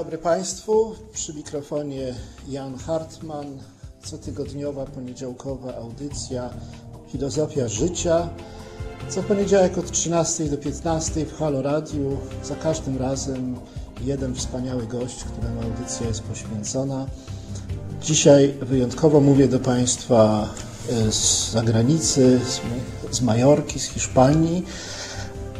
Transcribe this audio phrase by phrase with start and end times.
[0.00, 0.94] dobry Państwu.
[1.12, 2.14] Przy mikrofonie
[2.48, 3.58] Jan Hartman.
[4.04, 6.50] Cotygodniowa poniedziałkowa audycja
[7.12, 8.28] Filozofia Życia.
[9.08, 12.18] Co poniedziałek od 13 do 15 w Halo Radiu.
[12.44, 13.56] Za każdym razem
[14.04, 17.06] jeden wspaniały gość, któremu audycja jest poświęcona.
[18.02, 20.48] Dzisiaj wyjątkowo mówię do Państwa
[20.90, 22.40] e, z zagranicy,
[23.10, 24.64] z Majorki, z Hiszpanii,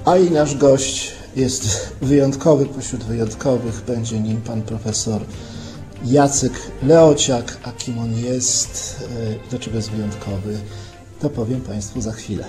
[0.05, 3.85] a i nasz gość jest wyjątkowy pośród wyjątkowych.
[3.87, 5.23] Będzie nim pan profesor
[6.05, 7.59] Jacek Leociak.
[7.63, 10.59] A kim on jest i e, dlaczego jest wyjątkowy,
[11.21, 12.45] to powiem Państwu za chwilę.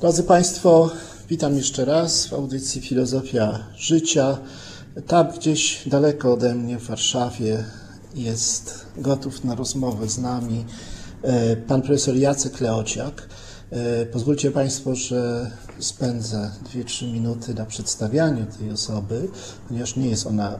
[0.00, 0.90] Drodzy Państwo,
[1.28, 4.38] witam jeszcze raz w audycji Filozofia Życia.
[5.02, 7.64] Tam gdzieś daleko ode mnie w Warszawie
[8.14, 10.64] jest gotów na rozmowę z nami
[11.22, 13.28] e, pan profesor Jacek Leociak.
[13.70, 19.28] E, pozwólcie Państwo, że spędzę 2-3 minuty na przedstawianiu tej osoby,
[19.68, 20.58] ponieważ nie jest ona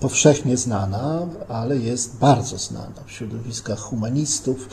[0.00, 4.68] powszechnie znana, ale jest bardzo znana w środowiskach humanistów,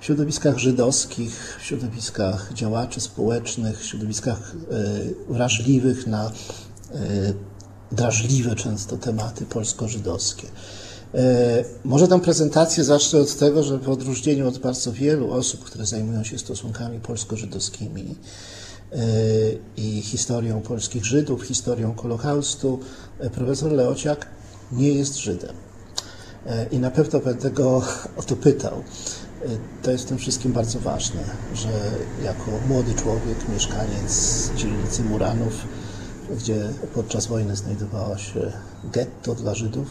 [0.00, 4.54] w środowiskach żydowskich, w środowiskach działaczy społecznych, w środowiskach
[5.28, 6.30] e, wrażliwych na
[7.92, 10.46] drażliwe często tematy polsko-żydowskie.
[11.14, 15.86] E, może tę prezentację zacznę od tego, że w odróżnieniu od bardzo wielu osób, które
[15.86, 18.14] zajmują się stosunkami polsko-żydowskimi
[18.92, 18.96] e,
[19.76, 22.80] i historią polskich Żydów, historią Holokaustu,
[23.18, 24.26] e, profesor Leociak
[24.72, 25.56] nie jest Żydem.
[26.70, 27.82] I na pewno będę go
[28.16, 28.82] o to pytał.
[29.82, 31.20] To jest w tym wszystkim bardzo ważne,
[31.54, 31.68] że
[32.24, 35.52] jako młody człowiek, mieszkaniec dzielnicy Muranów,
[36.36, 38.52] gdzie podczas wojny znajdowało się
[38.84, 39.86] getto dla Żydów,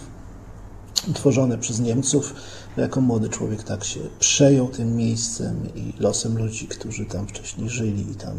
[1.14, 2.34] tworzone przez Niemców.
[2.78, 8.12] Jako młody człowiek tak się przejął tym miejscem i losem ludzi, którzy tam wcześniej żyli
[8.12, 8.38] i tam y,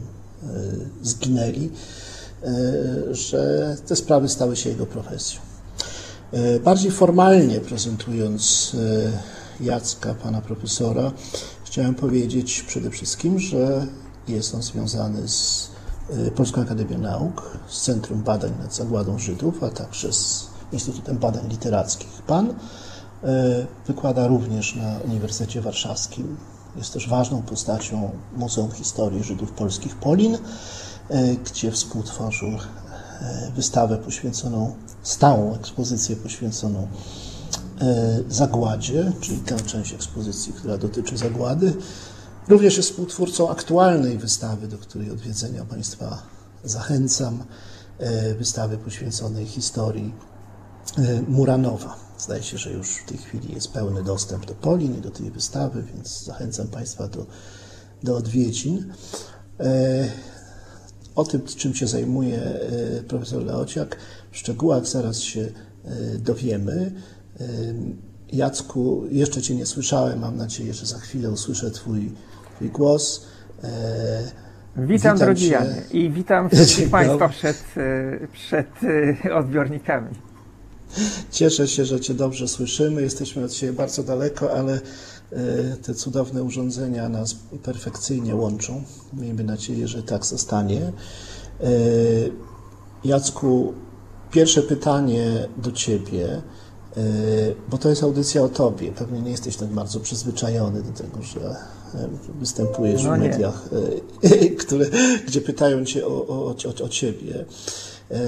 [1.02, 1.70] zginęli,
[2.44, 5.40] y, że te sprawy stały się jego profesją.
[6.34, 8.76] Y, bardziej formalnie prezentując
[9.60, 11.12] Jacka, pana profesora,
[11.64, 13.86] chciałem powiedzieć przede wszystkim, że
[14.28, 15.71] jest on związany z
[16.36, 22.22] Polską Akademię Nauk, z Centrum Badań nad Zagładą Żydów, a także z Instytutem Badań Literackich.
[22.26, 22.54] Pan y,
[23.86, 26.36] wykłada również na Uniwersytecie Warszawskim.
[26.76, 30.38] Jest też ważną postacią Muzeum Historii Żydów Polskich Polin, y,
[31.44, 32.50] gdzie współtworzył
[33.54, 36.88] wystawę poświęconą, stałą ekspozycję poświęconą
[38.28, 41.74] zagładzie, czyli tę część ekspozycji, która dotyczy zagłady.
[42.48, 46.22] Również jest współtwórcą aktualnej wystawy, do której odwiedzenia Państwa
[46.64, 47.44] zachęcam.
[48.02, 50.14] E, wystawy poświęconej historii
[50.98, 51.96] e, Muranowa.
[52.18, 55.30] Zdaje się, że już w tej chwili jest pełny dostęp do Polin i do tej
[55.30, 57.26] wystawy, więc zachęcam Państwa do,
[58.02, 58.92] do odwiedzin.
[59.60, 60.08] E,
[61.14, 62.60] o tym, czym się zajmuje
[63.08, 63.96] profesor Leociak,
[64.32, 65.52] w szczegółach zaraz się
[66.18, 66.92] dowiemy.
[68.32, 72.12] Jacku, jeszcze Cię nie słyszałem, mam nadzieję, że za chwilę usłyszę Twój Twój
[72.60, 73.26] głos.
[73.64, 74.22] E,
[74.76, 78.68] witam, witam drogi Janie i witam wszystkich Państwa przed, e, przed
[79.24, 80.10] e, odbiornikami.
[81.30, 83.02] Cieszę się, że Cię dobrze słyszymy.
[83.02, 84.80] Jesteśmy od Ciebie bardzo daleko, ale
[85.82, 88.82] te cudowne urządzenia nas perfekcyjnie łączą.
[89.12, 90.92] Miejmy nadzieję, że tak zostanie.
[93.04, 93.74] Jacku,
[94.30, 96.42] pierwsze pytanie do Ciebie,
[97.68, 98.92] bo to jest audycja o Tobie.
[98.92, 101.56] Pewnie nie jesteś tak bardzo przyzwyczajony do tego, że
[102.40, 103.68] występujesz no w mediach,
[104.22, 104.86] e, które,
[105.26, 107.44] gdzie pytają cię o, o, o, o ciebie.
[108.10, 108.18] E, e,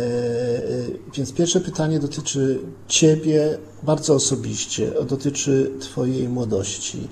[1.15, 2.59] więc pierwsze pytanie dotyczy
[2.89, 7.09] ciebie bardzo osobiście, dotyczy twojej młodości.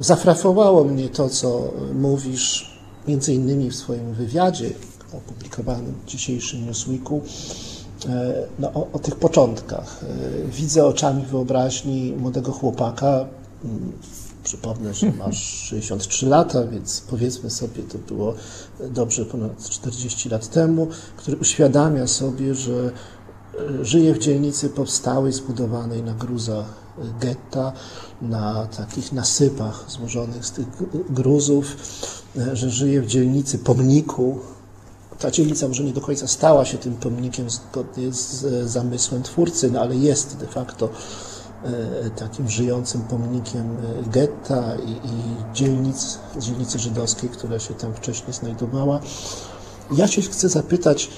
[0.00, 4.70] Zafrafowało mnie to, co mówisz, między innymi w swoim wywiadzie
[5.12, 7.22] opublikowanym w dzisiejszym Newsweeku,
[8.58, 10.00] no, o, o, tych początkach.
[10.46, 13.28] Widzę oczami wyobraźni młodego chłopaka,
[14.44, 18.34] Przypomnę, że masz 63 lata, więc powiedzmy sobie, to było
[18.90, 22.92] dobrze ponad 40 lat temu, który uświadamia sobie, że
[23.80, 26.66] e, żyje w dzielnicy powstałej, zbudowanej na gruzach
[27.20, 27.72] getta,
[28.22, 30.66] na takich nasypach złożonych z tych
[31.10, 31.76] gruzów,
[32.36, 34.38] e, że żyje w dzielnicy pomniku.
[35.18, 39.80] Ta dzielnica może nie do końca stała się tym pomnikiem zgodnie z zamysłem twórcy, no
[39.80, 41.31] ale jest de facto E,
[42.16, 49.00] takim żyjącym pomnikiem e, getta i, i dzielnic, dzielnicy żydowskiej, która się tam wcześniej znajdowała.
[49.96, 51.10] Ja się chcę zapytać,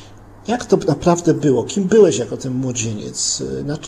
[0.49, 1.65] jak to naprawdę było?
[1.65, 3.43] Kim byłeś jako ten młodzieniec?
[3.65, 3.79] Na,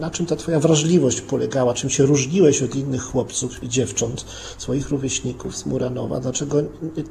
[0.00, 1.74] na, czym ta twoja wrażliwość polegała?
[1.74, 4.24] Czym się różniłeś od innych chłopców i dziewcząt,
[4.58, 6.20] swoich rówieśników z Muranowa?
[6.20, 6.56] Dlaczego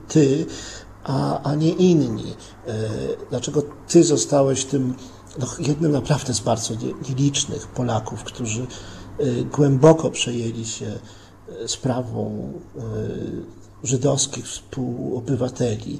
[0.07, 0.45] ty,
[1.03, 2.33] a, a nie inni?
[2.67, 2.73] E,
[3.29, 4.93] dlaczego ty zostałeś tym
[5.39, 6.73] no, jednym naprawdę z bardzo
[7.09, 8.61] nielicznych Polaków, którzy
[9.19, 12.53] e, głęboko przejęli się e, sprawą
[13.83, 15.99] żydowskich współobywateli?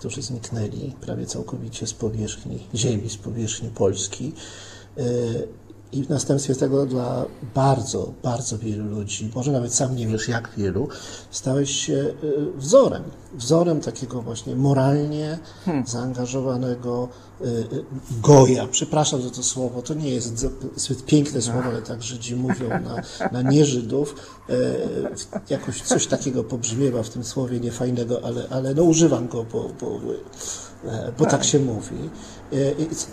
[0.00, 4.32] którzy zniknęli prawie całkowicie z powierzchni ziemi, z powierzchni Polski.
[5.92, 10.50] I w następstwie tego dla bardzo, bardzo wielu ludzi, może nawet sam nie wiesz jak
[10.56, 10.88] wielu,
[11.30, 12.14] stałeś się
[12.56, 13.02] wzorem.
[13.34, 15.86] Wzorem takiego właśnie moralnie hmm.
[15.86, 17.08] zaangażowanego
[18.22, 18.66] goja.
[18.66, 20.46] Przepraszam za to słowo, to nie jest
[20.76, 23.02] zbyt piękne słowo, ale tak Żydzi mówią na,
[23.32, 24.14] na nieżydów.
[25.50, 30.00] Jakoś coś takiego pobrzmiewa w tym słowie niefajnego, ale, ale no używam go, bo, bo
[30.84, 31.96] E, bo tak się mówi.
[32.52, 32.56] E,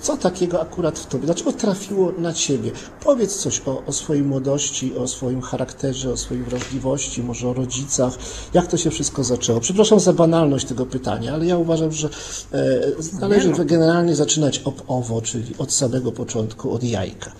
[0.02, 1.26] co takiego akurat w tobie?
[1.26, 2.72] Dlaczego trafiło na ciebie?
[3.04, 8.14] Powiedz coś o, o swojej młodości, o swoim charakterze, o swojej wrażliwości, może o rodzicach.
[8.54, 9.60] Jak to się wszystko zaczęło?
[9.60, 12.10] Przepraszam za banalność tego pytania, ale ja uważam, że
[12.54, 12.82] e,
[13.20, 13.66] należy no.
[13.66, 17.32] generalnie zaczynać od owo, czyli od samego początku, od jajka.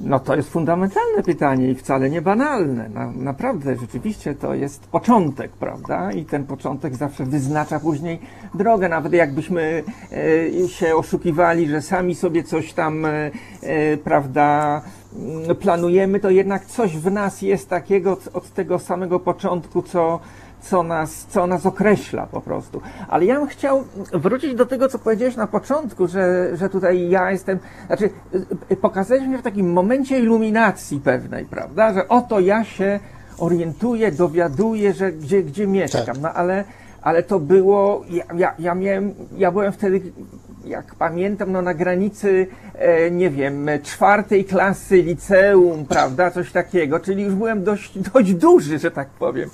[0.00, 2.88] No to jest fundamentalne pytanie i wcale nie banalne.
[2.88, 6.12] Na, naprawdę, rzeczywiście to jest początek, prawda?
[6.12, 8.20] I ten początek zawsze wyznacza później
[8.54, 8.88] drogę.
[8.88, 9.84] Nawet jakbyśmy
[10.64, 13.30] e, się oszukiwali, że sami sobie coś tam, e,
[13.62, 14.82] e prawda,
[15.60, 20.20] planujemy, to jednak coś w nas jest takiego od tego samego początku, co
[20.60, 22.80] co nas, co nas określa po prostu.
[23.08, 27.30] Ale ja bym chciał wrócić do tego, co powiedziałeś na początku, że, że tutaj ja
[27.30, 28.10] jestem, znaczy
[28.80, 33.00] pokazałeś mnie w takim momencie iluminacji pewnej, prawda, że oto ja się
[33.38, 36.20] orientuję, dowiaduję, że gdzie, gdzie mieszkam, tak.
[36.20, 36.64] no ale,
[37.02, 40.00] ale to było, ja, ja, ja miałem, ja byłem wtedy
[40.64, 47.22] jak pamiętam, no na granicy, e, nie wiem, czwartej klasy liceum, prawda, coś takiego, czyli
[47.22, 49.50] już byłem dość, dość duży, że tak powiem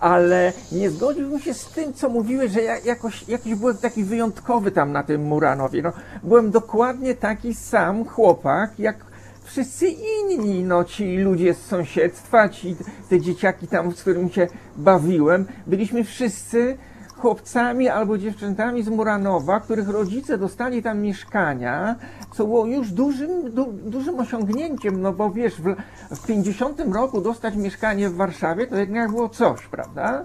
[0.00, 4.70] ale nie zgodziłbym się z tym, co mówiłeś, że ja jakoś, jakiś byłem taki wyjątkowy
[4.70, 5.82] tam na tym Muranowie.
[5.82, 5.92] No,
[6.22, 8.96] byłem dokładnie taki sam chłopak, jak
[9.44, 12.76] wszyscy inni, no ci ludzie z sąsiedztwa, ci
[13.08, 15.46] te dzieciaki tam, z którymi się bawiłem.
[15.66, 16.76] Byliśmy wszyscy
[17.20, 21.96] chłopcami albo dziewczętami z Muranowa, których rodzice dostali tam mieszkania,
[22.32, 25.74] co było już dużym, du, dużym osiągnięciem, no bo wiesz, w,
[26.16, 30.24] w 50 roku dostać mieszkanie w Warszawie to jednak było coś, prawda?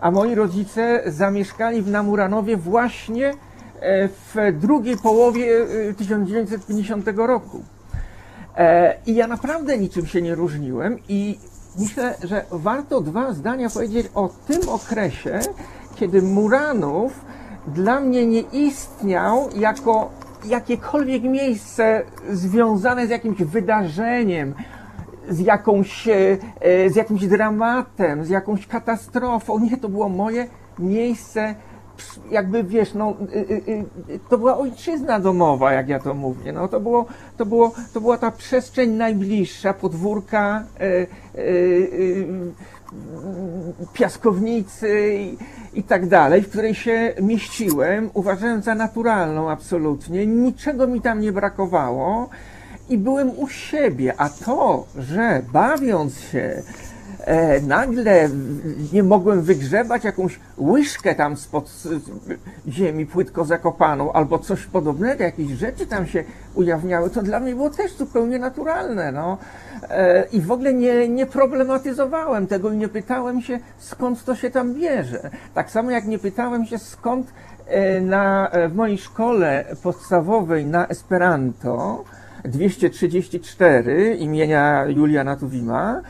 [0.00, 3.34] A moi rodzice zamieszkali w Namuranowie właśnie
[3.80, 5.66] e, w drugiej połowie
[5.96, 7.62] 1950 e, roku.
[8.56, 11.38] E, I ja naprawdę niczym się nie różniłem i
[11.78, 15.40] myślę, że warto dwa zdania powiedzieć o tym okresie,
[15.96, 17.24] kiedy Muranów
[17.66, 20.10] dla mnie nie istniał jako
[20.44, 24.54] jakiekolwiek miejsce związane z jakimś wydarzeniem,
[25.28, 29.58] z, jakąś, e, z jakimś dramatem, z jakąś katastrofą.
[29.58, 30.46] Nie, to było moje
[30.78, 31.54] miejsce,
[32.30, 33.84] jakby wiesz, no, y,
[34.28, 36.52] to była ojczyzna domowa, jak ja to mówię.
[36.52, 37.06] No, to, było,
[37.36, 40.64] to, było, to była ta przestrzeń najbliższa, podwórka.
[40.80, 41.06] E, e,
[43.92, 45.36] piaskownicy i,
[45.78, 51.32] i tak dalej, w której się mieściłem, uważałem za naturalną absolutnie, niczego mi tam nie
[51.32, 52.28] brakowało
[52.88, 56.62] i byłem u siebie, a to, że bawiąc się
[57.26, 58.30] e, nagle
[58.92, 61.82] nie mogłem wygrzebać jakąś łyżkę tam spod
[62.68, 67.70] ziemi płytko zakopaną albo coś podobnego, jakieś rzeczy tam się ujawniały, to dla mnie było
[67.70, 69.12] też zupełnie naturalne.
[69.12, 69.38] No.
[69.90, 74.50] E, I w ogóle nie, nie problematyzowałem tego i nie pytałem się, skąd to się
[74.50, 75.30] tam bierze.
[75.54, 77.32] Tak samo jak nie pytałem się, skąd
[77.66, 82.04] e, na, e, w mojej szkole podstawowej na Esperanto
[82.44, 86.00] 234 imienia Juliana Tuwima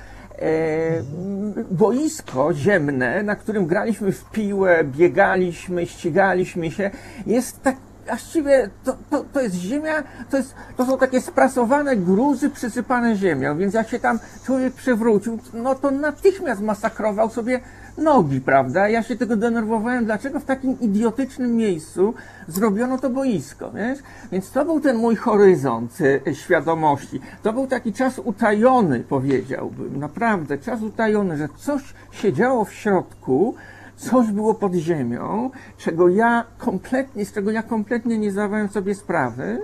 [1.71, 6.91] boisko ziemne, na którym graliśmy w piłę, biegaliśmy, ścigaliśmy się,
[7.27, 7.77] jest tak
[8.07, 13.59] właściwie to, to, to jest ziemia, to, jest, to są takie sprasowane gruzy przysypane ziemią,
[13.59, 17.61] więc jak się tam człowiek przewrócił, no to natychmiast masakrował sobie
[17.99, 18.89] nogi, prawda?
[18.89, 22.15] Ja się tego denerwowałem, dlaczego w takim idiotycznym miejscu
[22.49, 23.99] zrobiono to boisko, wiesz?
[24.33, 27.21] Więc to był ten mój horyzont e, świadomości.
[27.43, 33.55] To był taki czas utajony, powiedziałbym, naprawdę, czas utajony, że coś się działo w środku,
[33.97, 39.59] coś było pod ziemią, czego ja kompletnie, z czego ja kompletnie nie zdawałem sobie sprawy.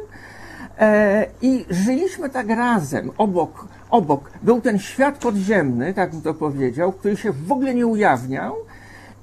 [0.78, 4.30] E, I żyliśmy tak razem, obok, obok.
[4.42, 8.56] Był ten świat podziemny, tak bym to powiedział, który się w ogóle nie ujawniał.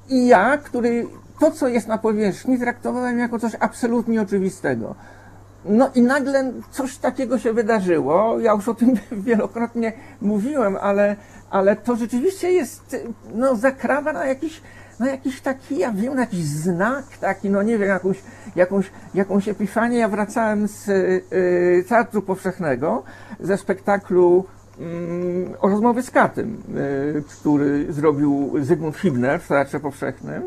[0.09, 1.07] I ja, który
[1.39, 4.95] to, co jest na powierzchni, traktowałem jako coś absolutnie oczywistego.
[5.65, 8.39] No i nagle coś takiego się wydarzyło.
[8.39, 8.93] Ja już o tym
[9.25, 11.15] wielokrotnie mówiłem, ale,
[11.49, 12.95] ale to rzeczywiście jest,
[13.35, 14.61] no, zakrawa na jakiś,
[14.99, 18.23] na jakiś taki, ja wiem, na jakiś znak taki, no nie wiem, jakąś,
[18.55, 19.97] jakąś, jakąś epifanię.
[19.97, 23.03] Ja wracałem z y, Teatru Powszechnego,
[23.39, 24.45] ze spektaklu
[25.61, 30.43] o rozmowie z Katem, y, który zrobił Zygmunt Hibner w Teatrze Powszechnym.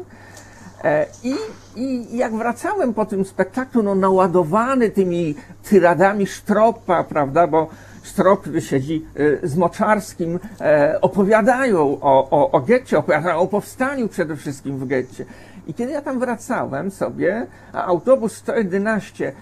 [0.84, 1.34] E, I,
[1.76, 7.68] I jak wracałem po tym spektaklu, no naładowany tymi tyradami Sztropa, prawda, bo
[8.02, 9.06] Strop siedzi
[9.42, 14.86] e, z Moczarskim, e, opowiadają o, o, o getcie, opowiadają o powstaniu przede wszystkim w
[14.86, 15.24] getcie.
[15.66, 19.32] I kiedy ja tam wracałem sobie, a autobus 111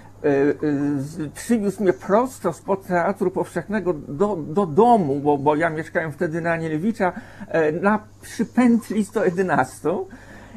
[1.34, 6.52] przywiózł mnie prosto spod Teatru Powszechnego do, do domu, bo, bo ja mieszkałem wtedy na
[6.52, 7.12] Anielewicza,
[7.82, 9.88] na, przy pętli 111,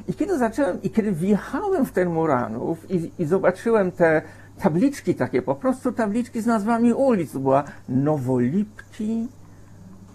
[0.07, 4.21] i kiedy zacząłem, i kiedy wjechałem w ten Muranów i, i zobaczyłem te
[4.61, 9.27] tabliczki takie, po prostu tabliczki z nazwami ulic, była Nowolipki,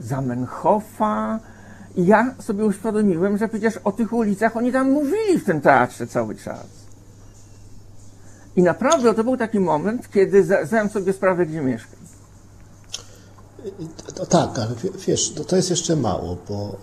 [0.01, 1.41] Zamenhofa,
[1.97, 6.07] i ja sobie uświadomiłem, że przecież o tych ulicach oni tam mówili w tym teatrze
[6.07, 6.78] cały czas.
[8.59, 11.99] I naprawdę to był taki moment, kiedy zdałem sobie sprawę, gdzie mieszkam.
[14.15, 14.69] To, tak, ale
[15.07, 16.77] wiesz, to, to jest jeszcze mało, bo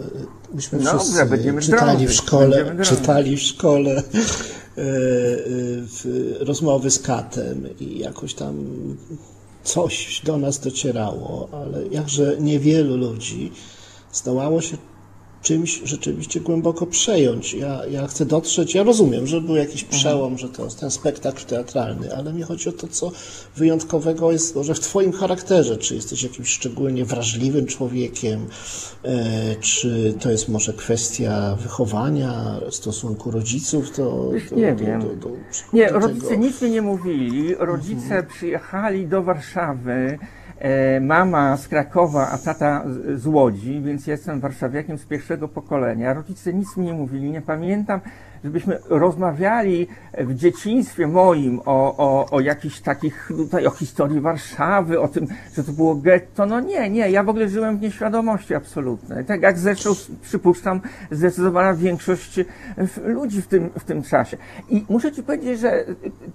[0.51, 1.27] y, myśmy no, wszyscy
[1.61, 4.03] czytali w szkole, czytali w szkole
[6.39, 8.55] rozmowy z katem i jakoś tam
[9.63, 13.51] coś do nas docierało, ale jakże niewielu ludzi
[14.13, 14.77] zdołało się
[15.45, 17.53] czymś rzeczywiście głęboko przejąć.
[17.53, 19.99] Ja, ja chcę dotrzeć, ja rozumiem, że był jakiś mhm.
[19.99, 23.11] przełom, że to jest ten spektakl teatralny, ale mi chodzi o to, co
[23.55, 25.77] wyjątkowego jest może w Twoim charakterze.
[25.77, 28.47] Czy jesteś jakimś szczególnie wrażliwym człowiekiem,
[29.03, 34.31] e, czy to jest może kwestia wychowania, stosunku rodziców do.
[34.49, 35.19] do nie do, wiem.
[35.19, 35.29] Do,
[35.73, 37.55] nie, rodzice nic mi nie mówili.
[37.55, 38.25] Rodzice mhm.
[38.27, 40.19] przyjechali do Warszawy
[41.01, 42.83] mama z Krakowa, a tata
[43.15, 46.13] z Łodzi, więc jestem warszawiakiem z pierwszego pokolenia.
[46.13, 48.01] Rodzice nic mi nie mówili, nie pamiętam
[48.45, 55.07] żebyśmy rozmawiali w dzieciństwie moim o, o, o jakichś takich, tutaj o historii Warszawy, o
[55.07, 56.45] tym, że to było getto.
[56.45, 59.25] No nie, nie, ja w ogóle żyłem w nieświadomości absolutnej.
[59.25, 59.89] Tak jak zresztą,
[60.21, 60.81] przypuszczam,
[61.11, 62.39] zdecydowana większość
[63.05, 64.37] ludzi w tym, w tym czasie.
[64.69, 65.85] I muszę Ci powiedzieć, że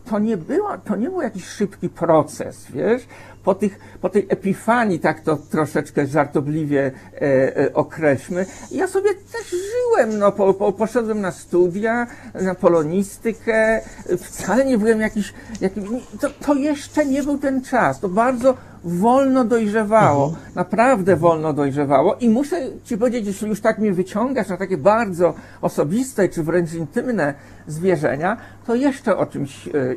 [0.05, 3.07] to nie była, to nie był jakiś szybki proces, wiesz,
[3.45, 9.51] po, tych, po tej epifanii, tak to troszeczkę żartobliwie e, e, określmy, ja sobie też
[9.51, 13.81] żyłem, no, po, po, poszedłem na studia, na, polonistykę,
[14.19, 15.85] wcale nie byłem jakiś, jakiś
[16.21, 18.55] to, to jeszcze nie był ten czas, to bardzo
[18.85, 20.55] wolno dojrzewało, mhm.
[20.55, 25.35] naprawdę wolno dojrzewało i muszę Ci powiedzieć, jeśli już tak mnie wyciągasz na takie bardzo
[25.63, 27.35] osobiste czy wręcz intymne
[27.67, 29.97] zwierzenia, to jeszcze o czymś y,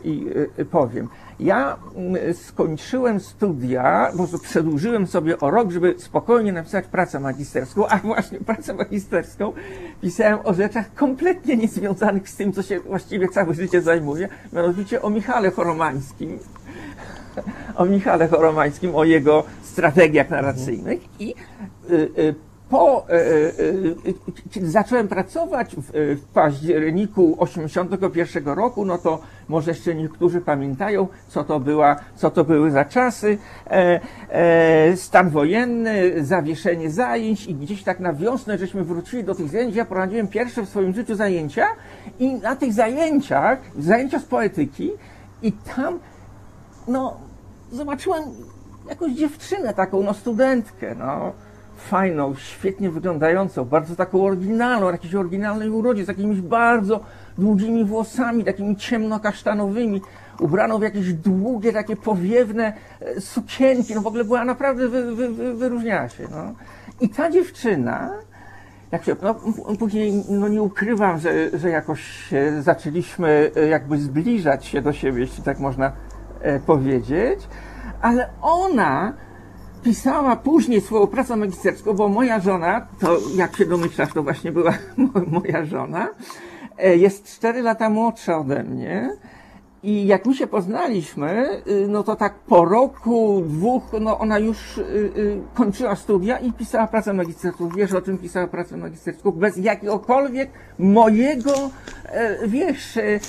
[0.59, 1.09] y, powiem.
[1.39, 7.97] Ja mm, skończyłem studia, prostu przedłużyłem sobie o rok, żeby spokojnie napisać pracę magisterską, a
[7.97, 9.53] właśnie pracę magisterską
[10.01, 15.09] pisałem o rzeczach kompletnie niezwiązanych z tym, co się właściwie całe życie zajmuje, mianowicie o
[15.09, 16.39] Michale Choromańskim.
[17.75, 21.35] O Michale Choromańskim, o jego strategiach narracyjnych i
[21.89, 22.35] y, y,
[22.73, 24.13] po, e, e,
[24.51, 31.59] kiedy zacząłem pracować w, październiku 81 roku, no to może jeszcze niektórzy pamiętają, co to,
[31.59, 33.37] była, co to były za czasy.
[33.67, 33.99] E,
[34.29, 39.75] e, stan wojenny, zawieszenie zajęć i gdzieś tak na wiosnę żeśmy wrócili do tych zajęć.
[39.75, 41.67] Ja prowadziłem pierwsze w swoim życiu zajęcia
[42.19, 44.91] i na tych zajęciach, zajęcia z poetyki
[45.41, 45.99] i tam,
[46.87, 47.17] no,
[47.71, 48.23] zobaczyłem
[48.89, 51.31] jakąś dziewczynę taką, no studentkę, no,
[51.89, 56.99] fajną, świetnie wyglądającą, bardzo taką oryginalną, jakiejś oryginalnej urodzie, z jakimiś bardzo
[57.37, 60.01] długimi włosami, takimi ciemno-kasztanowymi,
[60.39, 65.29] ubraną w jakieś długie, takie powiewne e, sukienki, no w ogóle była naprawdę, wy, wy,
[65.29, 66.53] wy, wyróżniała się, no.
[67.01, 68.11] I ta dziewczyna,
[68.91, 69.35] jak się, no,
[69.79, 75.43] później, no nie ukrywam, że, że jakoś zaczęliśmy e, jakby zbliżać się do siebie, jeśli
[75.43, 75.91] tak można
[76.41, 77.39] e, powiedzieć,
[78.01, 79.13] ale ona
[79.83, 84.73] pisała później swoją pracę magisterską, bo moja żona, to jak się domyślasz, to właśnie była
[85.27, 86.09] moja żona,
[86.77, 89.09] e, jest cztery lata młodsza ode mnie.
[89.83, 94.77] I jak my się poznaliśmy, y, no to tak po roku, dwóch, no ona już
[94.77, 97.69] y, y, kończyła studia i pisała pracę magisterską.
[97.69, 99.31] Wiesz o czym pisała pracę magisterską?
[99.31, 100.49] Bez jakiegokolwiek
[100.79, 101.53] mojego,
[102.05, 103.19] e, wiesz, e,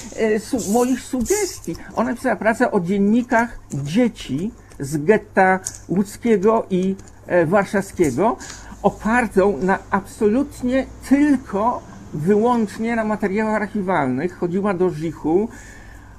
[0.72, 1.76] moich sugestii.
[1.96, 8.36] Ona pisała pracę o dziennikach dzieci, z getta łódzkiego i e, warszawskiego,
[8.82, 11.82] opartą na absolutnie tylko
[12.14, 15.48] wyłącznie na materiałach archiwalnych, chodziła do Żichu,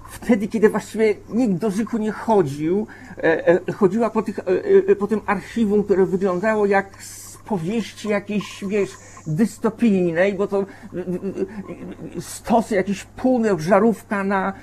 [0.09, 4.39] wtedy, kiedy właściwie nikt do Żyku nie chodził, e, e, chodziła po, tych,
[4.99, 6.87] po tym archiwum, które wyglądało jak
[7.45, 8.89] powieści jakiejś, wiesz,
[9.27, 10.65] dystopijnej, bo to
[12.19, 14.53] stosy jakiś półnek, żarówka na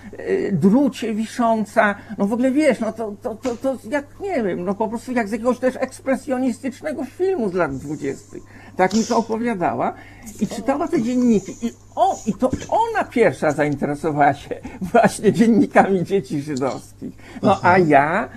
[0.52, 4.74] drucie wisząca, no w ogóle wiesz, no to, to, to, to jak, nie wiem, no
[4.74, 8.42] po prostu jak z jakiegoś też ekspresjonistycznego filmu z lat dwudziestych.
[8.76, 9.94] Tak mi to opowiadała
[10.40, 11.66] i czytała te dzienniki.
[11.66, 14.54] I, o, I to ona pierwsza zainteresowała się
[14.92, 17.12] właśnie dziennikami dzieci żydowskich.
[17.42, 18.28] No a ja,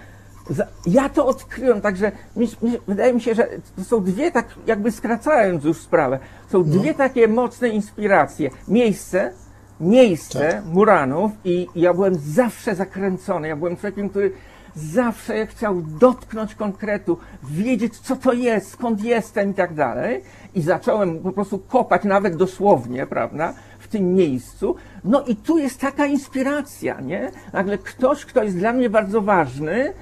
[0.86, 4.92] ja to odkryłem, także mi, mi, wydaje mi się, że to są dwie, tak jakby
[4.92, 6.20] skracając już sprawę,
[6.52, 6.64] są no.
[6.64, 8.50] dwie takie mocne inspiracje.
[8.68, 9.32] Miejsce,
[9.80, 10.66] miejsce tak.
[10.66, 13.48] Muranów i ja byłem zawsze zakręcony.
[13.48, 14.32] Ja byłem człowiekiem, który
[14.76, 20.24] zawsze chciał dotknąć konkretu, wiedzieć, co to jest, skąd jestem i tak dalej.
[20.56, 24.76] I zacząłem po prostu kopać, nawet dosłownie, prawda, w tym miejscu.
[25.04, 27.32] No i tu jest taka inspiracja, nie?
[27.54, 29.94] Nagle ktoś, kto jest dla mnie bardzo ważny,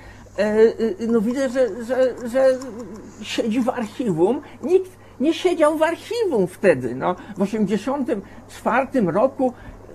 [1.08, 2.58] no widzę, że, że, że
[3.22, 4.42] siedzi w archiwum.
[4.64, 6.96] Nikt nie siedział w archiwum wtedy.
[6.96, 9.54] No, w 1984 roku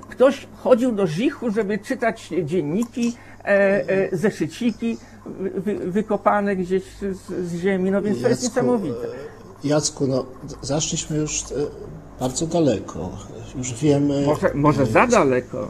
[0.08, 3.12] ktoś chodził do Żichu, żeby czytać dzienniki,
[3.48, 4.96] E, e, zeszyciki
[5.54, 7.16] wy, wykopane gdzieś z,
[7.48, 9.06] z, ziemi, no więc Jacku, to jest niesamowite.
[9.64, 10.26] E, Jacku, no
[10.62, 11.44] zaszliśmy już
[12.20, 13.10] bardzo daleko.
[13.56, 14.26] Już wiemy...
[14.26, 15.68] Może, może za daleko.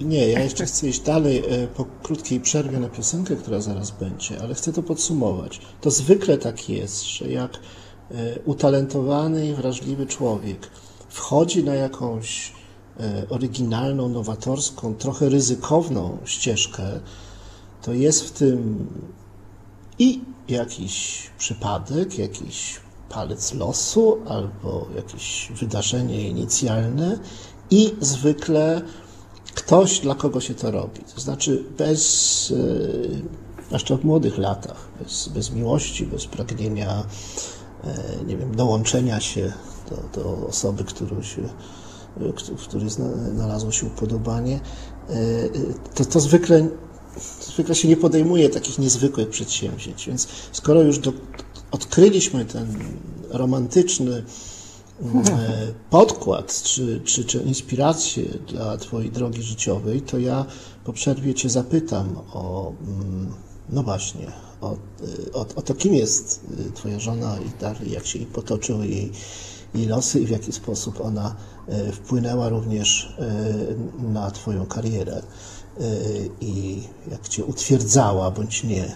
[0.00, 1.42] Nie, ja jeszcze chcę iść dalej
[1.76, 5.60] po krótkiej przerwie na piosenkę, która zaraz będzie, ale chcę to podsumować.
[5.80, 7.58] To zwykle tak jest, że jak
[8.44, 10.70] utalentowany i wrażliwy człowiek
[11.08, 12.52] wchodzi na jakąś
[13.30, 16.82] oryginalną, nowatorską, trochę ryzykowną ścieżkę,
[17.82, 18.86] to jest w tym
[19.98, 27.18] i jakiś przypadek, jakiś palec losu albo jakieś wydarzenie inicjalne
[27.70, 28.82] i zwykle
[29.54, 31.00] ktoś, dla kogo się to robi.
[31.14, 32.52] To znaczy bez,
[33.60, 37.04] e, zwłaszcza w młodych latach, bez, bez miłości, bez pragnienia,
[37.84, 39.52] e, nie wiem, dołączenia się
[39.90, 41.48] do, do osoby, którą się
[42.56, 42.90] w której
[43.34, 44.60] znalazło się upodobanie,
[45.08, 45.48] e, e,
[45.94, 46.68] to, to zwykle,
[47.40, 50.06] zwykle się nie podejmuje takich niezwykłych przedsięwzięć.
[50.06, 51.12] Więc skoro już do,
[51.70, 52.76] odkryliśmy ten
[53.30, 54.53] romantyczny e,
[55.90, 60.46] podkład czy, czy, czy inspirację dla Twojej drogi życiowej, to ja
[60.84, 63.34] po przerwie Cię zapytam o, mm,
[63.68, 64.76] no właśnie, o,
[65.32, 69.12] o, o to, kim jest Twoja żona i dalej, jak się jej potoczyły jej,
[69.74, 71.36] jej losy i w jaki sposób ona
[71.68, 75.22] E, wpłynęła również e, na Twoją karierę e,
[76.40, 78.94] i jak Cię utwierdzała bądź nie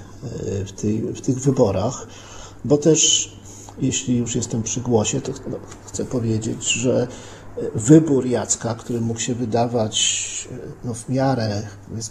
[0.66, 2.06] w, tej, w tych wyborach,
[2.64, 3.32] bo też
[3.80, 7.08] jeśli już jestem przy głosie, to no, chcę powiedzieć, że
[7.74, 10.48] wybór Jacka, który mógł się wydawać
[10.84, 11.62] no, w miarę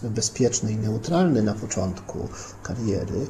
[0.03, 2.27] bezpieczny i neutralny na początku
[2.63, 3.27] kariery,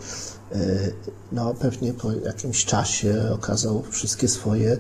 [1.32, 4.78] no pewnie po jakimś czasie okazał wszystkie swoje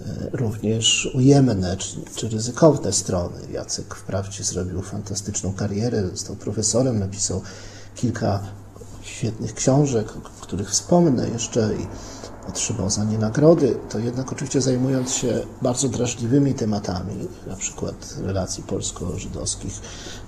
[0.00, 3.40] E, również ujemne czy, czy ryzykowne strony.
[3.52, 7.42] Jacek wprawdzie zrobił fantastyczną karierę, został profesorem, napisał
[7.94, 8.42] kilka
[9.02, 11.86] świetnych książek, o których wspomnę jeszcze i
[12.48, 18.62] otrzymał za nie nagrody, to jednak oczywiście zajmując się bardzo drażliwymi tematami, na przykład relacji
[18.62, 19.80] polsko-żydowskich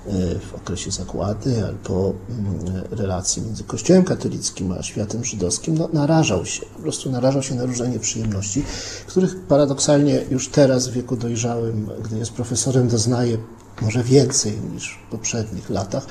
[0.07, 6.47] e, w okresie zagłady albo mm, relacji między Kościołem katolickim a światem żydowskim, no, narażał
[6.47, 8.65] się, po prostu narażał się na różne nieprzyjemności,
[9.07, 13.39] których paradoksalnie już teraz w wieku dojrzałym, gdy jest profesorem, doznaje
[13.83, 16.07] może więcej niż w poprzednich latach.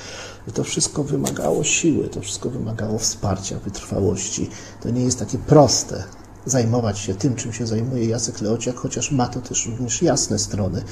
[0.54, 4.50] To wszystko wymagało siły, to wszystko wymagało wsparcia, wytrwałości.
[4.82, 6.04] To nie jest takie proste
[6.46, 10.82] zajmować się tym, czym się zajmuje Jacek Leociak, chociaż ma to też również jasne strony,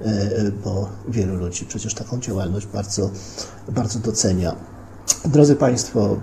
[0.00, 0.04] e,
[0.64, 3.10] bo wielu ludzi przecież taką działalność bardzo,
[3.68, 4.56] bardzo docenia.
[5.24, 6.18] Drodzy Państwo, e,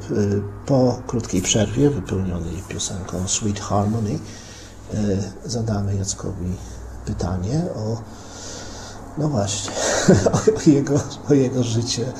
[0.65, 4.19] po krótkiej przerwie wypełnionej piosenką Sweet Harmony
[4.93, 4.97] e,
[5.45, 6.55] zadamy Jackowi
[7.05, 8.01] pytanie o
[9.17, 9.71] no właśnie,
[10.67, 12.13] o jego, o jego życie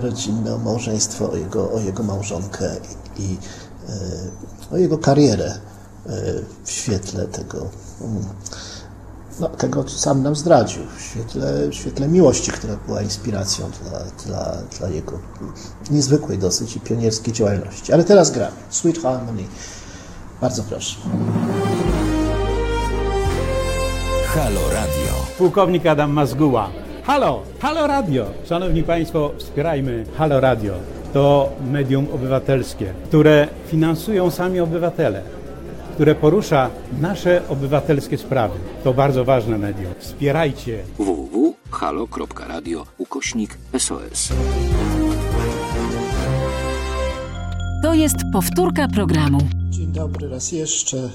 [0.00, 2.76] rodzinne, o małżeństwo, o jego, o jego małżonkę
[3.18, 3.36] i
[3.88, 6.10] e, o jego karierę e,
[6.64, 7.58] w świetle tego,
[8.00, 8.24] mm,
[9.40, 14.00] no, tego, co sam nam zdradził, w świetle, w świetle miłości, która była inspiracją dla,
[14.26, 15.18] dla, dla jego
[15.90, 17.92] niezwykłej dosyć i pionierskiej działalności.
[17.92, 18.56] Ale teraz gramy.
[18.70, 19.42] Sweet Harmony.
[20.40, 20.96] Bardzo proszę.
[24.26, 25.26] Halo Radio.
[25.38, 26.87] Pułkownik Adam Mazguła.
[27.08, 28.26] Halo, Halo Radio.
[28.48, 30.74] Szanowni Państwo, wspierajmy Halo Radio.
[31.12, 35.22] To medium obywatelskie, które finansują sami obywatele,
[35.94, 38.58] które porusza nasze obywatelskie sprawy.
[38.84, 39.92] To bardzo ważne medium.
[39.98, 44.28] Wspierajcie www.halo.radio ukośnik SOS.
[47.82, 49.38] To jest powtórka programu.
[49.70, 51.10] Dzień dobry raz jeszcze.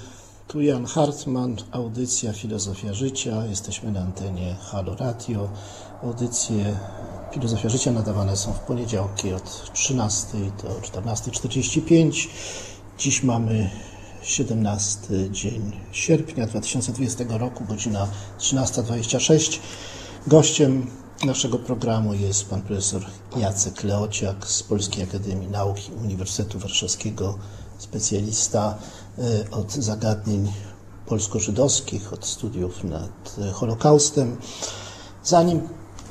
[0.48, 3.46] Tu Jan Hartman, audycja Filozofia Życia.
[3.46, 5.50] Jesteśmy na antenie Halo Radio.
[6.04, 6.78] Audycje
[7.34, 10.28] Filozofia Życia nadawane są w poniedziałki od 13
[10.64, 12.28] do 14.45.
[12.98, 13.70] Dziś mamy
[14.22, 18.08] 17 dzień sierpnia 2020 roku, godzina
[18.40, 19.60] 13.26.
[20.28, 20.88] Gościem
[21.26, 23.06] naszego programu jest pan profesor
[23.38, 27.38] Jacek Leociak z Polskiej Akademii Nauki Uniwersytetu Warszawskiego,
[27.78, 28.78] specjalista
[29.20, 30.52] y, od zagadnień
[31.06, 34.38] polsko-żydowskich, od studiów nad Holokaustem.
[35.24, 35.62] Zanim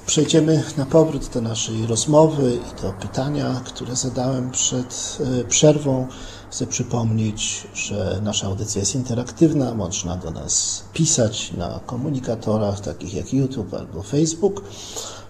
[0.07, 6.07] przejdziemy na powrót do naszej rozmowy i do pytania, które zadałem przed y, przerwą,
[6.51, 9.75] chcę przypomnieć, że nasza audycja jest interaktywna.
[9.75, 14.63] Można do nas pisać na komunikatorach takich jak YouTube albo Facebook.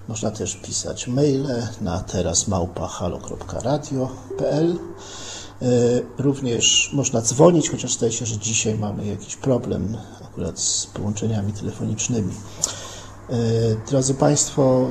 [0.08, 4.78] Można też pisać maile na terasmałpa.halo.radio.pl
[6.18, 12.32] Również można dzwonić, chociaż zdaje się, że dzisiaj mamy jakiś problem akurat z połączeniami telefonicznymi.
[13.30, 13.36] E,
[13.88, 14.88] drodzy Państwo,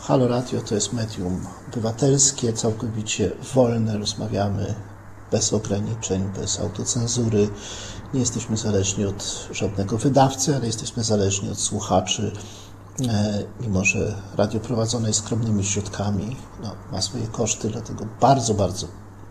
[0.00, 3.98] Halo Radio to jest medium obywatelskie, całkowicie wolne.
[3.98, 4.74] Rozmawiamy
[5.32, 7.48] bez ograniczeń, bez autocenzury.
[8.14, 12.32] Nie jesteśmy zależni od żadnego wydawcy, ale jesteśmy zależni od słuchaczy.
[13.08, 18.86] E, mimo, że radio prowadzone jest skromnymi środkami, no, ma swoje koszty, dlatego bardzo, bardzo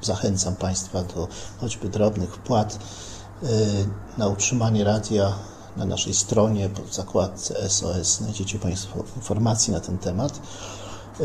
[0.06, 1.28] zachęcam Państwa do
[1.62, 2.80] choćby drobnych wpłat
[3.44, 3.48] e,
[4.18, 5.34] na utrzymanie radia
[5.78, 10.40] na naszej stronie pod zakładce SOS znajdziecie Państwo informacje na ten temat.
[11.20, 11.24] E,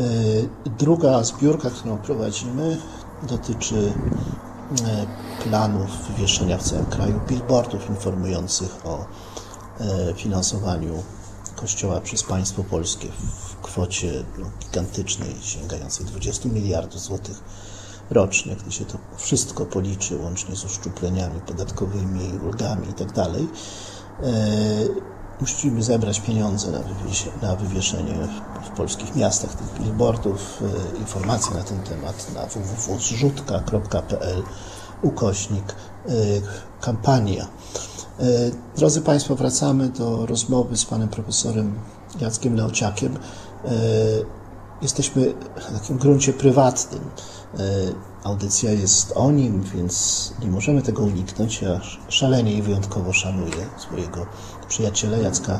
[0.77, 2.77] druga zbiórka, którą prowadzimy,
[3.29, 3.93] dotyczy
[5.43, 9.05] planów wywieszenia w całym kraju billboardów informujących o
[10.15, 11.03] finansowaniu
[11.59, 17.43] Kościoła przez państwo polskie w kwocie no, gigantycznej, sięgającej 20 miliardów złotych
[18.11, 23.39] rocznie, gdy się to wszystko policzy, łącznie z uszczupleniami podatkowymi, ulgami itd., tak e,
[25.41, 26.79] musimy zebrać pieniądze na,
[27.41, 30.63] na wywieszenie w, w, polskich miastach tych billboardów.
[30.95, 34.43] E, informacje na ten temat na www.zrzutka.pl
[35.01, 36.11] ukośnik e,
[36.81, 37.47] kampania.
[38.77, 41.79] Drodzy Państwo, wracamy do rozmowy z panem profesorem
[42.21, 43.17] Jackiem Leociakiem.
[44.81, 45.33] Jesteśmy
[45.71, 47.01] na takim gruncie prywatnym.
[47.53, 47.59] E,
[48.23, 51.61] audycja jest o nim, więc nie możemy tego uniknąć.
[51.61, 54.25] Ja szalenie i wyjątkowo szanuję swojego
[54.67, 55.59] przyjaciela Jacka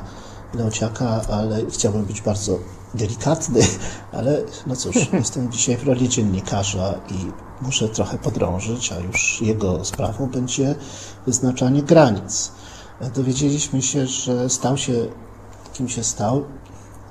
[0.54, 2.60] Leociaka, ale chciałbym być bardzo
[2.94, 3.60] delikatny,
[4.18, 9.86] ale no cóż, jestem dzisiaj w roli dziennikarza i muszę trochę podrążyć, a już jego
[9.86, 10.76] sprawą będzie
[11.26, 12.52] wyznaczanie granic.
[13.16, 14.94] Dowiedzieliśmy się, że stał się,
[15.74, 16.46] kim się stał,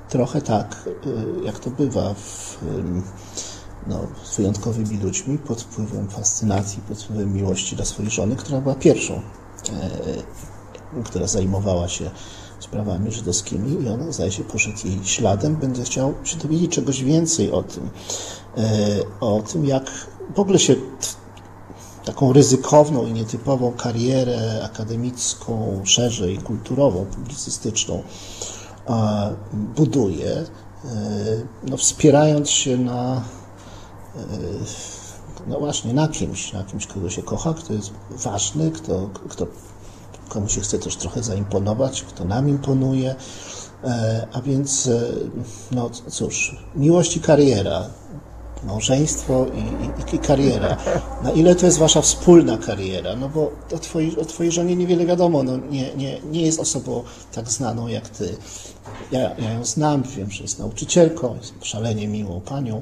[0.09, 2.57] trochę tak, y, jak to bywa w,
[3.87, 8.75] no, z wyjątkowymi ludźmi, pod wpływem fascynacji, pod wpływem miłości dla swojej żony, która była
[8.75, 12.11] pierwszą, e, która zajmowała się
[12.59, 15.55] sprawami żydowskimi i on, zdaje się, poszedł jej śladem.
[15.55, 17.89] Będę chciał się dowiedzieć czegoś więcej o tym,
[18.57, 18.63] e,
[19.19, 19.91] o tym, jak
[20.35, 20.75] w ogóle się
[22.05, 28.03] taką ryzykowną i nietypową karierę akademicką, szerzej kulturową, publicystyczną
[29.75, 30.45] buduje, e,
[31.63, 33.21] no, wspierając się na
[35.47, 39.47] no właśnie, na kimś, na kimś, kogo się kocha, kto jest ważny, kto, kto
[40.29, 43.15] komu się chce też trochę zaimponować, kto nam imponuje.
[43.83, 44.89] E, a więc,
[45.71, 47.89] no cóż, miłość i kariera
[48.63, 50.77] małżeństwo i, i, i, kariera.
[51.23, 53.15] Na ile to jest wasza wspólna kariera?
[53.15, 55.43] No bo o twojej, o twojej żonie niewiele wiadomo.
[55.43, 57.03] No nie, nie, nie jest osobą
[57.33, 58.37] tak znaną jak ty.
[59.11, 62.81] Ja, ja ją znam, wiem, że jest nauczycielką, jest szalenie miłą panią, e,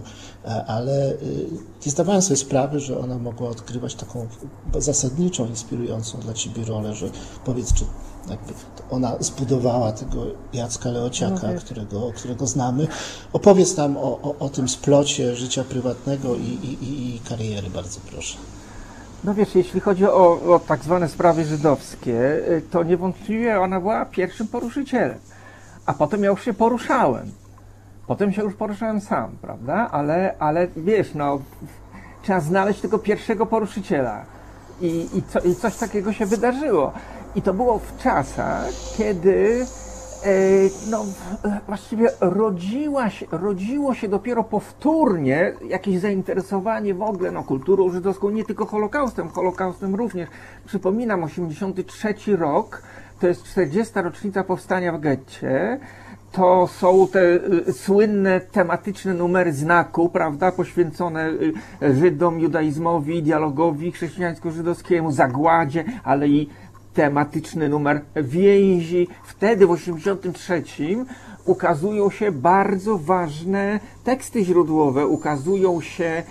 [0.68, 1.48] ale y,
[1.86, 4.28] nie zdawałem sobie sprawy, że ona mogła odgrywać taką
[4.78, 7.10] zasadniczą, inspirującą dla ciebie rolę, że
[7.46, 7.86] powiedz, czy
[8.92, 12.88] ona zbudowała tego Jacka Leociaka, no, którego, którego znamy.
[13.34, 18.38] Opowiedz nam o, o, o tym splocie życia prywatnego i, i, i kariery, bardzo proszę.
[19.24, 24.48] No wiesz, jeśli chodzi o, o tak zwane sprawy żydowskie, to niewątpliwie ona była pierwszym
[24.48, 25.18] poruszycielem.
[25.86, 27.32] A potem ja już się poruszałem.
[28.08, 29.90] Potem się już poruszałem sam, prawda?
[29.92, 31.40] Ale, ale wiesz, no,
[32.22, 34.26] trzeba znaleźć tego pierwszego poruszyciela.
[34.82, 36.94] I, i, co, I coś takiego się wydarzyło.
[37.36, 39.66] I to było w czasach, kiedy
[40.24, 40.30] e,
[40.90, 41.06] no,
[41.68, 48.46] właściwie rodziła się, rodziło się dopiero powtórnie jakieś zainteresowanie w ogóle no, kulturą żydowską, nie
[48.46, 50.30] tylko Holokaustem, Holokaustem również.
[50.66, 52.82] Przypominam, 83 rok,
[53.20, 53.94] to jest 40.
[53.96, 55.80] rocznica powstania w getcie.
[56.32, 57.20] To są te
[57.68, 66.50] y, słynne tematyczne numery znaku, prawda, poświęcone y, Żydom, judaizmowi, dialogowi chrześcijańsko-żydowskiemu, zagładzie, ale i
[66.94, 69.08] tematyczny numer więzi.
[69.24, 70.64] Wtedy w 83
[71.46, 76.24] ukazują się bardzo ważne teksty źródłowe, ukazują się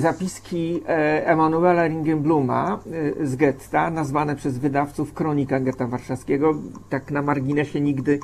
[0.00, 2.78] zapiski e, Emanuela Ringenbluma
[3.20, 6.54] e, z getta, nazwane przez wydawców Kronika Getta Warszawskiego.
[6.88, 8.20] Tak na marginesie nigdy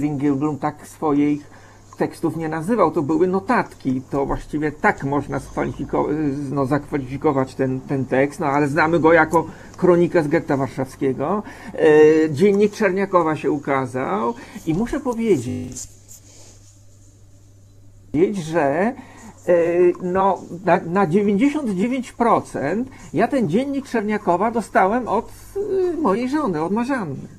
[0.00, 1.58] Ringelblum tak swoich
[1.98, 4.02] tekstów nie nazywał, to były notatki.
[4.10, 5.40] To właściwie tak można
[6.50, 9.46] no, zakwalifikować ten, ten tekst, no ale znamy go jako
[9.76, 11.42] kronikę z getta warszawskiego.
[11.74, 14.34] E, dziennik Czerniakowa się ukazał
[14.66, 15.88] i muszę powiedzieć,
[18.32, 18.94] że e,
[20.02, 27.37] no, na, na 99% ja ten dziennik Czerniakowa dostałem od e, mojej żony, od Marzanny.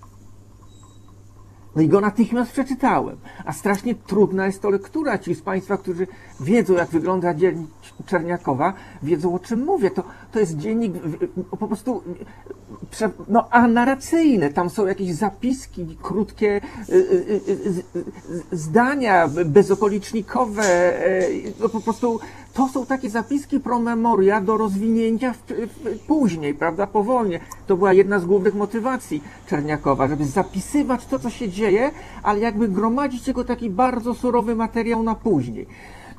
[1.80, 3.18] No i go natychmiast przeczytałem.
[3.46, 5.18] A strasznie trudna jest to lektura.
[5.18, 6.08] Ci z Państwa, którzy
[6.39, 7.70] wiedzą, jak wygląda dziennik
[8.06, 9.92] Czerniakowa, wiedzą, o czym mówię.
[9.92, 10.94] To, to jest dziennik
[11.60, 12.04] po prostu
[13.28, 14.54] no, anarracyjny.
[14.54, 20.94] Tam są jakieś zapiski, krótkie y, y, y, zdania bezokolicznikowe.
[21.60, 22.20] No, po prostu
[22.54, 27.40] to są takie zapiski pro memoria do rozwinięcia w, w, później, prawda, po wojnie.
[27.68, 31.92] To była jedna z głównych motywacji Czerniakowa, żeby zapisywać to, co się dzieje,
[32.24, 35.68] ale jakby gromadzić jego taki bardzo surowy materiał na później.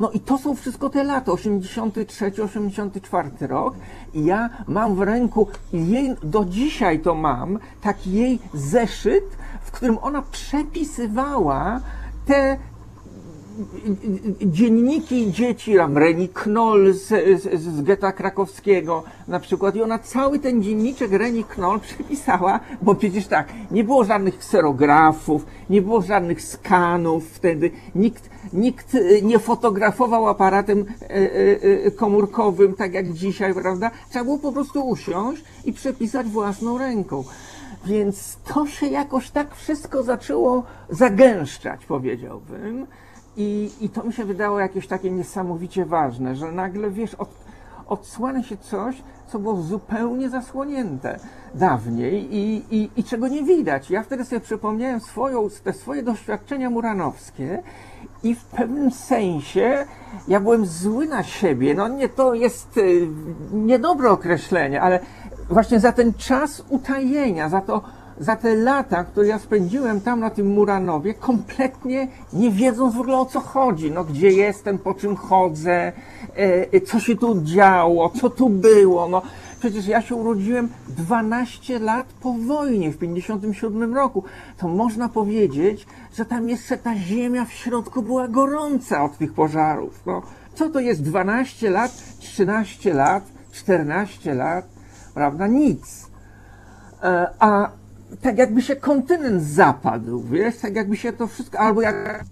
[0.00, 3.74] No i to są wszystko te lata, 83, 84 rok
[4.14, 9.24] i ja mam w ręku, jej, do dzisiaj to mam, taki jej zeszyt,
[9.62, 11.80] w którym ona przepisywała
[12.26, 12.58] te
[14.42, 17.08] dzienniki dzieci, tam Reni Knoll z,
[17.42, 22.94] z, z getta krakowskiego na przykład i ona cały ten dzienniczek Reni Knoll przepisała, bo
[22.94, 29.38] przecież tak, nie było żadnych kserografów, nie było żadnych skanów wtedy, nikt, nikt e, nie
[29.38, 31.06] fotografował aparatem e,
[31.86, 33.90] e, komórkowym, tak jak dzisiaj, prawda?
[34.10, 37.24] Trzeba było po prostu usiąść i przepisać własną ręką.
[37.86, 42.86] Więc to się jakoś tak wszystko zaczęło zagęszczać, powiedziałbym.
[43.36, 47.28] I, I to mi się wydało jakieś takie niesamowicie ważne, że nagle, wiesz, od,
[47.86, 51.18] odsłania się coś, co było zupełnie zasłonięte
[51.54, 53.90] dawniej i, i, i czego nie widać.
[53.90, 57.62] Ja wtedy sobie przypomniałem swoją, te swoje doświadczenia muranowskie
[58.22, 59.86] i w pewnym sensie
[60.28, 61.74] ja byłem zły na siebie.
[61.74, 63.08] No nie, to jest y,
[63.52, 65.00] niedobre określenie, ale
[65.50, 67.82] właśnie za ten czas utajenia, za to
[68.20, 73.16] za te lata, które ja spędziłem tam na tym Muranowie, kompletnie nie wiedząc w ogóle
[73.16, 73.90] o co chodzi.
[73.90, 75.92] No, gdzie jestem, po czym chodzę, e,
[76.72, 79.08] e co się tu działo, co tu było.
[79.08, 79.22] No,
[79.58, 84.24] przecież ja się urodziłem 12 lat po wojnie, w 57 roku.
[84.58, 90.02] To można powiedzieć, że tam jeszcze ta ziemia w środku była gorąca od tych pożarów.
[90.06, 90.22] No,
[90.54, 94.64] co to jest 12 lat, 13 lat, 14 lat,
[95.14, 95.46] prawda?
[95.46, 96.10] Nic.
[97.02, 97.79] E, a
[98.22, 102.24] tak jakby się kontynent zapadł, wiesz, tak jakby się to wszystko, albo jak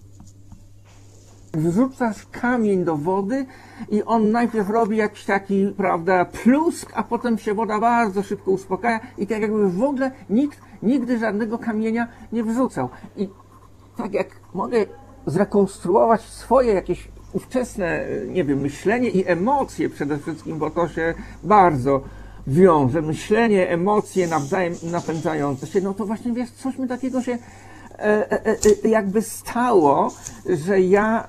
[1.54, 3.46] wrzucasz kamień do wody
[3.90, 9.00] i on najpierw robi jakiś taki, prawda, plusk, a potem się woda bardzo szybko uspokaja
[9.18, 12.88] i tak jakby w ogóle nikt nigdy żadnego kamienia nie wrzucał.
[13.16, 13.28] I
[13.96, 14.86] tak jak mogę
[15.26, 22.00] zrekonstruować swoje jakieś ówczesne, nie wiem, myślenie i emocje przede wszystkim, bo to się bardzo
[22.48, 28.32] wiąże, myślenie, emocje nawzajem napędzające się, no to właśnie wiesz, coś mi takiego się e,
[28.32, 30.12] e, e, jakby stało,
[30.46, 31.26] że ja,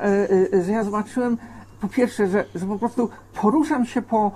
[0.65, 1.37] że ja zobaczyłem
[1.81, 3.09] po pierwsze, że, że po prostu
[3.41, 4.31] poruszam się po,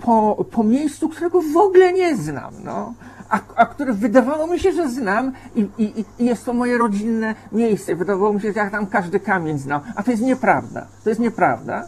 [0.00, 2.94] po, po miejscu, którego w ogóle nie znam, no.
[3.30, 7.34] A, a które wydawało mi się, że znam i, i, i jest to moje rodzinne
[7.52, 7.96] miejsce.
[7.96, 9.80] Wydawało mi się, że ja tam każdy kamień znam.
[9.96, 10.86] A to jest nieprawda.
[11.04, 11.86] To jest nieprawda.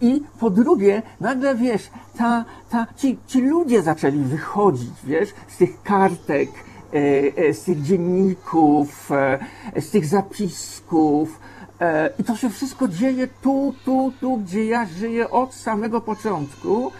[0.00, 5.82] I po drugie, nagle wiesz, ta, ta, ci, ci ludzie zaczęli wychodzić, wiesz, z tych
[5.82, 6.48] kartek,
[6.94, 6.96] e,
[7.48, 11.40] e, z tych dzienników, e, z tych zapisków.
[12.18, 16.92] I to się wszystko dzieje tu, tu, tu, gdzie ja żyję od samego początku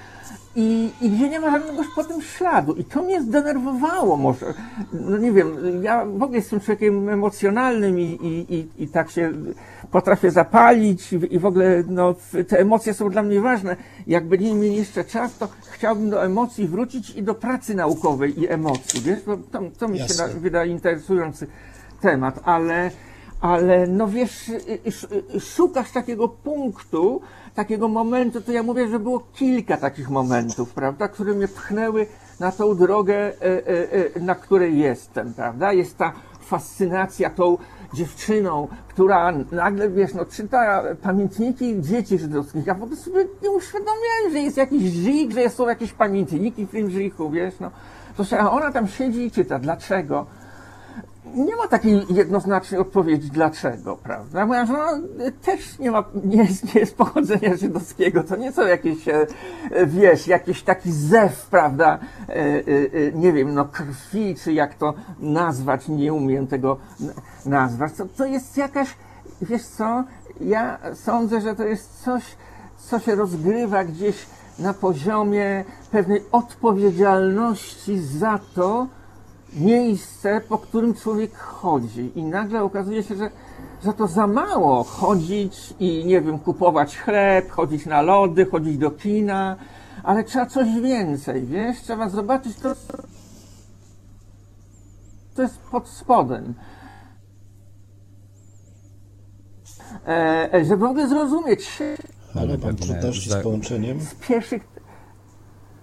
[0.59, 2.75] i, i gdzie nie ma żadnego potem śladu.
[2.75, 4.55] I to mnie zdenerwowało może.
[4.93, 9.33] No nie wiem, ja w ogóle jestem człowiekiem emocjonalnym i, i, i, i tak się
[9.91, 12.15] potrafię zapalić i, w ogóle no,
[12.49, 13.77] te emocje są dla mnie ważne.
[14.07, 18.49] Jak będziemy mieli jeszcze czas, to chciałbym do emocji wrócić i do pracy naukowej i
[18.49, 19.01] emocji.
[19.01, 20.05] Wiesz, to, to, to mi się
[20.41, 21.47] wydaje interesujący
[22.01, 22.91] temat, ale,
[23.41, 27.21] ale no wiesz, y, y, y, szukasz takiego punktu,
[27.59, 32.07] takiego momentu, to ja mówię, że było kilka takich momentów, prawda, które mnie pchnęły
[32.41, 35.73] na tą drogę, e, e, e, na której jestem, prawda?
[35.73, 37.59] Jest ta fascynacja tą
[37.95, 42.67] dziewczyną, która nagle, wiesz, no, czyta pamiętniki dzieci żydowskich.
[42.67, 46.71] Ja w ogóle sobie nie uświadomiłem, że jest jakiś żik, że są jakieś pamiętniki w
[46.71, 47.71] tym żyku, wiesz, no.
[48.17, 49.59] To się, a ona tam siedzi i czyta.
[49.59, 50.27] Dlaczego?
[51.35, 54.47] Nie ma takiej jednoznacznej odpowiedzi, dlaczego, prawda?
[54.47, 55.01] Moja żona
[55.43, 59.27] też nie ma, nie jest, nie jest pochodzenia żydowskiego, to nie są jakieś, e,
[59.87, 62.63] wiesz, jakiś taki zew, prawda, e, e,
[63.15, 66.77] nie wiem, no krwi, czy jak to nazwać, nie umiem tego
[67.47, 68.89] nazwać, to, to jest jakaś,
[69.43, 70.05] wiesz co,
[70.41, 72.23] ja sądzę, że to jest coś,
[72.79, 74.27] co się rozgrywa gdzieś
[74.59, 78.87] na poziomie pewnej odpowiedzialności za to,
[79.53, 83.31] miejsce, po którym człowiek chodzi i nagle okazuje się, że,
[83.85, 88.91] że to za mało chodzić i nie wiem, kupować chleb, chodzić na lody, chodzić do
[88.91, 89.57] kina,
[90.03, 91.81] ale trzeba coś więcej, wiesz?
[91.81, 92.75] Trzeba zobaczyć to,
[95.35, 96.55] to jest pod spodem.
[100.07, 101.79] E, e żeby w ogóle zrozumieć
[102.35, 104.01] Ale pan trudności z połączeniem?
[104.01, 104.78] Z pierwszych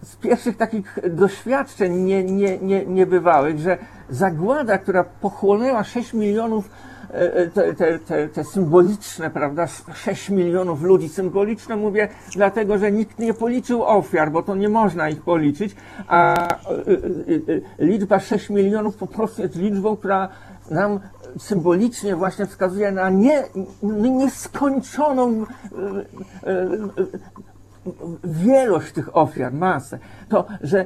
[0.06, 3.78] z pierwszych takich doświadczeń nie, nie, nie, niebywałych, że
[4.10, 6.70] zagłada, która pochłonęła 6 milionów,
[7.14, 12.92] e, e, te, te, te, te symboliczne, prawda, 6 milionów ludzi, symboliczne mówię, dlatego, że
[12.92, 15.76] nikt nie policzył ofiar, bo to nie można ich policzyć,
[16.08, 16.58] a e,
[17.80, 20.30] liczba 6 milionów po prostu jest liczbą, która
[20.72, 21.00] nam
[21.38, 23.44] symbolicznie właśnie wskazuje na nie,
[23.84, 25.46] nieskończoną
[28.24, 30.86] wielość tych ofiar, masę, to, że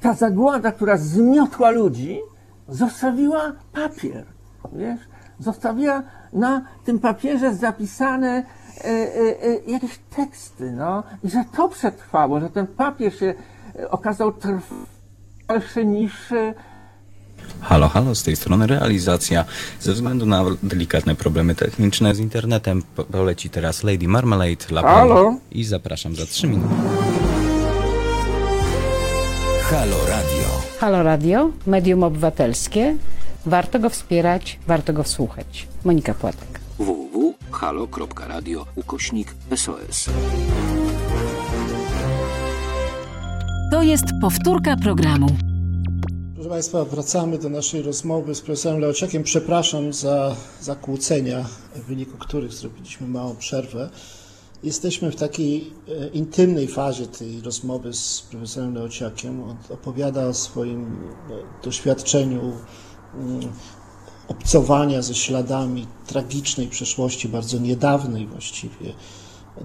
[0.00, 2.20] ta zagłada, która zmiotła ludzi,
[2.68, 4.24] zostawiła papier,
[4.72, 5.00] wiesz?
[5.38, 11.02] Zostawiła na tym papierze zapisane e, e, e, jakieś teksty, no.
[11.24, 13.34] I że to przetrwało, że ten papier się
[13.90, 16.32] okazał trwalszy niż
[17.60, 19.44] Halo, halo, z tej strony realizacja.
[19.80, 22.82] Ze względu na delikatne problemy techniczne z internetem
[23.12, 25.34] poleci teraz Lady Marmalade, La Halo?
[25.52, 26.74] i zapraszam za 3 minuty.
[29.70, 30.48] Halo Radio.
[30.80, 32.96] Halo Radio, medium obywatelskie.
[33.46, 35.66] Warto go wspierać, warto go wsłuchać.
[35.84, 36.60] Monika Płatek.
[36.78, 40.10] www.halo.radio ukośnik SOS.
[43.70, 45.26] To jest powtórka programu.
[46.48, 49.22] Proszę Państwa, wracamy do naszej rozmowy z profesorem Leociakiem.
[49.22, 53.90] Przepraszam za zakłócenia, w wyniku których zrobiliśmy małą przerwę.
[54.62, 59.42] Jesteśmy w takiej e, intymnej fazie tej rozmowy z profesorem Leociakiem.
[59.42, 62.52] On opowiada o swoim e, doświadczeniu
[63.14, 63.40] mm,
[64.28, 68.94] obcowania ze śladami tragicznej przeszłości, bardzo niedawnej właściwie,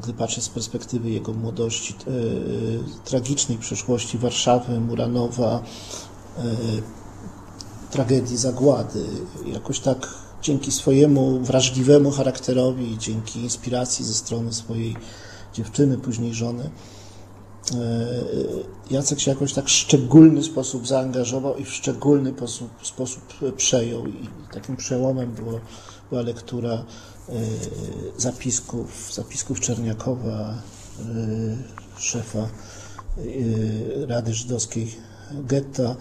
[0.03, 5.63] gdy patrzę z perspektywy jego młodości, e, tragicznej przeszłości Warszawy, Muranowa,
[7.91, 9.05] tragedii zagłady.
[9.45, 10.07] Jakoś tak
[10.41, 14.95] dzięki swojemu wrażliwemu charakterowi, dzięki inspiracji ze strony swojej
[15.53, 16.69] dziewczyny, później żony,
[18.91, 23.23] Jacek się jakoś tak w szczególny sposób zaangażował i w szczególny sposób, sposób
[23.57, 24.07] przejął.
[24.07, 25.59] I takim przełomem było,
[26.09, 26.85] była lektura
[28.17, 30.61] zapisków, zapisków Czerniakowa,
[31.97, 32.47] szefa
[34.07, 34.95] Rady Żydowskiej
[35.31, 35.95] getta.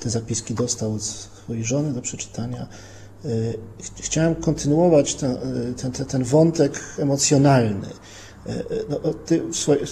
[0.00, 2.66] Te zapiski dostał od swojej żony do przeczytania.
[4.00, 5.36] Chciałem kontynuować ten,
[5.76, 7.88] ten, ten wątek emocjonalny.
[8.88, 9.42] No, ty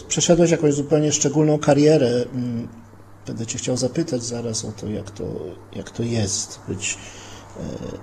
[0.09, 2.25] przeszedłeś jakąś zupełnie szczególną karierę.
[3.27, 5.25] Będę Cię chciał zapytać zaraz o to, jak to,
[5.77, 6.99] jak to jest być,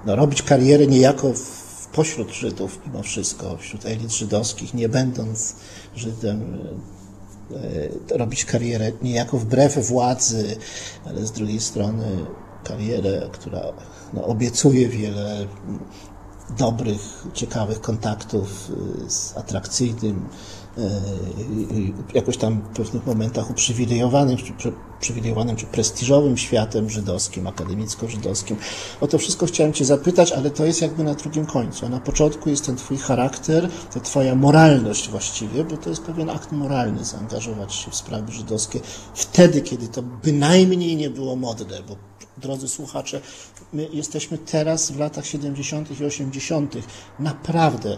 [0.05, 5.55] no, robić karierę niejako w, pośród Żydów mimo wszystko, wśród elit żydowskich, nie będąc
[5.95, 6.57] Żydem,
[8.11, 10.55] robić karierę niejako wbrew władzy,
[11.05, 12.05] ale z drugiej strony
[12.63, 13.61] karierę, która
[14.13, 15.47] no, obiecuje wiele
[16.57, 18.71] dobrych, ciekawych kontaktów
[19.05, 20.60] e, z atrakcyjnym, e,
[22.13, 28.55] jakoś tam w pewnych momentach uprzywilejowanym, czy, uprzywilejowanym czy prestiżowym światem żydowskim, akademicko-żydowskim.
[29.01, 31.85] O to wszystko chciałem Cię zapytać, ale to jest jakby na drugim końcu.
[31.85, 36.29] A na początku jest ten Twój charakter, ta Twoja moralność właściwie, bo to jest pewien
[36.29, 38.79] akt moralny zaangażować się w sprawy żydowskie
[39.13, 41.95] wtedy, kiedy to bynajmniej nie było modne, bo
[42.37, 43.21] drodzy słuchacze,
[43.73, 46.01] my jesteśmy teraz w latach 70.
[46.01, 46.75] i 80.
[47.19, 47.97] Naprawdę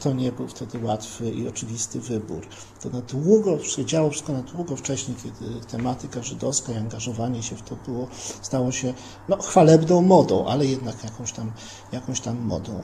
[0.00, 2.46] to nie był wtedy łatwy i oczywisty wybór.
[2.82, 7.62] To na długo, działo wszystko na długo wcześniej, kiedy tematyka żydowska i angażowanie się w
[7.62, 8.08] to było,
[8.42, 8.94] stało się
[9.28, 11.52] no, chwalebną modą, ale jednak jakąś tam,
[11.92, 12.82] jakąś tam modą.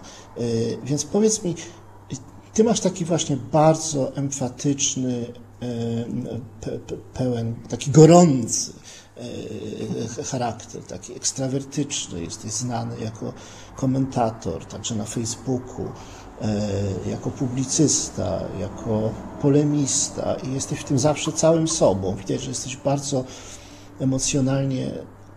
[0.85, 1.55] Więc powiedz mi,
[2.55, 5.33] ty masz taki właśnie bardzo emfatyczny,
[7.15, 8.73] pełen, taki gorący
[10.31, 12.23] charakter, taki ekstrawertyczny.
[12.23, 13.33] Jesteś znany jako
[13.77, 15.89] komentator, także na Facebooku,
[17.11, 19.11] jako publicysta, jako
[19.43, 22.17] polemista i jesteś w tym zawsze całym sobą.
[22.17, 23.25] Widać, że jesteś bardzo
[24.01, 24.91] emocjonalnie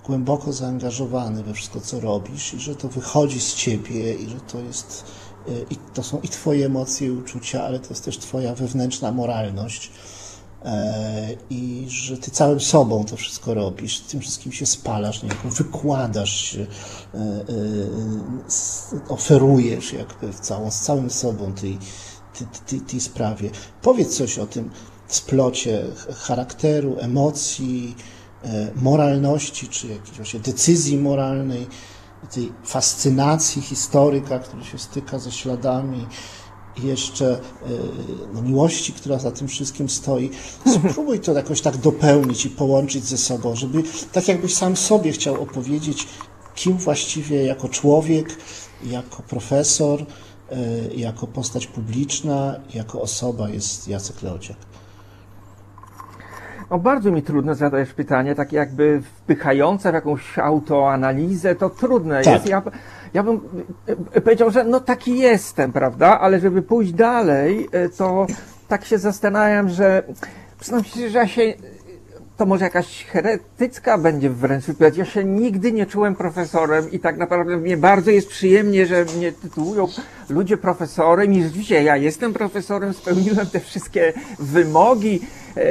[0.05, 4.59] głęboko zaangażowany we wszystko, co robisz i że to wychodzi z ciebie i że to
[4.59, 5.05] jest
[5.69, 9.91] i to są i twoje emocje i uczucia, ale to jest też twoja wewnętrzna moralność
[11.49, 16.65] i że ty całym sobą to wszystko robisz, tym wszystkim się spalasz, niejako wykładasz się,
[19.09, 21.77] oferujesz jakby w całą, z całym sobą tej,
[22.37, 23.49] tej, tej, tej sprawie.
[23.81, 24.69] Powiedz coś o tym
[25.07, 25.83] splocie
[26.15, 27.95] charakteru, emocji,
[28.75, 31.67] moralności, czy jakiejś właśnie decyzji moralnej,
[32.33, 36.07] tej fascynacji historyka, który się styka ze śladami,
[36.83, 37.39] i jeszcze
[38.33, 40.29] no, miłości, która za tym wszystkim stoi.
[40.73, 45.41] Spróbuj to jakoś tak dopełnić i połączyć ze sobą, żeby tak jakbyś sam sobie chciał
[45.41, 46.07] opowiedzieć,
[46.55, 48.37] kim właściwie jako człowiek,
[48.83, 50.05] jako profesor,
[50.95, 54.57] jako postać publiczna, jako osoba jest Jacek Leociak.
[56.79, 62.33] Bardzo mi trudno zadać pytanie, tak jakby wpychające w jakąś autoanalizę, to trudne Tak.
[62.33, 62.49] jest.
[62.49, 62.61] Ja,
[63.13, 63.39] ja bym
[64.13, 66.19] e, powiedział, że no taki jestem, prawda?
[66.19, 68.27] Ale żeby pójść dalej, e, to
[68.67, 70.03] tak się zastanawiam, że
[70.59, 71.53] przyznam się, że ja się
[72.37, 74.97] to może jakaś heretycka będzie wręcz wypowiedź.
[74.97, 79.31] Ja się nigdy nie czułem profesorem i tak naprawdę mnie bardzo jest przyjemnie, że mnie
[79.31, 79.87] tytułują
[80.29, 85.21] ludzie profesorem i rzeczywiście ja jestem profesorem, spełniłem te wszystkie wymogi.
[85.57, 85.61] E,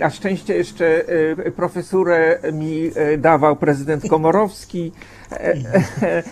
[0.00, 1.04] Na szczęście jeszcze
[1.46, 4.92] e, profesurę mi e, dawał prezydent Komorowski.
[5.32, 5.54] E,
[6.02, 6.22] e,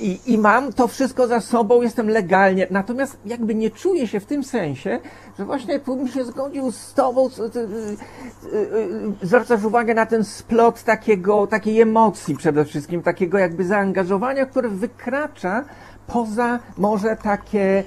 [0.00, 2.66] I, I mam to wszystko za sobą, jestem legalnie.
[2.70, 4.98] Natomiast jakby nie czuję się w tym sensie,
[5.38, 7.28] że właśnie bym się zgodził z tobą,
[9.22, 15.64] zwracasz uwagę na ten splot takiego, takiej emocji przede wszystkim, takiego jakby zaangażowania, które wykracza
[16.06, 17.84] poza może takie e,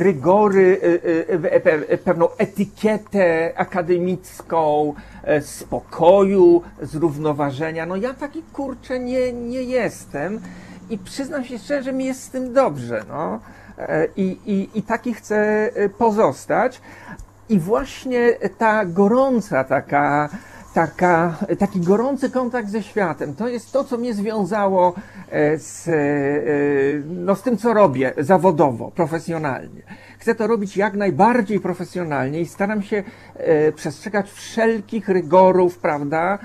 [0.00, 4.94] rygory, e, e, pe- pewną etykietę akademicką,
[5.40, 7.86] spokoju, zrównoważenia.
[7.86, 10.40] No ja taki kurczę nie, nie jestem
[10.90, 13.04] i przyznam się szczerze, że mi jest z tym dobrze.
[13.08, 13.40] No.
[14.16, 16.80] I, i, I taki chcę e, pozostać.
[17.48, 20.28] I właśnie ta gorąca taka,
[20.74, 24.94] taka, taki gorący kontakt ze światem, to jest to, co mnie związało
[25.30, 25.92] e, z, e,
[27.06, 29.82] no, z tym, co robię zawodowo, profesjonalnie.
[30.18, 33.02] Chcę to robić jak najbardziej profesjonalnie i staram się
[33.74, 36.38] przestrzegać wszelkich rygorów, prawda,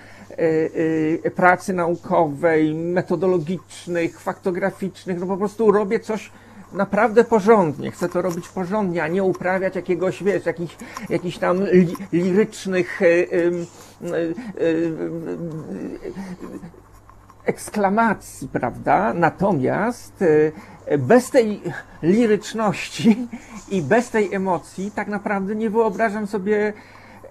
[1.36, 6.32] pracy naukowej, metodologicznych, faktograficznych, no po prostu robię coś
[6.76, 7.92] naprawdę porządnie.
[7.92, 10.78] Chcę to robić porządnie, a nie uprawiać jakiegoś, wiesz, jakichś,
[11.10, 13.66] jakichś tam li, lirycznych em,
[14.02, 14.26] e, e,
[17.46, 19.14] eksklamacji, prawda?
[19.14, 20.24] Natomiast
[20.86, 21.62] e, bez tej
[22.04, 23.28] liryczności
[23.70, 26.74] i bez tej emocji tak naprawdę nie wyobrażam sobie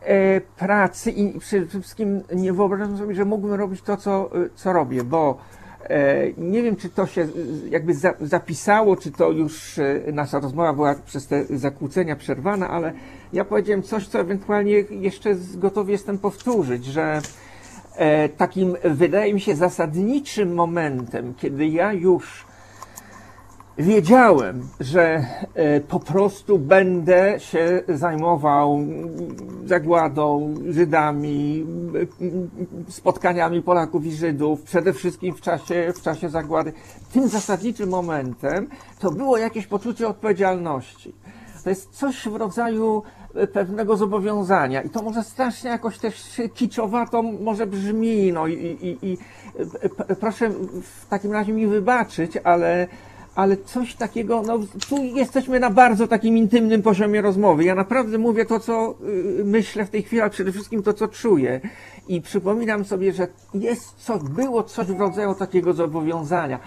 [0.02, 4.72] e, pracy i przede wszystkim nie wyobrażam sobie, że mógłbym robić to, co, e, co
[4.72, 5.38] robię, bo
[6.38, 7.28] nie wiem, czy to się e,
[7.70, 12.92] jakby za, zapisało, czy to już e, nasza rozmowa była przez te zakłócenia przerwana, ale
[13.32, 17.20] ja powiedziałem coś, co ewentualnie jeszcze gotowy jestem powtórzyć, że
[17.96, 22.46] e, takim, wydaje mi się, zasadniczym momentem, kiedy ja już
[23.78, 28.78] wiedziałem, że e, po prostu będę się zajmował
[29.66, 31.66] zagładą, Żydami,
[32.88, 36.72] spotkaniami Polaków i Żydów, przede wszystkim w czasie, w czasie zagłady.
[37.12, 38.68] Tym zasadniczym momentem
[38.98, 41.14] to było jakieś poczucie odpowiedzialności.
[41.64, 43.02] To jest coś w rodzaju
[43.34, 48.98] e, pewnego zobowiązania i to może strasznie jakoś też kiczowato może brzmi, no i, i,
[49.08, 49.18] i
[50.08, 50.50] e, proszę
[50.82, 52.88] w takim razie mi wybaczyć, ale
[53.34, 54.58] ale coś takiego, no
[54.88, 57.64] tu jesteśmy na bardzo takim intymnym poziomie rozmowy.
[57.64, 58.94] Ja naprawdę mówię to, co
[59.40, 61.60] y, myślę w tej chwili, ale przede wszystkim to, co czuję.
[62.08, 66.58] I przypominam sobie, że jest coś, było coś w rodzaju takiego zobowiązania.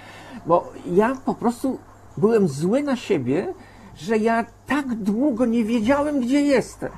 [0.45, 1.79] Bo ja po prostu
[2.17, 3.53] byłem zły na siebie,
[3.97, 6.89] że ja tak długo nie wiedziałem, gdzie jestem.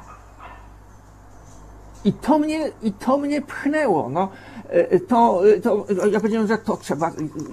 [2.06, 4.10] I to mnie, i to mnie pchnęło.
[4.10, 4.30] No,
[4.70, 7.12] e, to, to, ja powiedziałem, że to trzeba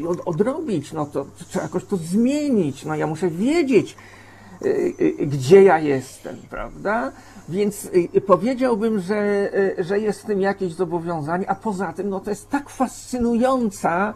[0.08, 2.84] od- odrobić, no to trzeba jakoś to zmienić.
[2.84, 3.96] No ja muszę wiedzieć,
[4.62, 4.66] e,
[5.22, 7.12] e, gdzie ja jestem, prawda?
[7.48, 9.16] Więc e, powiedziałbym, że,
[9.78, 14.14] e, że jest w tym jakieś zobowiązanie, a poza tym, no to jest tak fascynująca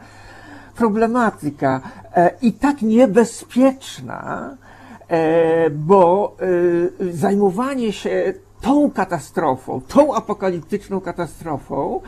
[0.76, 1.80] problematyka
[2.16, 4.56] e, i tak niebezpieczna,
[5.08, 6.36] e, bo
[7.00, 12.00] e, zajmowanie się tą katastrofą, tą apokaliptyczną katastrofą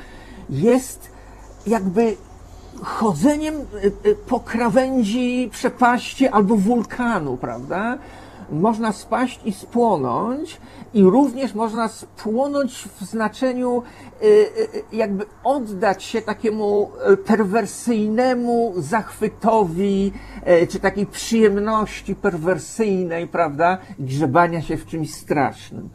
[0.50, 1.10] jest
[1.66, 2.16] jakby
[2.82, 7.98] chodzeniem e, e, po krawędzi przepaści albo wulkanu, prawda?
[8.50, 10.60] Można spaść i spłonąć,
[10.94, 13.82] i również można spłonąć w znaczeniu
[14.22, 14.26] e,
[14.96, 16.90] jakby oddać się takiemu
[17.26, 20.12] perwersyjnemu zachwytowi,
[20.68, 23.78] czy takiej przyjemności perwersyjnej, prawda?
[23.98, 25.88] Grzebania się w czymś strasznym.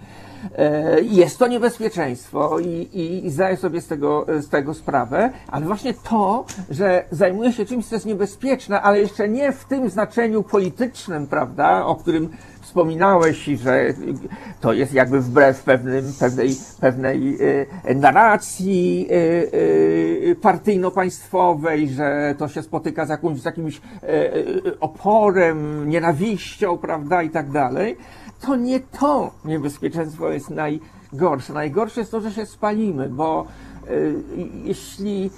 [0.58, 5.66] E, Jest to niebezpieczeństwo i, i, i zdaję sobie z tego, z tego sprawę, ale
[5.66, 10.44] właśnie to, że zajmuje się czymś, co jest niebezpieczne, ale jeszcze nie w tym znaczeniu
[10.44, 12.30] politycznym, prawda, o którym
[12.62, 13.94] wspominałeś i że
[14.62, 17.38] to jest jakby wbrew pewnym, pewnej, pewnej
[17.86, 19.14] e, narracji e,
[20.32, 24.34] e, partyjno-państwowej, że to się spotyka z, jakimś, z jakimś e, e,
[24.80, 27.98] oporem, nienawiścią, prawda, i tak dalej
[28.42, 31.54] to nie to niebezpieczeństwo jest najgorsze.
[31.54, 33.46] Najgorsze jest to, że się spalimy, bo
[33.90, 34.24] y,
[34.64, 35.30] jeśli.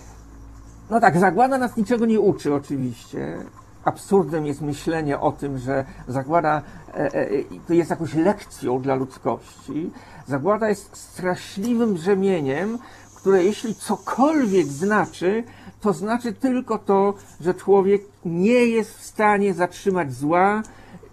[0.89, 3.37] No tak, zagłada nas niczego nie uczy, oczywiście.
[3.83, 6.61] Absurdem jest myślenie o tym, że zagłada
[6.93, 7.29] e, e,
[7.67, 9.91] to jest jakąś lekcją dla ludzkości.
[10.27, 12.77] Zagłada jest straszliwym brzemieniem,
[13.15, 15.43] które jeśli cokolwiek znaczy,
[15.81, 20.63] to znaczy tylko to, że człowiek nie jest w stanie zatrzymać zła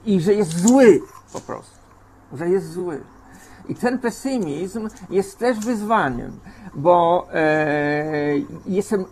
[0.07, 1.01] i że jest zły
[1.33, 1.79] po prostu,
[2.33, 3.01] że jest zły.
[3.69, 6.41] I ten pesymizm jest też wyzwaniem,
[6.75, 8.15] bo e,
[8.67, 9.05] jestem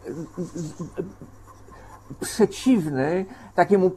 [2.20, 3.90] przeciwny takiemu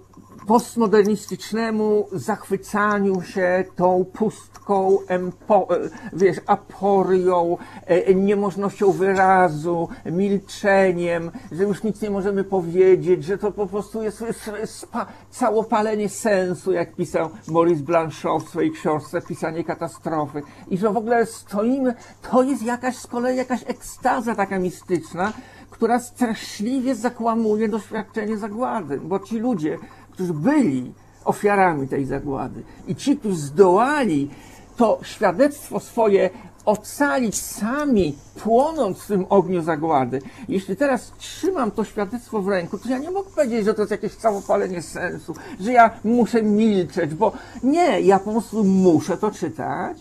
[0.48, 11.84] postmodernistycznemu zachwycaniu się tą pustką, empo, e, wiesz, aporią, e, niemożnością wyrazu, milczeniem, że już
[11.84, 14.88] nic nie możemy powiedzieć, że to po prostu jest, jest, jest
[15.30, 20.42] całopalenie sensu, jak pisał Maurice Blanchot w swojej książce Pisanie katastrofy.
[20.68, 21.94] I że w ogóle stoimy,
[22.32, 25.34] to jest jakaś z kolei jakaś ekstaza taka mistyczna,
[25.70, 29.78] która straszliwie zakłamuje doświadczenie zagłady, bo ci ludzie,
[30.18, 30.94] którzy byli
[31.26, 34.30] ofiarami tej zagłady i ci, którzy zdołali
[34.78, 36.30] to świadectwo swoje
[36.66, 40.22] ocalić sami, płonąc w tym ogniu zagłady.
[40.48, 43.92] Jeśli teraz trzymam to świadectwo w ręku, to ja nie mogę powiedzieć, że to jest
[43.92, 47.32] jakieś całopalenie sensu, że ja muszę milczeć, bo
[47.64, 49.98] nie, ja po prostu muszę to czytać,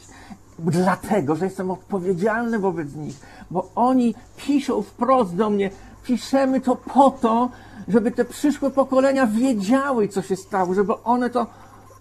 [0.58, 3.16] dlatego, że jestem odpowiedzialny wobec nich,
[3.50, 5.70] bo oni piszą wprost do mnie,
[6.04, 7.50] piszemy to po to,
[7.88, 11.46] żeby te przyszłe pokolenia wiedziały, co się stało, żeby one to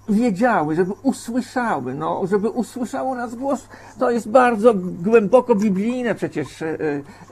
[0.09, 3.67] wiedziały, żeby usłyszały, no, żeby usłyszało nas głos.
[3.99, 4.73] To jest bardzo
[5.03, 6.77] głęboko biblijne przecież e,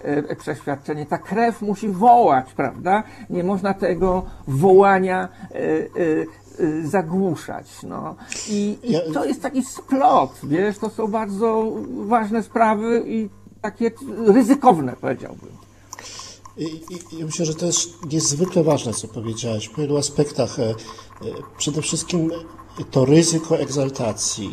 [0.04, 1.06] e, przeświadczenie.
[1.06, 3.04] Ta krew musi wołać, prawda?
[3.30, 7.84] Nie można tego wołania e, zagłuszać.
[7.84, 8.16] No.
[8.50, 11.72] I, i to jest taki splot, wiesz, to są bardzo
[12.06, 13.30] ważne sprawy i
[13.62, 13.92] takie
[14.28, 15.63] ryzykowne, powiedziałbym.
[16.58, 20.60] I, i, I myślę, że to jest niezwykle ważne, co powiedziałeś w wielu aspektach.
[20.60, 20.76] E, e,
[21.58, 22.32] Przede wszystkim
[22.92, 24.52] to ryzyko egzaltacji,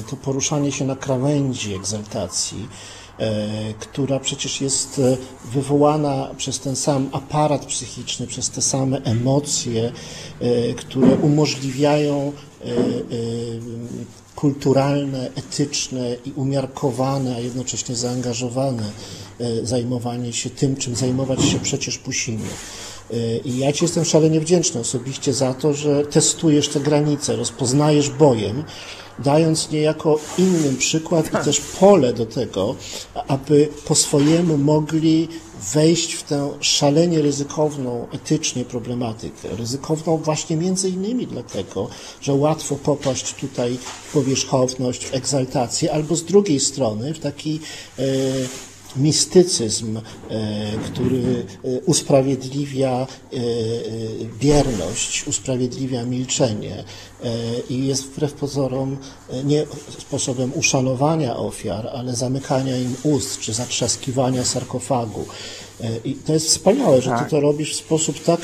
[0.00, 2.68] e, to poruszanie się na krawędzi egzaltacji,
[3.78, 5.00] która przecież jest
[5.52, 9.92] wywołana przez ten sam aparat psychiczny, przez te same emocje,
[10.76, 12.32] które umożliwiają
[14.36, 18.90] kulturalne, etyczne i umiarkowane, a jednocześnie zaangażowane
[19.62, 22.44] zajmowanie się tym, czym zajmować się przecież musimy.
[23.10, 28.10] E, I ja Ci jestem szalenie wdzięczny osobiście za to, że testujesz te granice, rozpoznajesz
[28.10, 28.64] bojem,
[29.18, 32.74] dając niejako innym przykład i też pole do tego,
[33.28, 35.28] aby po swojemu mogli
[35.74, 39.48] wejść w tę szalenie ryzykowną etycznie problematykę.
[39.56, 41.88] Ryzykowną właśnie między innymi dlatego,
[42.20, 47.60] że łatwo popaść tutaj w powierzchowność, w egzaltację, albo z drugiej strony w taki
[47.98, 48.02] e,
[48.96, 50.02] mistycyzm, e,
[50.84, 53.36] który e, usprawiedliwia e,
[54.40, 56.84] bierność, usprawiedliwia milczenie
[57.70, 58.96] i jest wbrew pozorom
[59.44, 59.66] nie
[59.98, 65.26] sposobem uszanowania ofiar, ale zamykania im ust czy zatrzaskiwania sarkofagu.
[66.04, 67.30] I to jest wspaniałe, że ty Tak.
[67.30, 68.40] to robisz w sposób tak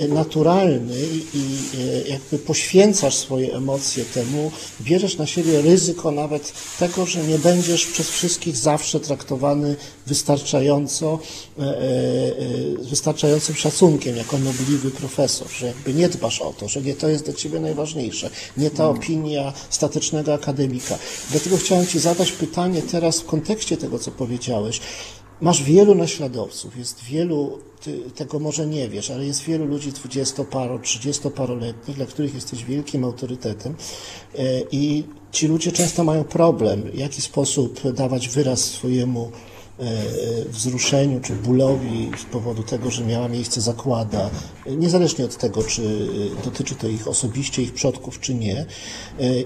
[0.00, 0.96] e, naturalny
[1.34, 1.40] i,
[1.78, 7.86] e, jakby poświęcasz swoje emocje temu, bierzesz na siebie ryzyko nawet tego, że nie będziesz
[7.86, 11.18] przez wszystkich zawsze traktowany wystarczająco,
[11.58, 11.74] e,
[12.90, 17.24] wystarczającym szacunkiem, jako nobliwy profesor, że jakby nie dbasz o to, że nie to jest
[17.24, 20.98] dla ciebie najważniejsze, nie ta opinia statycznego akademika.
[21.30, 24.80] Dlatego chciałem ci zadać pytanie teraz w kontekście tego, co powiedziałeś.
[25.40, 30.78] Masz wielu naśladowców, jest wielu, ty tego może nie wiesz, ale jest wielu ludzi dwudziestoparo,
[30.78, 33.74] trzydziestoparoletnich, dla których jesteś wielkim autorytetem
[34.38, 39.30] e, i ci ludzie często mają problem, w jaki sposób dawać wyraz swojemu
[40.48, 44.30] wzruszeniu czy bólowi z powodu tego, że miała miejsce zakłada,
[44.66, 48.58] e, niezależnie od tego, czy e, dotyczy to ich osobiście, ich przodków, czy nie.
[48.60, 48.66] E,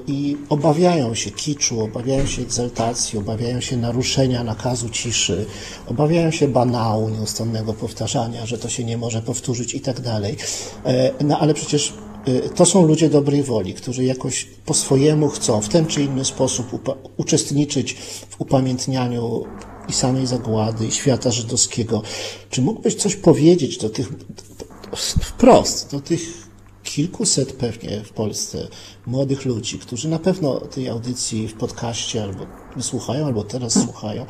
[0.07, 5.47] I obawiają się kiczu, obawiają się egzaltacji, obawiają się naruszenia nakazu ciszy,
[5.87, 10.37] obawiają się banału, nieustannego powtarzania, że to się nie może powtórzyć i tak dalej.
[10.85, 11.95] E, No ale przecież
[12.27, 16.25] e, to są ludzie dobrej woli, którzy jakoś po swojemu chcą w ten czy inny
[16.25, 17.95] sposób uczestniczyć
[18.29, 19.45] w upamiętnianiu
[19.89, 22.03] i samej zagłady, i świata żydowskiego.
[22.51, 24.09] Czy mógłbyś coś powiedzieć do tych,
[25.23, 26.49] wprost, do tych
[26.83, 28.69] kilkuset pewnie w Polsce
[29.07, 34.27] młodych ludzi, którzy na pewno tej audycji w podcaście albo wysłuchają, albo teraz słuchają,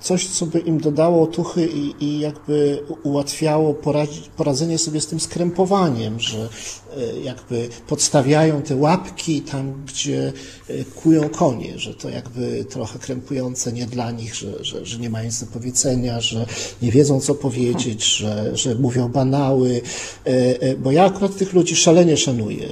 [0.00, 5.20] coś, co by im dodało otuchy i, i jakby ułatwiało poradzi, poradzenie sobie z tym
[5.20, 6.48] skrępowaniem, że
[6.96, 10.32] e, jakby podstawiają te łapki tam, gdzie
[10.68, 15.10] e, kują konie, że to jakby trochę krępujące nie dla nich, że, że, że nie
[15.10, 16.46] mają nic do powiedzenia, że
[16.82, 19.80] nie wiedzą co powiedzieć, że, że mówią banały,
[20.24, 22.68] e, bo ja akurat tych ludzi szalenie szanuję.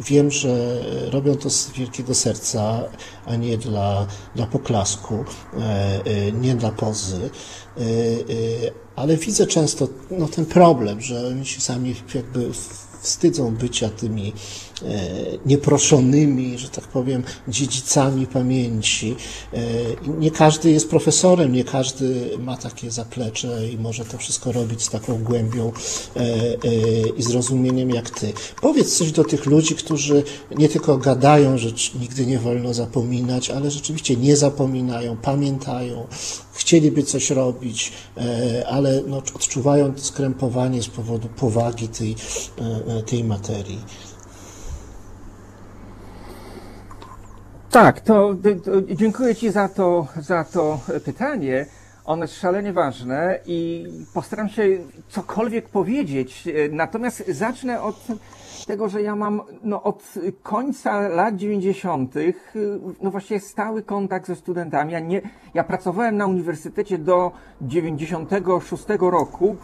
[0.00, 0.80] Wiem, że
[1.10, 2.80] robią to z wielkiego serca,
[3.26, 5.24] a nie dla, dla poklasku,
[5.58, 7.30] e, e, nie dla pozy,
[7.76, 7.82] e,
[8.96, 12.50] ale widzę często no, ten problem, że oni się sami jakby
[13.00, 14.32] wstydzą bycia tymi
[15.46, 19.16] nieproszonymi, że tak powiem, dziedzicami pamięci.
[19.52, 19.58] E,
[20.18, 24.90] Nie każdy jest profesorem, nie każdy ma takie zaplecze i może to wszystko robić z
[24.90, 25.72] taką głębią
[26.16, 26.56] e, e,
[27.16, 28.32] i zrozumieniem jak ty.
[28.60, 30.22] Powiedz coś do tych ludzi, którzy
[30.58, 31.68] nie tylko gadają, że
[32.00, 36.06] nigdy nie wolno zapominać, ale rzeczywiście nie zapominają, pamiętają,
[36.52, 42.16] chcieliby coś robić, e, ale no, odczuwają skrępowanie z powodu powagi tej,
[42.58, 43.78] e, e, tej materii.
[47.70, 51.66] Tak, to, to, dziękuję Ci za to, za to pytanie.
[52.04, 54.62] Ono jest szalenie ważne i postaram się
[55.08, 56.48] cokolwiek powiedzieć.
[56.70, 57.96] Natomiast zacznę od
[58.68, 62.14] tego, że ja mam no, od końca lat 90.
[63.02, 64.92] no właśnie stały kontakt ze studentami.
[64.92, 65.22] Ja, nie,
[65.54, 69.56] ja pracowałem na uniwersytecie do 96 roku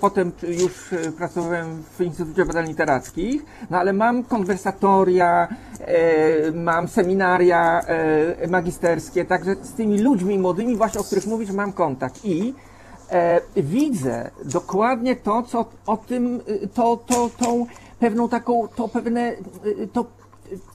[0.00, 5.48] potem już e, pracowałem w Instytucie Badań Literackich, no ale mam konwersatoria,
[5.80, 11.72] e, mam seminaria e, magisterskie, także z tymi ludźmi młodymi właśnie, o których mówisz, mam
[11.72, 12.54] kontakt i
[13.10, 17.66] e, widzę dokładnie to, co o tym, y, to, to, tą
[18.04, 19.32] pewną taką, to pewne,
[19.66, 20.04] y, to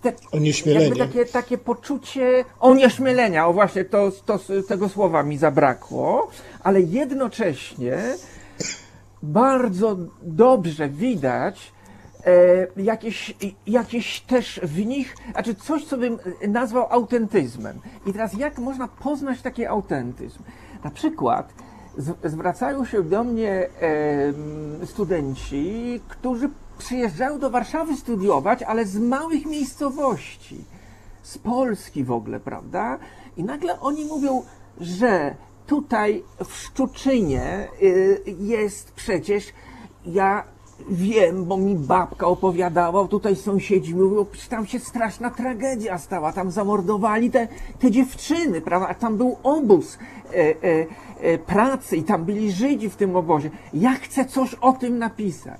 [0.01, 0.95] te, Onieśmielenie.
[0.95, 6.29] takie, takie poczucie onieśmielenia, o właśnie, to, to, tego słowa mi zabrakło,
[6.63, 7.97] ale jednocześnie
[9.23, 11.71] bardzo dobrze widać
[12.25, 13.35] e, jakieś,
[13.67, 17.79] jakieś też w nich, znaczy coś, co bym nazwał autentyzmem.
[18.05, 20.39] I teraz jak można poznać taki autentyzm?
[20.83, 21.53] Na przykład
[21.97, 26.49] z, zwracają się do mnie em, studenci, którzy
[26.79, 30.63] przyjeżdżają do Warszawy studiować, ale z małych miejscowości
[31.23, 32.97] z Polski w ogóle, prawda?
[33.37, 34.43] I nagle oni mówią,
[34.81, 35.35] że
[35.67, 39.53] tutaj w Szczuczynie y, jest przecież,
[40.05, 40.43] ja
[40.89, 47.31] wiem, bo mi babka opowiadała, tutaj sąsiedzi mówią, tam się straszna tragedia stała, tam zamordowali
[47.31, 47.47] te,
[47.79, 48.87] te dziewczyny, prawda?
[48.87, 50.55] A tam był obóz e, e,
[51.21, 53.49] e, pracy i tam byli Żydzi w tym obozie.
[53.73, 55.59] Ja chcę coś o tym napisać.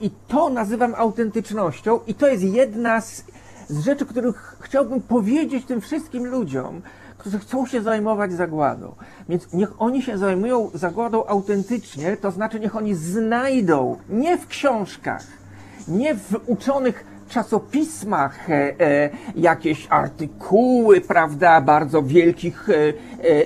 [0.00, 3.24] I to nazywam autentycznością i to jest jedna z,
[3.68, 6.82] z rzeczy, których chciałbym powiedzieć tym wszystkim ludziom,
[7.18, 8.94] którzy chcą się zajmować zagładą.
[9.28, 15.26] Więc niech oni się zajmują zagładą autentycznie, to znaczy niech oni znajdą, nie w książkach,
[15.88, 17.04] nie w uczonych
[17.34, 22.68] czasopismach e, e, jakieś artykuły, prawda, bardzo wielkich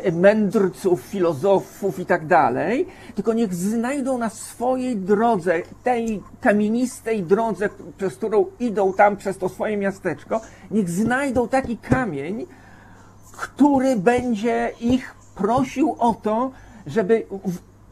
[0.04, 7.68] e, mędrców, filozofów i tak dalej, tylko niech znajdą na swojej drodze, tej kamienistej drodze,
[7.96, 12.46] przez którą idą tam przez to swoje miasteczko, niech znajdą taki kamień,
[13.32, 16.50] który będzie ich prosił o to,
[16.86, 17.26] żeby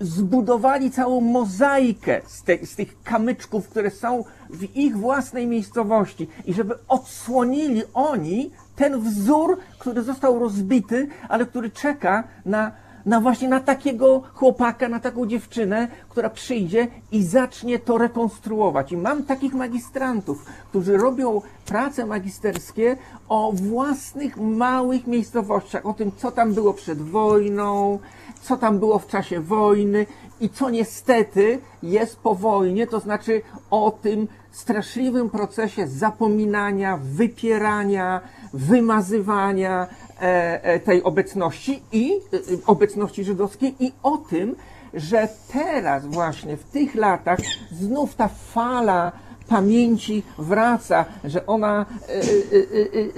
[0.01, 6.55] zbudowali całą mozaikę z, te, z tych kamyczków, które są w ich własnej miejscowości i
[6.55, 12.73] żeby odsłonili oni ten wzór, który został rozbity, ale który czeka na,
[13.07, 18.93] na właśnie na takiego chłopaka, na taką dziewczynę, która przyjdzie i zacznie to rekonstruować.
[18.93, 22.97] I mam takich magistrantów, którzy robią prace magisterskie
[23.29, 27.99] o własnych małych miejscowościach, o tym, co tam było przed wojną,
[28.43, 30.07] co tam było w czasie wojny
[30.41, 38.21] i co niestety jest po wojnie, to znaczy o tym straszliwym procesie zapominania, wypierania,
[38.53, 39.87] wymazywania
[40.21, 44.57] e, e, tej obecności i e, obecności żydowskiej i o tym,
[44.95, 47.39] że teraz właśnie w tych latach
[47.73, 49.13] znów ta fala
[49.49, 52.23] pamięci wraca, że ona e, e, e,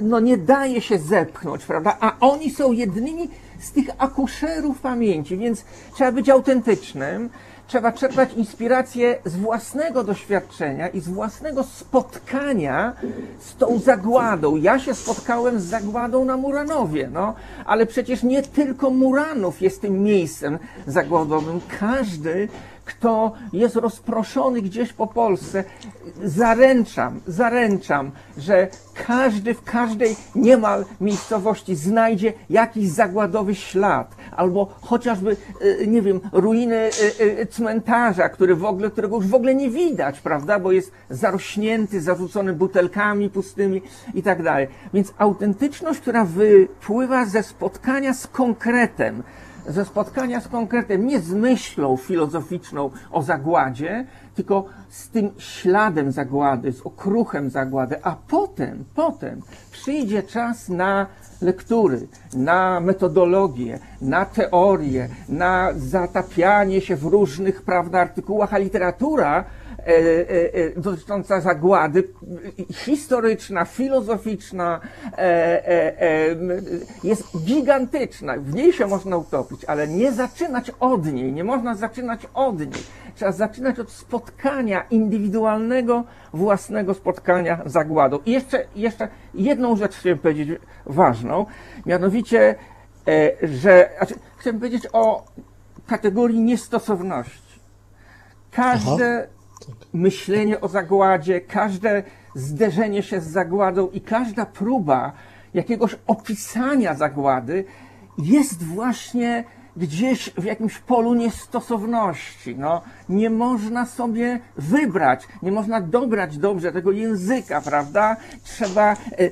[0.03, 1.97] no nie daje się zepchnąć, prawda?
[2.01, 5.65] A oni są jednymi z tych akuszerów pamięci, więc
[5.95, 7.31] trzeba być autentycznym,
[7.69, 12.93] trzeba czerpać inspirację z własnego doświadczenia i z własnego spotkania
[13.41, 14.57] z tą zagładą.
[14.57, 20.03] Ja się spotkałem z zagładą na Muranowie, no, ale przecież nie tylko Muranów jest tym
[20.03, 21.61] miejscem zagładowym.
[21.81, 22.49] Każdy,
[22.89, 25.65] kto jest rozproszony gdzieś po Polsce,
[26.25, 28.69] zaręczam, zaręczam, że
[29.07, 35.37] każdy w każdej niemal miejscowości znajdzie jakiś zagładowy ślad, albo chociażby,
[35.83, 36.91] e, nie wiem, ruiny e,
[37.41, 42.01] e, cmentarza, który w ogóle, którego już w ogóle nie widać, prawda, bo jest zarośnięty,
[42.01, 43.83] zarzucony butelkami pustymi
[44.15, 44.69] i tak dalej.
[44.95, 49.23] Więc autentyczność, która wypływa ze spotkania z konkretem,
[49.69, 56.73] ze spotkania z konkretem, nie z myślą filozoficzną o zagładzie, tylko z tym śladem zagłady,
[56.73, 61.07] z okruchem zagłady, a potem, potem przyjdzie czas na
[61.43, 69.45] lektury, na metodologię, na teorię, na zatapianie się w różnych, prawda, artykułach, a literatura
[70.77, 72.09] dotycząca zagłady,
[72.71, 74.81] e, historyczna, filozoficzna,
[75.13, 76.51] e, e, e, m,
[77.05, 78.35] jest gigantyczna.
[78.37, 82.83] W niej się można utopić, ale nie zaczynać od niej, nie można zaczynać od niej.
[83.15, 88.19] Trzeba zaczynać od spotkania indywidualnego, własnego spotkania z zagładą.
[88.27, 91.47] I jeszcze, jeszcze jedną rzecz chciałem powiedzieć ważną,
[91.87, 92.55] mianowicie,
[93.43, 95.25] że znaczy, chciałem powiedzieć o
[95.87, 97.61] kategorii niestosowności.
[98.51, 99.29] Każde
[99.93, 102.03] myślenie o zagładzie, każde
[102.35, 105.13] zderzenie się z zagładą i każda próba
[105.55, 107.65] jakiegoś opisania zagłady
[108.19, 109.45] jest właśnie
[109.77, 112.57] gdzieś w jakimś polu niestosowności.
[112.57, 118.17] No, nie można sobie wybrać, nie można dobrać dobrze tego języka, prawda?
[118.45, 119.31] Trzeba, e, e,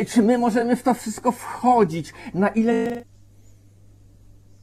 [0.00, 3.04] e, czy my możemy w to wszystko wchodzić, na ile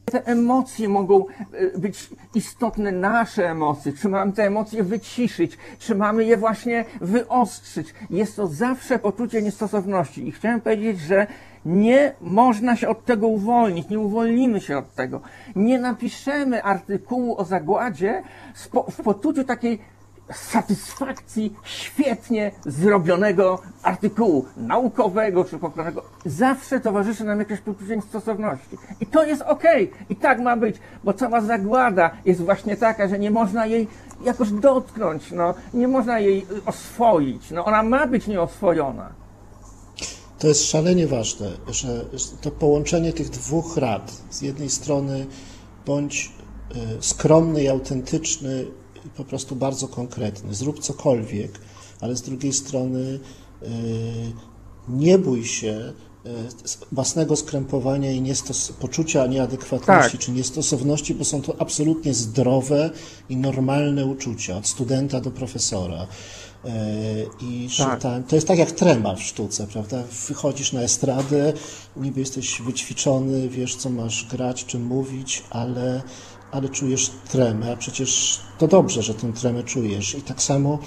[0.04, 6.24] te emocje mogą e, być istotne, nasze emocje, czy mamy te emocje wyciszyć, czy mamy
[6.24, 7.94] je właśnie wyostrzyć.
[8.10, 10.28] Jest to zawsze poczucie niestosowności.
[10.28, 11.26] I chciałem powiedzieć, że
[11.66, 15.20] nie można się od tego uwolnić, nie uwolnimy się od tego.
[15.56, 18.22] Nie napiszemy artykułu o zagładzie
[18.90, 19.78] w poczuciu takiej
[20.32, 26.02] satysfakcji świetnie zrobionego artykułu naukowego czy poprawnego.
[26.24, 28.78] Zawsze towarzyszy nam jakieś poczucie stosowności.
[29.00, 29.90] I to jest okej.
[30.10, 33.88] I tak ma być, bo cała zagłada jest właśnie taka, że nie można jej
[34.24, 37.50] jakoś dotknąć, no, nie można jej y, oswoić.
[37.50, 39.12] No, ona ma być nieoswojona.
[40.38, 42.06] To jest szalenie ważne, że
[42.40, 45.26] to połączenie tych dwóch rad, z jednej strony
[45.86, 46.32] bądź
[46.98, 48.66] y, skromny i autentyczny
[49.16, 51.58] po prostu bardzo konkretny, zrób cokolwiek,
[52.00, 52.98] ale z drugiej strony
[53.62, 53.68] y,
[54.88, 55.92] nie bój się
[56.26, 56.30] y,
[56.92, 60.20] własnego skrępowania i niestos- poczucia nieadekwatności Tak.
[60.20, 62.90] czy niestosowności, bo są to absolutnie zdrowe
[63.28, 66.06] i normalne uczucia, od studenta do profesora.
[66.64, 66.74] E,
[67.40, 68.00] I Tak.
[68.02, 70.02] ta, to jest tak jak trema w sztuce, prawda?
[70.28, 71.52] Wychodzisz na estradę,
[71.96, 76.02] niby jesteś wyćwiczony, wiesz co masz grać, czy mówić, ale,
[76.52, 80.14] ale czujesz tremę, a przecież to dobrze, że tę tremę czujesz.
[80.14, 80.78] I tak samo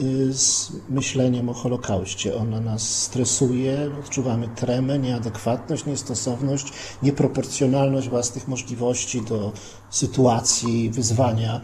[0.00, 2.36] y, z myśleniem o Holokauście.
[2.36, 9.52] Ona nas stresuje, odczuwamy tremę, nieadekwatność, niestosowność, nieproporcjonalność własnych możliwości do
[9.90, 11.60] sytuacji, wyzwania,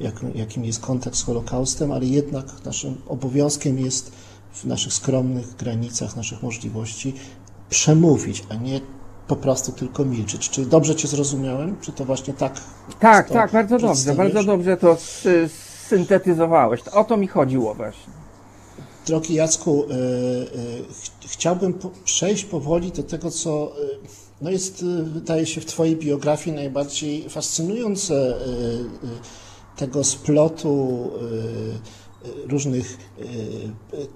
[0.00, 4.12] jak, jakim jest kontakt z Holokaustem, ale jednak naszym obowiązkiem jest
[4.52, 7.14] w naszych skromnych granicach, naszych możliwości
[7.70, 8.80] przemówić, a nie
[9.28, 10.50] po prostu tylko milczeć.
[10.50, 11.76] Czy dobrze Cię zrozumiałem?
[11.80, 12.60] Czy to właśnie tak?
[13.00, 15.48] Tak, tak, bardzo dobrze, bardzo dobrze to sy-
[15.88, 16.80] syntetyzowałeś.
[16.92, 18.12] O to mi chodziło właśnie.
[19.06, 19.96] Drogi Jacku, e, e,
[20.92, 23.86] ch- chciałbym po, przejść powoli do tego, co, e,
[24.42, 28.34] no jest, wydaje się, w Twojej biografii najbardziej fascynujące
[29.76, 31.10] tego splotu
[32.48, 32.96] różnych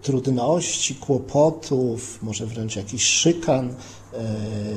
[0.02, 3.74] trudności, kłopotów, może wręcz jakichś szykan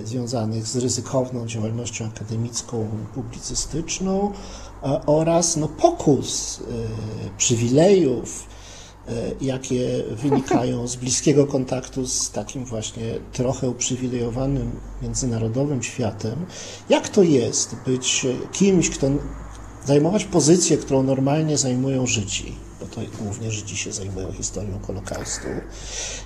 [0.04, 4.32] związanych z ryzykowną działalnością akademicką, publicystyczną
[5.06, 6.60] oraz no, pokus,
[7.38, 8.48] przywilejów,
[9.08, 14.72] E, jakie wynikają z bliskiego kontaktu z takim właśnie trochę uprzywilejowanym
[15.02, 16.46] międzynarodowym światem.
[16.90, 19.08] Jak to jest być kimś, kto
[19.86, 25.47] zajmować pozycję, którą normalnie zajmują Żydzi, bo to głównie Żydzi się zajmują historią Holokaustu.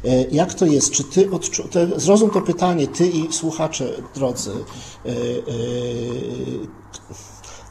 [0.05, 0.91] E, jak to jest?
[0.91, 1.69] Czy ty odczu...
[1.95, 4.51] Zrozum to pytanie, ty i słuchacze drodzy.
[5.05, 5.11] E,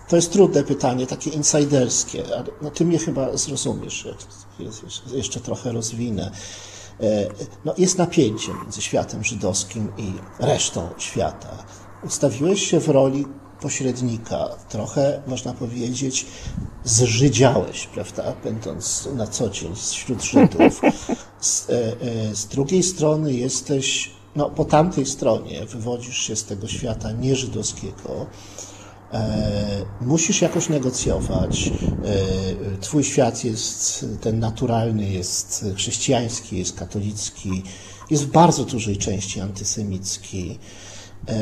[0.09, 4.09] to jest trudne pytanie, takie insiderskie, ale no, ty mnie chyba zrozumiesz,
[5.13, 6.31] jeszcze trochę rozwinę.
[7.01, 7.27] E,
[7.65, 11.65] no, jest napięcie między światem żydowskim i resztą świata.
[12.05, 13.27] Ustawiłeś się w roli
[13.61, 16.27] pośrednika, trochę można powiedzieć,
[16.85, 20.81] zżydziałeś, prawda, będąc na co dzień wśród Żydów.
[21.41, 26.69] Z, e, e, z drugiej strony jesteś, no po tamtej stronie wywodzisz się z tego
[26.69, 28.27] świata nieżydowskiego,
[29.13, 31.67] E, musisz jakoś negocjować.
[31.69, 31.73] E,
[32.81, 37.63] twój świat jest ten naturalny, jest chrześcijański, jest katolicki,
[38.11, 40.59] jest w bardzo dużej części antysemicki.
[41.29, 41.35] E,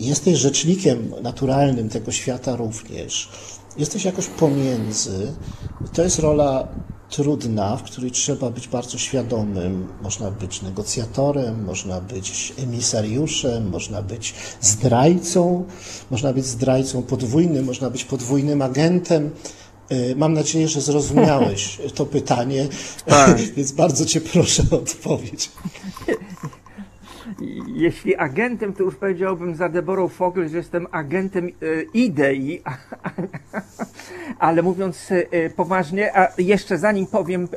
[0.00, 3.28] jesteś rzecznikiem naturalnym tego świata również.
[3.76, 5.32] Jesteś jakoś pomiędzy.
[5.92, 6.68] To jest rola
[7.10, 9.88] trudna, w której trzeba być bardzo świadomym.
[10.02, 15.64] Można być negocjatorem, można być emisariuszem, można być zdrajcą,
[16.10, 19.30] można być zdrajcą podwójnym, można być podwójnym agentem.
[19.92, 22.68] Y, mam nadzieję, że zrozumiałeś to pytanie,
[23.06, 23.40] tak.
[23.56, 25.50] więc bardzo Cię proszę o odpowiedź.
[27.66, 31.50] Jeśli agentem, to już powiedziałbym za Deborą Fogel, że jestem agentem e,
[31.94, 32.62] idei,
[34.44, 37.48] ale mówiąc e, poważnie, a jeszcze zanim powiem e,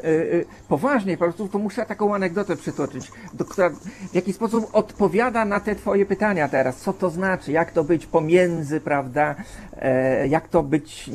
[0.67, 3.11] poważnie po prostu, to muszę taką anegdotę przytoczyć,
[3.49, 3.69] która
[4.11, 6.77] w jakiś sposób odpowiada na te twoje pytania teraz.
[6.77, 7.51] Co to znaczy?
[7.51, 9.35] Jak to być pomiędzy, prawda?
[10.27, 11.09] Jak to być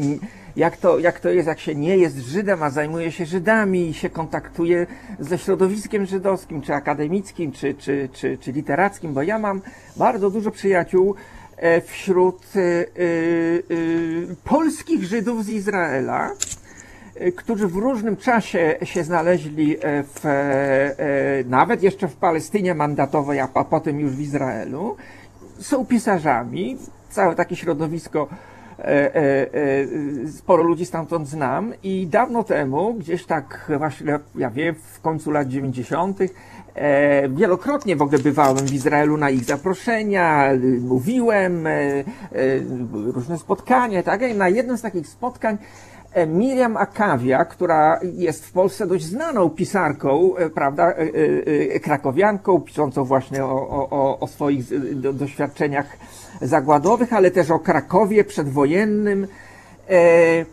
[0.56, 3.94] jak to, jak to jest, jak się nie jest Żydem, a zajmuje się Żydami i
[3.94, 4.86] się kontaktuje
[5.18, 9.62] ze środowiskiem żydowskim, czy akademickim, czy, czy, czy, czy literackim, bo ja mam
[9.96, 11.41] bardzo dużo przyjaciół e,
[11.86, 16.30] wśród y, y, polskich Żydów z Izraela,
[17.36, 20.20] którzy w różnym czasie się znaleźli w,
[21.46, 24.96] nawet jeszcze w Palestynie mandatowej, a potem już w Izraelu.
[25.58, 26.76] Są pisarzami,
[27.10, 28.28] całe takie środowisko
[28.78, 29.54] E, e,
[30.24, 35.30] e, sporo ludzi stamtąd znam i dawno temu, gdzieś tak właśnie, ja wiem, w końcu
[35.30, 36.18] lat 90.,
[37.28, 40.48] wielokrotnie w ogóle bywałem w Izraelu na ich zaproszenia,
[40.80, 41.68] mówiłem,
[42.92, 44.22] różne spotkania, tak?
[44.22, 45.58] I na jednym z takich spotkań
[46.26, 50.94] Miriam Akawia, która jest w Polsce dość znaną pisarką, prawda,
[51.82, 54.64] krakowianką, piszącą właśnie o, o, o swoich
[54.96, 55.86] doświadczeniach
[56.42, 59.26] zagładowych, ale też o Krakowie przedwojennym.
[59.90, 60.44] E, e,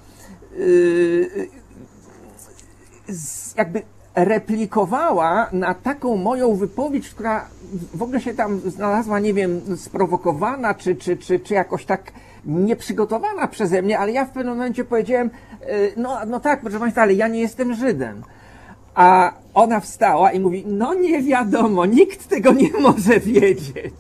[3.58, 3.82] jakby
[4.26, 7.46] replikowała na taką moją wypowiedź, która
[7.94, 12.12] w ogóle się tam znalazła, nie wiem, sprowokowana, czy, czy, czy, czy jakoś tak
[12.46, 15.30] nieprzygotowana przeze mnie, ale ja w pewnym momencie powiedziałem,
[15.62, 15.68] e,
[15.98, 18.24] no, no tak, proszę Państwa, ale ja nie jestem Żydem.
[18.96, 23.94] A ona wstała i mówi, no nie wiadomo, nikt tego nie może wiedzieć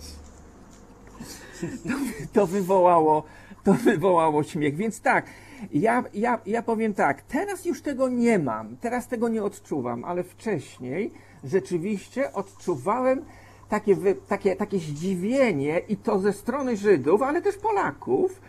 [1.62, 1.94] to,
[2.34, 3.24] to wywołało,
[3.64, 4.76] to wywołało śmiech.
[4.76, 5.26] Więc tak,
[5.72, 10.24] ja, ja, ja powiem tak, teraz już tego nie mam, teraz tego nie odczuwam, ale
[10.24, 11.12] wcześniej
[11.44, 13.26] rzeczywiście odczuwałem
[13.70, 13.96] takie,
[14.28, 18.42] takie, takie zdziwienie i to ze strony Żydów, ale też Polaków,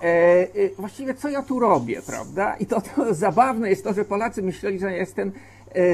[0.00, 0.48] e, e,
[0.78, 2.56] właściwie co ja tu robię, prawda?
[2.56, 5.32] I to, to zabawne jest to, że Polacy myśleli, że jestem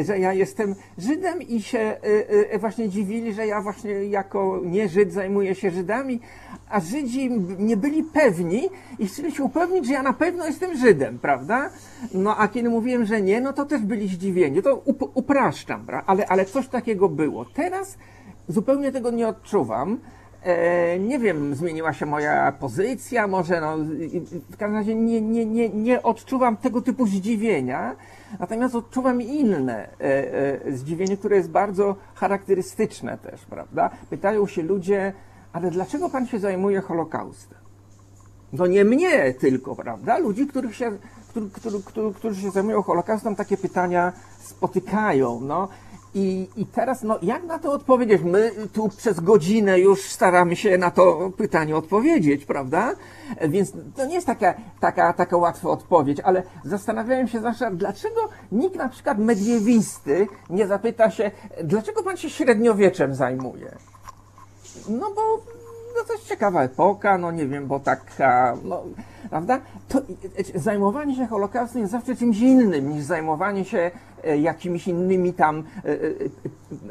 [0.04, 1.98] że ja jestem Żydem i się e,
[2.50, 6.20] e, właśnie dziwili, że ja właśnie jako nie Żyd zajmuję się Żydami,
[6.68, 8.68] a Żydzi nie byli pewni
[8.98, 11.70] i chcieli się upewnić, że ja na pewno jestem Żydem, prawda?
[12.14, 14.62] No a kiedy mówiłem, że nie, no to też byli zdziwieni.
[14.62, 17.44] To up upraszczam, ale, ale coś takiego było.
[17.44, 17.98] Teraz
[18.48, 19.98] zupełnie tego nie odczuwam.
[20.42, 23.76] E, nie wiem, zmieniła się moja pozycja, może no,
[24.50, 27.96] w każdym razie nie, nie, nie, nie odczuwam tego typu zdziwienia,
[28.38, 33.90] natomiast odczuwam inne e, e, zdziwienie, które jest bardzo charakterystyczne też, prawda?
[34.10, 35.12] Pytają się ludzie,
[35.52, 37.58] ale dlaczego pan się zajmuje Holokaustem?
[38.52, 40.18] No nie mnie tylko, prawda?
[40.18, 40.98] Ludzi, których się,
[41.52, 41.82] którzy,
[42.14, 45.68] którzy, się zajmują Holokaustem, takie pytania spotykają, no.
[46.14, 48.22] I, I teraz, no, jak na to odpowiedzieć?
[48.22, 52.92] My tu przez godzinę już staramy się na to pytanie odpowiedzieć, prawda?
[53.48, 58.76] Więc to nie jest taka, taka, taka łatwa odpowiedź, ale zastanawiałem się zawsze, dlaczego nikt
[58.76, 61.30] na przykład mediewisty nie zapyta się,
[61.64, 63.76] dlaczego pan się średniowieczem zajmuje?
[64.88, 65.22] No bo
[65.96, 68.82] no to jest ciekawa epoka, no nie wiem, bo taka, no,
[69.30, 69.60] prawda?
[69.88, 73.90] To e, zajmowanie się Holokaustem jest zawsze czymś innym niż zajmowanie się
[74.24, 75.90] e, jakimiś innymi tam e,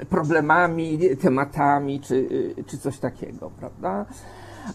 [0.01, 2.29] e, problemami, tematami, czy,
[2.59, 4.05] e, czy coś takiego, prawda?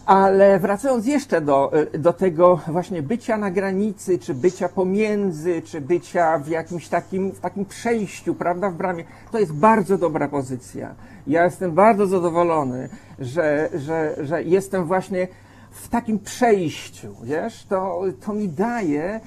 [0.05, 6.39] Ale wracając jeszcze do, do tego właśnie bycia na granicy, czy bycia pomiędzy, czy bycia
[6.39, 10.95] w jakimś takim, w takim przejściu, prawda, w bramie, to jest bardzo dobra pozycja.
[11.27, 15.27] Ja jestem bardzo zadowolony, że, że, że jestem właśnie
[15.71, 19.19] w takim przejściu, wiesz, to, to mi daje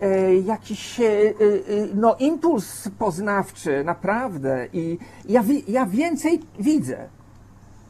[0.00, 1.32] e, jakiś e, e,
[1.94, 4.66] no, impuls poznawczy, naprawdę.
[4.72, 4.98] I
[5.28, 6.98] ja, wi- ja więcej widzę.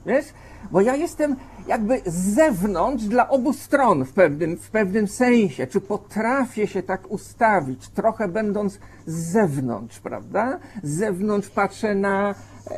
[0.06, 0.24] Wiesz?
[0.70, 1.36] Bo ja jestem
[1.66, 5.66] jakby z zewnątrz dla obu stron w pewnym, w pewnym sensie.
[5.66, 10.58] Czy potrafię się tak ustawić, trochę będąc z zewnątrz, prawda?
[10.82, 12.34] Z zewnątrz patrzę na,
[12.70, 12.74] e,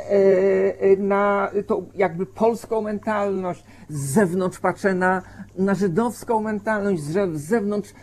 [0.80, 5.22] e, na tą jakby polską mentalność, z zewnątrz patrzę na,
[5.58, 7.94] na żydowską mentalność, z ze- z zewnątrz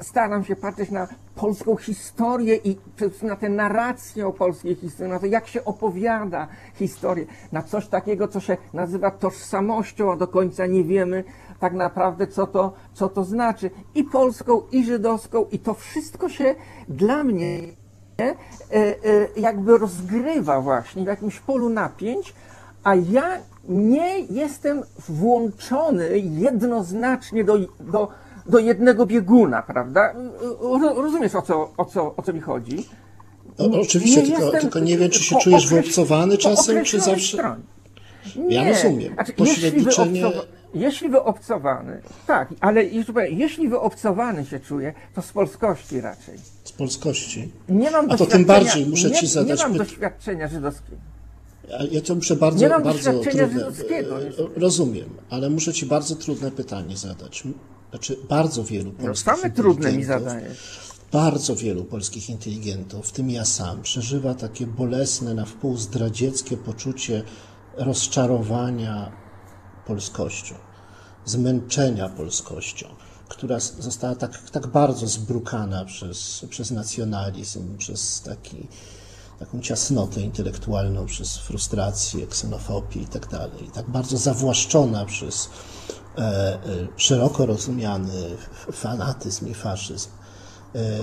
[0.00, 2.76] staram się patrzeć na polską historię i
[3.22, 8.28] na tę narrację o polskiej historii, na to, jak się opowiada historię, na coś takiego,
[8.28, 11.24] co się nazywa tożsamością, a do końca nie wiemy
[11.60, 13.70] tak naprawdę, co to, co to znaczy.
[13.94, 16.54] I polską, i żydowską, i to wszystko się
[16.88, 17.58] dla mnie
[18.20, 18.34] e,
[18.72, 18.96] e,
[19.36, 22.34] jakby rozgrywa właśnie w jakimś polu napięć,
[22.84, 23.38] a ja
[23.68, 28.08] nie jestem włączony jednoznacznie do, do,
[28.46, 30.14] do jednego bieguna, prawda?
[30.60, 32.86] Ro- Rozumiesz, o co, o co, o co mi chodzi?
[33.58, 37.36] O, oczywiście, Nie tylko, jestem tylko nie wiem, czy się czujesz wyobcowany czasem, czy zawsze...
[37.36, 37.62] stronie.
[38.48, 38.72] Ja Nie.
[38.72, 39.14] rozumiem.
[39.14, 42.84] Znaczy, Pośredniczenie- jeśli, wyobcowa- jeśli wyobcowany, tak, ale
[43.30, 46.38] jeśli wyobcowany się czuję, to z polskości raczej.
[46.64, 47.52] z polskości.
[47.68, 50.96] Nie mam A to tym bardziej muszę nie, ci zadać Nie mam pyt- doświadczenia żydowskiego.
[51.68, 53.60] Ja- Ja to muszę bardzo, Nie mam bardzo doświadczenia trudne.
[53.70, 54.30] żydowskiego e.
[54.56, 57.42] Rozumiem, ale muszę ci bardzo trudne pytanie zadać.
[57.90, 60.90] Znaczy, bardzo wielu No, polskich same trudne mi zadajesz.
[61.12, 67.22] Bardzo wielu polskich inteligentów, w tym ja sam, przeżywa takie bolesne, na wpół zdradzieckie poczucie
[67.76, 69.12] rozczarowania
[69.86, 70.54] polskością,
[71.24, 72.88] zmęczenia polskością,
[73.28, 78.68] która została tak, tak bardzo zbrukana przez, przez nacjonalizm, przez taki,
[79.38, 85.48] taką ciasnotę intelektualną, przez frustrację, ksenofobię i tak dalej, tak bardzo zawłaszczona przez
[86.96, 88.36] szeroko rozumiany
[88.72, 90.08] fanatyzm i faszyzm,
[90.74, 91.00] e, e,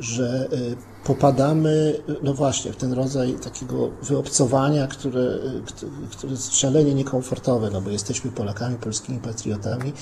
[0.00, 6.56] że e, popadamy, no właśnie, w ten rodzaj takiego wyobcowania, które, e, kt- które jest
[6.56, 9.92] szalenie niekomfortowe, no bo jesteśmy Polakami, polskimi patriotami,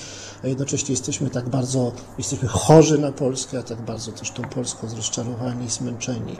[0.43, 4.89] a jednocześnie jesteśmy tak bardzo, jesteśmy chorzy na Polskę, a tak bardzo też tą Polską
[4.89, 6.37] zrozczarowani i zmęczeni.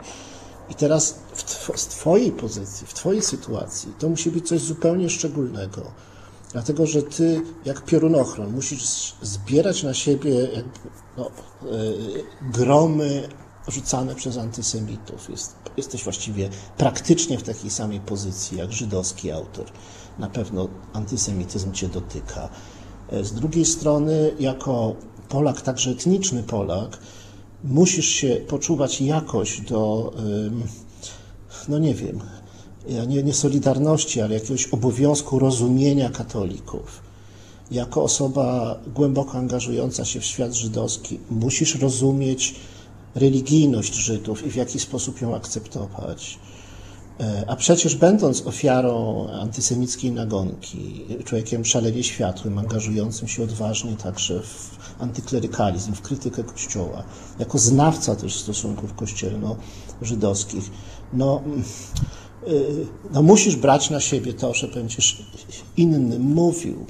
[0.70, 5.10] I teraz w tw- z Twojej pozycji, w Twojej sytuacji, to musi być coś zupełnie
[5.10, 5.82] szczególnego.
[6.52, 10.48] Dlatego, że Ty, jak piorunochron, musisz zbierać na siebie
[11.16, 11.30] no, e,
[12.52, 13.28] gromy
[13.68, 15.30] rzucane przez antysemitów.
[15.30, 19.66] Jest, jesteś właściwie praktycznie w takiej samej pozycji jak żydowski autor.
[20.18, 22.48] Na pewno antysemityzm Cię dotyka.
[23.08, 24.94] E, Z drugiej strony, jako
[25.28, 26.98] Polak, także etniczny Polak,
[27.64, 30.12] musisz się poczuwać jakoś do,
[31.68, 32.20] no nie wiem,
[32.88, 37.02] nie, nie solidarności, ale jakiegoś obowiązku rozumienia katolików.
[37.70, 42.54] Jako osoba głęboko angażująca się w świat żydowski, musisz rozumieć
[43.14, 46.38] religijność Żydów i w jaki sposób ją akceptować.
[47.20, 54.78] E, A przecież będąc ofiarą antysemickiej nagonki, człowiekiem szalenie światłym, angażującym się odważnie także w
[54.98, 57.02] antyklerykalizm, w krytykę Kościoła,
[57.38, 60.70] jako znawca też stosunków kościelno-żydowskich,
[61.12, 61.42] no,
[63.12, 65.22] no musisz brać na siebie to, że będziesz
[65.76, 66.86] innym mówił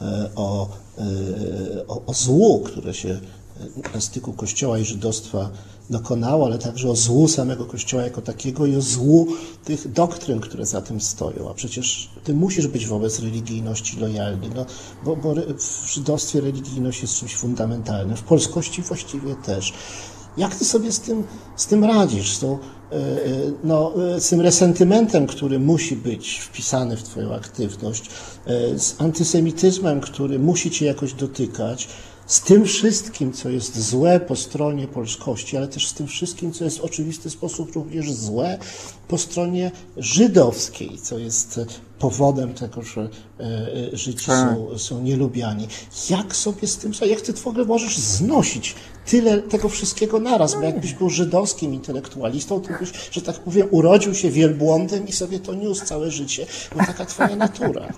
[0.00, 3.20] e, o, e, o, o złu, które się
[3.94, 5.50] na styku Kościoła i żydostwa
[5.90, 9.26] dokonało, ale także o złu samego Kościoła jako takiego i o złu
[9.64, 11.50] tych doktryn, które za tym stoją.
[11.50, 14.66] A przecież ty musisz być wobec religijności lojalny, no,
[15.04, 19.72] bo, bo w żydostwie religijność jest czymś fundamentalnym, w polskości właściwie też.
[20.36, 21.24] Jak ty sobie z tym,
[21.56, 22.58] z tym radzisz, z, tą,
[23.64, 28.10] no, e, z tym resentymentem, który musi być wpisany w twoją aktywność,
[28.46, 31.88] e, z antysemityzmem, który musi cię jakoś dotykać,
[32.26, 36.64] z tym wszystkim, co jest złe po stronie polskości, ale też z tym wszystkim, co
[36.64, 38.58] jest w oczywisty sposób również złe
[39.08, 41.60] po stronie żydowskiej, co jest
[41.98, 43.08] powodem tego, że
[43.40, 43.44] e,
[43.92, 45.68] e, Żydzi są, są nielubiani.
[46.10, 48.74] Jak sobie z tym, jak ty w ogóle możesz znosić
[49.06, 50.54] tyle tego wszystkiego naraz?
[50.54, 55.38] Bo jakbyś był żydowskim intelektualistą, to byś, że tak powiem, urodził się wielbłądem i sobie
[55.38, 56.46] to niósł całe życie,
[56.76, 57.88] bo taka twoja natura.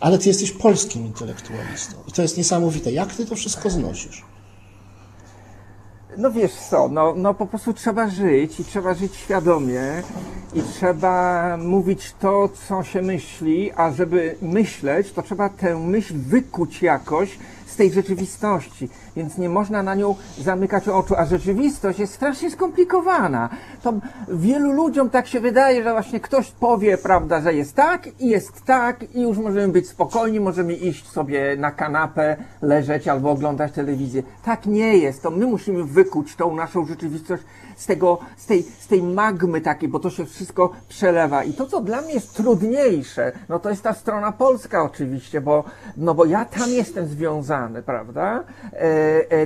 [0.00, 1.94] Ale ty jesteś polskim intelektualistą.
[2.08, 2.92] I to jest niesamowite.
[2.92, 4.22] Jak ty to wszystko znosisz?
[6.16, 10.02] No wiesz co, no, no po prostu trzeba żyć i trzeba żyć świadomie
[10.54, 16.82] i trzeba mówić to, co się myśli, a żeby myśleć, to trzeba tę myśl wykuć
[16.82, 22.50] jakoś z tej rzeczywistości, więc nie można na nią zamykać oczu, a rzeczywistość jest strasznie
[22.50, 23.48] skomplikowana.
[23.82, 23.92] To
[24.28, 28.64] wielu ludziom tak się wydaje, że właśnie ktoś powie, prawda, że jest tak i jest
[28.64, 34.22] tak i już możemy być spokojni, możemy iść sobie na kanapę, leżeć albo oglądać telewizję.
[34.44, 37.42] Tak nie jest, to my musimy wykuć tą naszą rzeczywistość
[37.78, 41.44] z, tego, z, tej, z tej magmy takiej, bo to się wszystko przelewa.
[41.44, 45.64] I to, co dla mnie jest trudniejsze, no to jest ta strona polska oczywiście, bo,
[45.96, 48.44] no bo ja tam jestem związany, prawda?
[48.72, 48.97] E,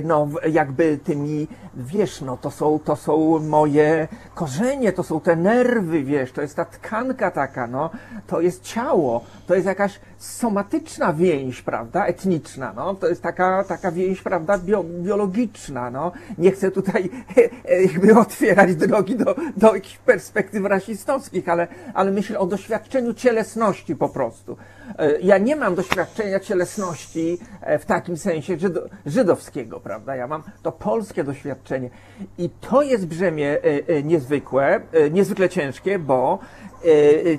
[0.03, 6.03] no jakby tymi, wiesz, no to są, to są moje korzenie, to są te nerwy,
[6.03, 7.89] wiesz, to jest ta tkanka taka, no,
[8.27, 13.91] to jest ciało, to jest jakaś somatyczna więź, prawda, etniczna, no, to jest taka, taka
[13.91, 16.11] więź, prawda, bio, biologiczna, no.
[16.37, 17.09] Nie chcę tutaj
[17.93, 24.09] jakby otwierać drogi do, do jakichś perspektyw rasistowskich, ale, ale myślę o doświadczeniu cielesności po
[24.09, 24.57] prostu.
[24.97, 30.43] E, ja nie mam doświadczenia cielesności e, w takim sensie żydo, żydowskiego, prawda, ja mam
[30.63, 31.89] to polskie doświadczenie.
[32.37, 33.57] I to jest brzemię
[33.87, 34.81] e, niezwykłe,
[35.11, 36.39] niezwykle ciężkie, bo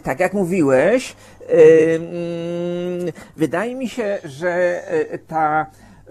[0.02, 1.16] tak jak mówiłeś,
[1.48, 4.82] mm, wydaje mi się, że
[5.28, 5.66] ta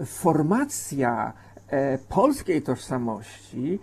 [0.06, 1.32] formacja
[2.08, 3.78] polskiej tożsamości,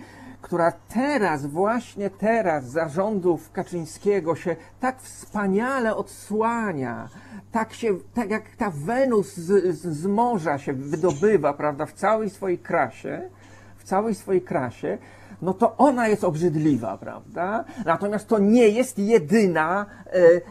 [0.52, 7.10] która teraz, właśnie teraz, zarządów Kaczyńskiego się tak wspaniale odsłania,
[7.52, 12.58] tak się, tak jak ta Wenus z, z, morza się wydobywa, prawda, w całej swojej
[12.58, 13.22] krasie,
[13.78, 14.98] w całej swojej krasie,
[15.42, 17.64] no to ona jest obrzydliwa, prawda?
[17.86, 20.42] Natomiast to nie jest jedyna, e, e, e,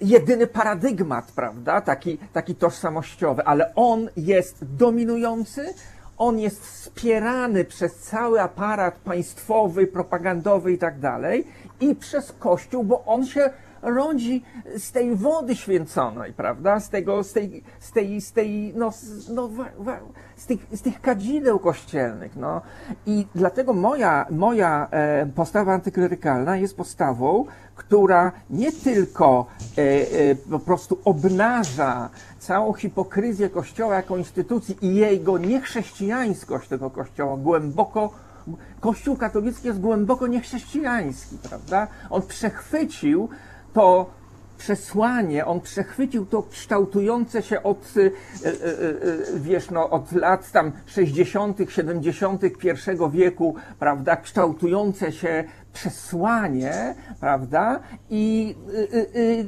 [0.00, 1.80] jedyny paradygmat, prawda?
[1.80, 5.74] Taki, taki tożsamościowy, ale on jest dominujący,
[6.18, 11.46] on jest wspierany przez cały aparat państwowy, propagandowy i tak dalej
[11.80, 13.50] i przez Kościół, bo on się
[13.82, 14.44] rodzi
[14.78, 16.80] z tej wody święconej, prawda?
[16.80, 18.90] Z tego, z tej, z tej, z tej, no,
[19.34, 19.48] no
[20.36, 22.60] z, tych, z tych kadzideł kościelnych, no.
[23.06, 29.46] I dlatego moja, moja e, postawa antyklerykalna jest postawą, która nie tylko
[29.78, 37.36] e, e, po prostu obnaża całą hipokryzję Kościoła jako instytucji i jego niechrześcijańskość tego Kościoła
[37.36, 38.10] głęboko
[38.80, 41.86] Kościół katolicki jest głęboko niechrześcijański, prawda?
[42.10, 43.28] On przechwycił
[43.72, 44.18] to
[44.58, 50.72] przesłanie, on przechwycił to kształtujące się od, y, y, y, wiesz, no, od lat tam
[50.86, 52.42] 60., 70.
[52.44, 52.50] I
[53.10, 58.54] wieku, prawda, kształtujące się przesłanie, prawda, i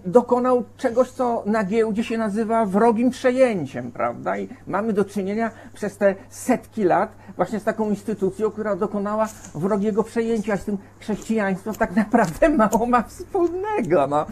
[0.06, 5.96] dokonał czegoś, co na giełdzie się nazywa wrogim przejęciem, prawda, i mamy do czynienia przez
[5.96, 11.96] te setki lat właśnie z taką instytucją, która dokonała wrogiego przejęcia, z tym chrześcijaństwo tak
[11.96, 14.06] naprawdę mało ma wspólnego.
[14.06, 14.26] No.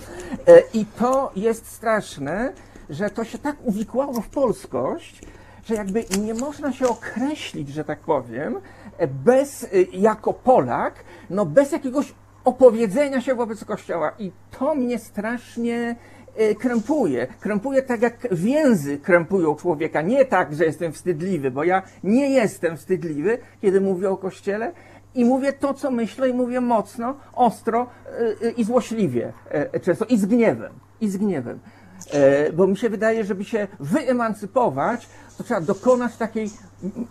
[0.46, 2.52] E, I to jest straszne,
[2.90, 5.22] że to się tak uwikłało w polskość,
[5.64, 8.60] że jakby nie można się określić, że tak powiem,
[9.06, 10.94] bez, e, jako Polak,
[11.30, 14.12] no bez jakiegoś opowiedzenia się wobec Kościoła.
[14.18, 15.96] I to mnie strasznie
[16.38, 17.26] E, krępuje.
[17.40, 20.02] Krępuje tak jak więzy krępują człowieka.
[20.02, 24.72] Nie tak, że jestem wstydliwy, bo ja nie jestem wstydliwy, kiedy mówię o Kościele
[25.14, 29.32] i mówię to, co myślę i mówię mocno, ostro e, e, i złośliwie
[29.82, 30.72] często i z gniewem.
[31.00, 31.58] I z gniewem.
[32.54, 36.50] Bo mi się wydaje, żeby się wyemancypować, to trzeba dokonać takiej,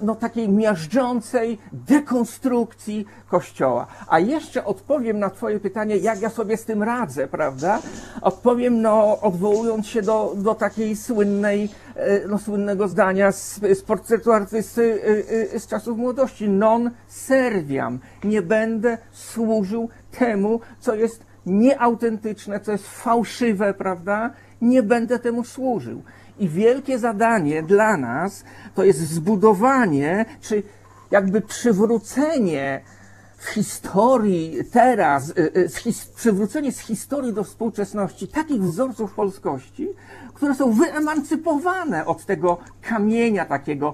[0.01, 3.87] no, takiej miażdżącej dekonstrukcji Kościoła.
[4.07, 7.79] A jeszcze odpowiem na Twoje pytanie, jak ja sobie z tym radzę, prawda?
[8.21, 14.31] Odpowiem, no, odwołując się do, do takiej słynnej, e, no, słynnego zdania z, z portretu
[14.31, 15.01] artysty
[15.51, 16.49] e, e, z czasów młodości.
[16.49, 17.99] Non serviam.
[18.23, 24.29] Nie będę służył temu, co jest nieautentyczne, co jest fałszywe, prawda?
[24.61, 26.03] Nie będę temu służył.
[26.39, 28.43] I wielkie zadanie dla nas
[28.75, 30.63] to jest zbudowanie, czy
[31.11, 32.81] jakby przywrócenie
[33.37, 35.69] w historii teraz, y, y,
[36.15, 39.87] przywrócenie z historii do współczesności takich wzorców polskości,
[40.37, 43.93] które są wyemancypowane od tego kamienia takiego,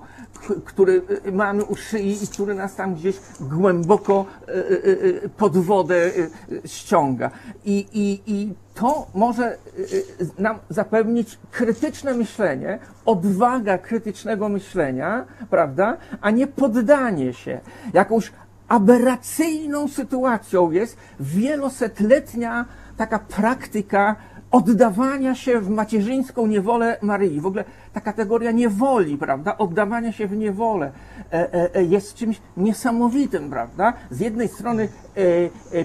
[0.66, 5.58] który y, mamy u szyi i który nas tam gdzieś głęboko y, y, y, pod
[5.58, 7.32] wodę y, y, ściąga.
[7.66, 9.82] I, i, i to może y,
[10.22, 17.60] y, nam zapewnić krytyczne myślenie, odwaga krytycznego myślenia, prawda, a nie poddanie się
[17.94, 18.32] jakąś
[18.68, 22.66] aberracyjną sytuacją jest wielosetletnia
[22.98, 24.16] taka praktyka
[24.54, 27.42] oddawania się w macierzyńską niewolę Maryi.
[27.42, 27.64] W ogóle
[27.94, 30.92] ta kategoria niewoli, prawda, oddawania się w niewolę
[31.32, 33.94] e, e, e, jest czymś niesamowitym, prawda.
[34.12, 34.90] Z jednej strony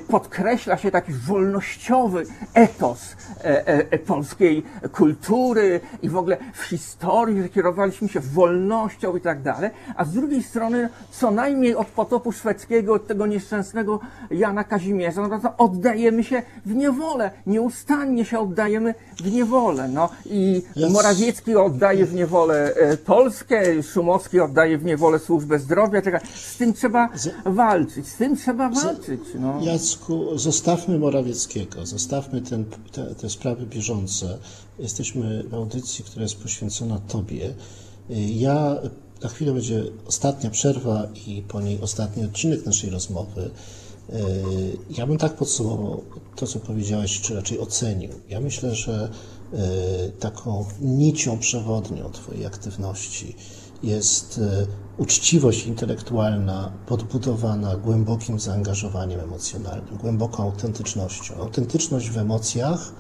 [0.09, 3.17] podkreśla się taki wolnościowy etos
[4.07, 4.63] polskiej
[4.93, 10.13] kultury i w ogóle w historii, że kierowaliśmy się wolnością i tak dalej, a z
[10.13, 16.25] drugiej strony co najmniej od potopu szwedzkiego, od tego nieszczęsnego Jana Kazimierza, no to oddajemy
[16.25, 20.09] się w niewolę, nieustannie się oddajemy w niewolę, no.
[20.27, 20.63] I
[20.93, 26.21] Morawiecki oddaje w niewolę e, Polskę, Szumowski oddaje w niewolę służbę zdrowia, czeka.
[26.35, 27.09] z tym trzeba
[27.45, 29.61] walczyć, z tym trzeba walczyć, no.
[29.63, 34.39] Jacku, zostawmy Morawieckiego, zostawmy ten, te, te sprawy bieżące.
[34.79, 37.55] Jesteśmy w audycji, która jest poświęcona Tobie.
[38.35, 38.77] Ja,
[39.23, 43.51] na chwilę będzie ostatnia przerwa i po niej ostatni odcinek naszej rozmowy.
[44.91, 46.03] Ja bym tak podsumował
[46.37, 48.11] to, co powiedziałeś, czy raczej ocenił.
[48.29, 49.11] Ja myślę, że e,
[50.21, 53.37] taką nicią przewodnią Twojej aktywności
[53.83, 54.67] jest e,
[54.97, 61.35] uczciwość intelektualna podbudowana głębokim zaangażowaniem emocjonalnym, głęboką autentycznością.
[61.35, 62.93] Autentyczność w emocjach,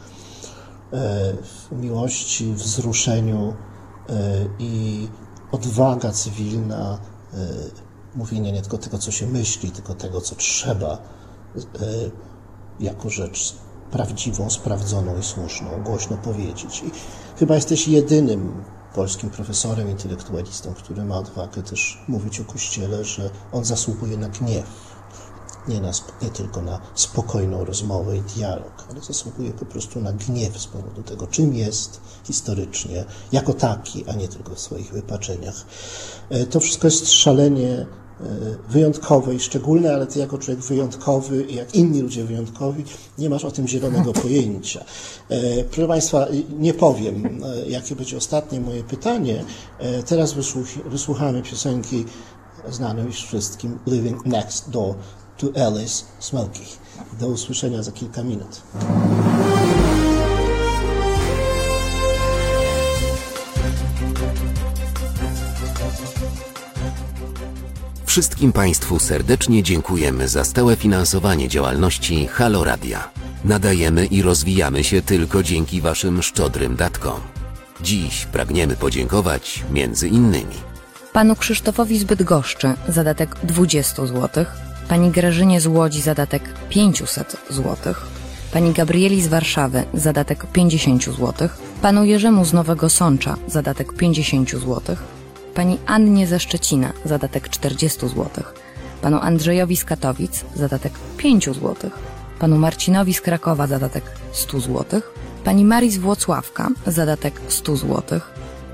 [0.92, 3.54] e, w miłości, wzruszeniu
[4.08, 4.14] e,
[4.58, 5.08] i
[5.52, 6.98] odwaga cywilna,
[7.34, 7.38] e,
[8.14, 10.98] mówienie nie tylko tego, co się myśli, tylko tego, co trzeba, e,
[12.80, 13.54] jako rzecz
[13.90, 16.82] prawdziwą, sprawdzoną i słuszną, głośno powiedzieć.
[16.86, 16.90] I
[17.38, 23.64] chyba jesteś jedynym polskim profesorem, intelektualistą, który ma odwagę też mówić o Kościele, że on
[23.64, 24.98] zasługuje na gniew.
[25.68, 25.90] Nie, na,
[26.22, 31.02] nie tylko na spokojną rozmowę i dialog, ale zasługuje po prostu na gniew z powodu
[31.02, 35.66] tego, czym jest historycznie, jako taki, a nie tylko w swoich wypaczeniach.
[36.30, 37.86] E, To wszystko jest szalenie
[38.70, 42.84] wyjątkowe i szczególne, ale ty jako człowiek wyjątkowy i jak inni ludzie wyjątkowi
[43.18, 44.84] nie masz o tym zielonego pojęcia.
[45.28, 46.26] E, Proszę Państwa,
[46.58, 49.44] nie powiem, e, jakie będzie ostatnie moje pytanie.
[49.78, 52.04] E, Teraz wysłuch- wysłuchamy piosenki
[52.70, 54.94] znanej już wszystkim Living Next Door
[55.38, 56.66] to Alice Smokey.
[57.20, 58.60] Do usłyszenia za kilka minut.
[68.18, 73.10] Wszystkim Państwu serdecznie dziękujemy za stałe finansowanie działalności Halo Radia.
[73.44, 77.20] Nadajemy i rozwijamy się tylko dzięki Waszym szczodrym datkom.
[77.80, 80.54] Dziś pragniemy podziękować między innymi
[81.12, 84.44] Panu Krzysztofowi z Bydgoszczy zadatek 20 zł,
[84.88, 87.94] pani Grażynie z Łodzi zadatek 500 zł,
[88.52, 91.48] pani Gabrieli z Warszawy zadatek 50 zł,
[91.82, 94.96] panu Jerzemu z Nowego Sącza zadatek 50 zł,
[95.54, 98.26] pani Annie ze Szczecina zadatek 40 zł,
[99.02, 101.90] panu Andrzejowi z Katowic zadatek 5 zł,
[102.38, 105.00] panu Marcinowi z Krakowa zadatek 100 zł,
[105.44, 108.20] pani Marii z Włocławka zadatek 100 zł,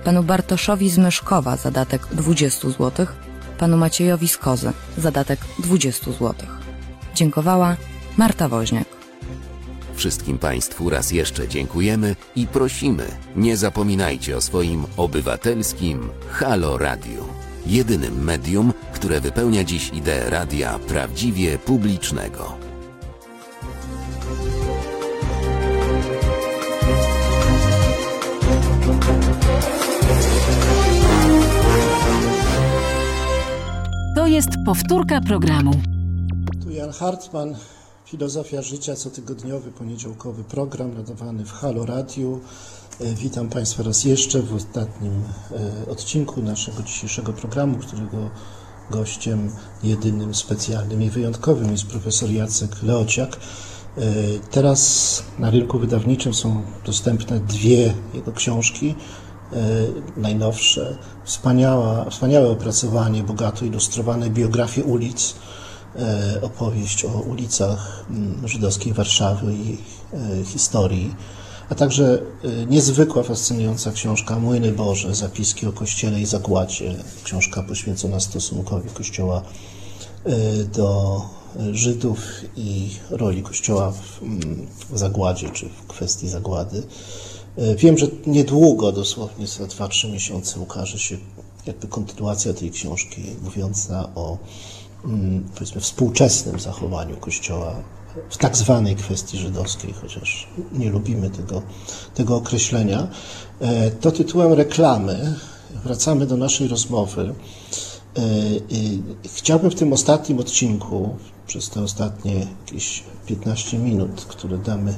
[0.05, 3.07] panu Bartoszowi z Myszkowa zadatek 20 zł,
[3.59, 6.35] panu Maciejowi z Kozy zadatek 20 zł.
[7.15, 7.77] Dziękowała
[8.17, 9.04] Marta Woźniak.
[9.97, 13.07] Wszystkim Państwu raz jeszcze dziękujemy i prosimy,
[13.37, 17.25] nie zapominajcie o swoim obywatelskim Halo Radio.
[17.67, 22.53] Jedynym medium, które wypełnia dziś ideę radia prawdziwie publicznego.
[34.17, 35.73] To jest powtórka programu.
[36.63, 37.55] Tu Jan Hartman,
[38.07, 42.41] Filozofia Życia, cotygodniowy, poniedziałkowy program nadawany w Halo Radiu.
[43.01, 45.13] E, Witam Państwa raz jeszcze w ostatnim
[45.87, 48.31] e, odcinku naszego dzisiejszego programu, którego
[48.91, 49.51] gościem
[49.83, 53.37] jedynym, specjalnym i wyjątkowym jest profesor Jacek Leociak.
[53.37, 54.01] E,
[54.51, 58.95] Teraz na rynku wydawniczym są dostępne dwie jego książki
[60.17, 60.99] najnowsze.
[61.25, 65.35] Wspaniała, wspaniałe opracowanie, bogato ilustrowane biografie ulic,
[66.43, 69.79] opowieść o ulicach mm, żydowskiej Warszawy i
[70.13, 71.15] e, historii,
[71.71, 76.95] a także e, niezwykła, fascynująca książka Młyny Boże, zapiski o Kościele i Zagładzie,
[77.25, 79.43] książka poświęcona stosunkowi Kościoła
[80.25, 81.21] e, do
[81.73, 82.19] Żydów
[82.57, 86.83] i roli Kościoła w, mm, zagładzie, czy w kwestii zagłady.
[87.57, 91.17] E, Wiem, że niedługo, dosłownie za 2-3 miesiące, ukaże się
[91.67, 94.39] jakby kontynuacja tej książki, mówiąca o
[95.55, 97.75] powiedzmy współczesnym zachowaniu Kościoła
[98.31, 101.63] w tak zwanej kwestii żydowskiej, chociaż nie lubimy tego,
[102.15, 103.09] tego określenia.
[103.61, 105.35] E, To tytułem reklamy
[105.85, 107.35] wracamy do naszej rozmowy.
[108.17, 108.21] E,
[109.35, 111.17] Chciałbym w tym ostatnim odcinku,
[111.47, 114.95] przez te ostatnie jakieś 15 minut, które damy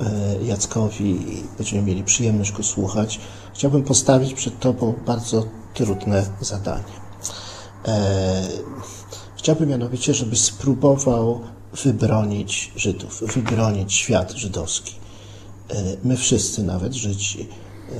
[0.00, 3.20] e, Jackowi i będziemy mieli przyjemność go słuchać,
[3.54, 7.02] chciałbym postawić przed Tobą bardzo trudne zadanie.
[9.42, 11.40] Chciałbym mianowicie, żebyś spróbował
[11.84, 14.94] wybronić Żydów, wybronić świat żydowski.
[15.70, 17.94] E, My wszyscy, nawet Żydzi, e,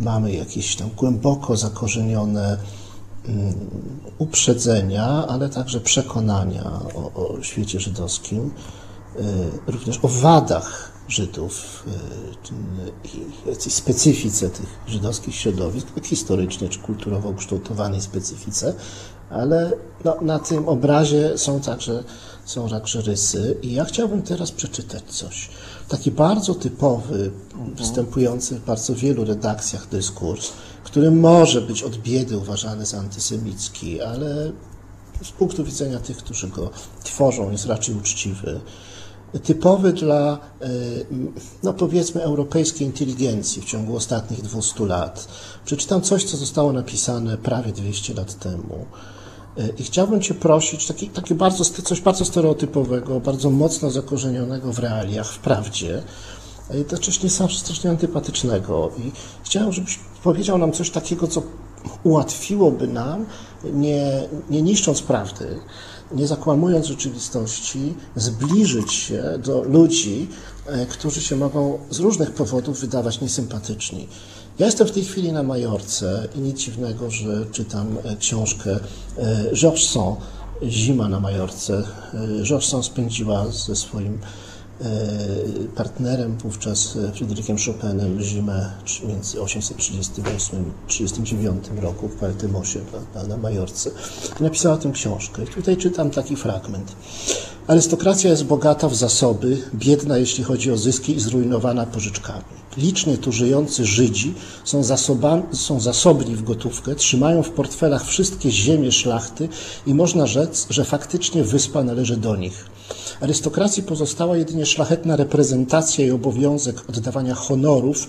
[0.00, 2.58] mamy jakieś tam głęboko zakorzenione
[3.28, 3.54] mm,
[4.18, 8.50] uprzedzenia, ale także przekonania o, o świecie żydowskim,
[9.16, 9.22] e,
[9.72, 11.84] również o wadach Żydów
[13.66, 18.74] i specyfice tych żydowskich środowisk, tak historycznie czy kulturowo ukształtowanej specyfice,
[19.32, 19.72] ale
[20.04, 22.04] no, na tym obrazie są także,
[22.44, 25.50] są także rysy i ja chciałbym teraz przeczytać coś.
[25.88, 27.30] Taki bardzo typowy,
[27.76, 30.50] występujący w bardzo wielu redakcjach dyskurs,
[30.84, 34.52] który może być od biedy uważany za antysemicki, ale
[35.22, 36.70] z punktu widzenia tych, którzy go
[37.04, 38.60] tworzą, jest raczej uczciwy.
[39.42, 40.68] Typowy dla, e,
[41.62, 45.28] no powiedzmy, europejskiej inteligencji w ciągu ostatnich 200 lat.
[45.64, 48.86] Przeczytam coś, co zostało napisane prawie 200 lat temu.
[49.58, 54.78] E, I chciałbym Cię prosić, taki, taki bardzo, coś bardzo stereotypowego, bardzo mocno zakorzenionego w
[54.78, 56.02] realiach, w prawdzie,
[56.70, 58.90] a jednocześnie sam strasznie antypatycznego.
[58.98, 59.12] I
[59.44, 61.42] chciałem, żebyś powiedział nam coś takiego, co
[62.04, 63.26] ułatwiłoby nam,
[63.64, 65.58] nie, nie niszcząc prawdy,
[66.14, 70.28] nie zakłamując rzeczywistości, zbliżyć się do ludzi,
[70.66, 74.08] e, którzy się mogą z różnych powodów wydawać niesympatyczni.
[74.62, 78.70] Ja jestem w tej chwili na Majorce i nic dziwnego, że czytam e, książkę
[79.18, 80.18] e, Georges Sand,
[80.62, 81.74] Zima na Majorce.
[81.74, 84.18] E, Georges Sand spędziła ze swoim
[85.76, 88.70] partnerem, wówczas Fryderykiem Chopinem, zimę
[89.08, 93.90] między 838 i 39 roku w Paltemosie, prawda, na Majorce.
[94.40, 95.42] Napisała tę książkę.
[95.54, 96.92] Tutaj czytam taki fragment.
[97.66, 102.61] Arystokracja jest bogata w zasoby, biedna jeśli chodzi o zyski i zrujnowana pożyczkami.
[102.76, 104.34] Licznie tu żyjący Żydzi
[104.64, 104.82] są,
[105.52, 109.48] są zasobni w gotówkę, trzymają w portfelach wszystkie ziemie szlachty
[109.86, 112.66] i można rzec, że faktycznie wyspa należy do nich.
[113.20, 118.08] Arystokracji pozostała jedynie szlachetna reprezentacja i obowiązek oddawania honorów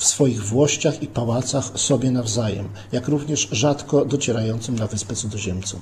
[0.00, 5.80] w swoich włościach i pałacach sobie nawzajem, jak również rzadko docierającym na wyspę cudzoziemcom.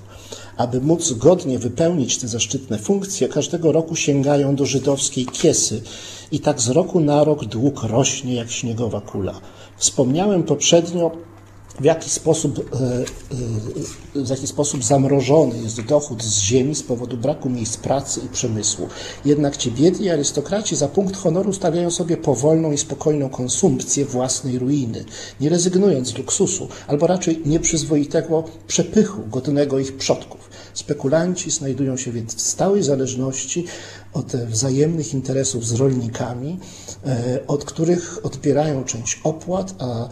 [0.57, 5.83] Aby móc godnie wypełnić te zaszczytne funkcje, każdego roku sięgają do żydowskiej kiesy
[6.33, 9.41] i tak z roku na rok dług rośnie jak śniegowa kula.
[9.77, 11.11] Wspomniałem poprzednio,
[11.81, 12.79] w jaki sposób, e,
[14.19, 18.29] e, w jaki sposób zamrożony jest dochód z ziemi z powodu braku miejsc pracy i
[18.29, 18.89] przemysłu.
[19.25, 25.05] Jednak ci biedni arystokraci za punkt honoru stawiają sobie powolną i spokojną konsumpcję własnej ruiny,
[25.41, 30.51] nie rezygnując z luksusu, albo raczej nieprzyzwoitego przepychu godnego ich przodków.
[30.75, 33.65] Spekulanci znajdują się więc w stałej zależności
[34.13, 36.59] od wzajemnych interesów z rolnikami,
[37.07, 40.09] e, od których odbierają część opłat, a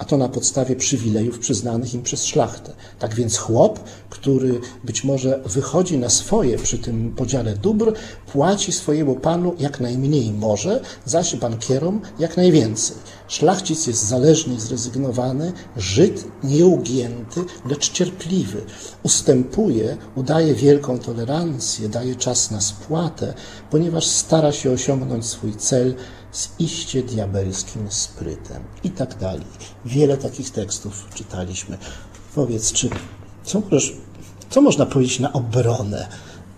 [0.00, 2.72] a to na podstawie przywilejów przyznanych im przez szlachtę.
[2.98, 7.92] Tak więc chłop, który być może wychodzi na swoje przy tym podziale dóbr,
[8.32, 12.96] płaci swojemu panu jak najmniej może, zaś bankierom jak najwięcej.
[13.28, 18.62] Szlachcic jest zależny i zrezygnowany, Żyd nieugięty, lecz cierpliwy.
[19.02, 23.34] Ustępuje, udaje wielką tolerancję, daje czas na spłatę,
[23.70, 25.94] ponieważ stara się osiągnąć swój cel
[26.32, 29.44] z iście diabelskim sprytem i tak dalej.
[29.84, 31.78] Wiele takich tekstów czytaliśmy.
[32.34, 32.90] Powiedz, czy
[33.44, 33.92] co, możesz,
[34.50, 36.08] co można powiedzieć na obronę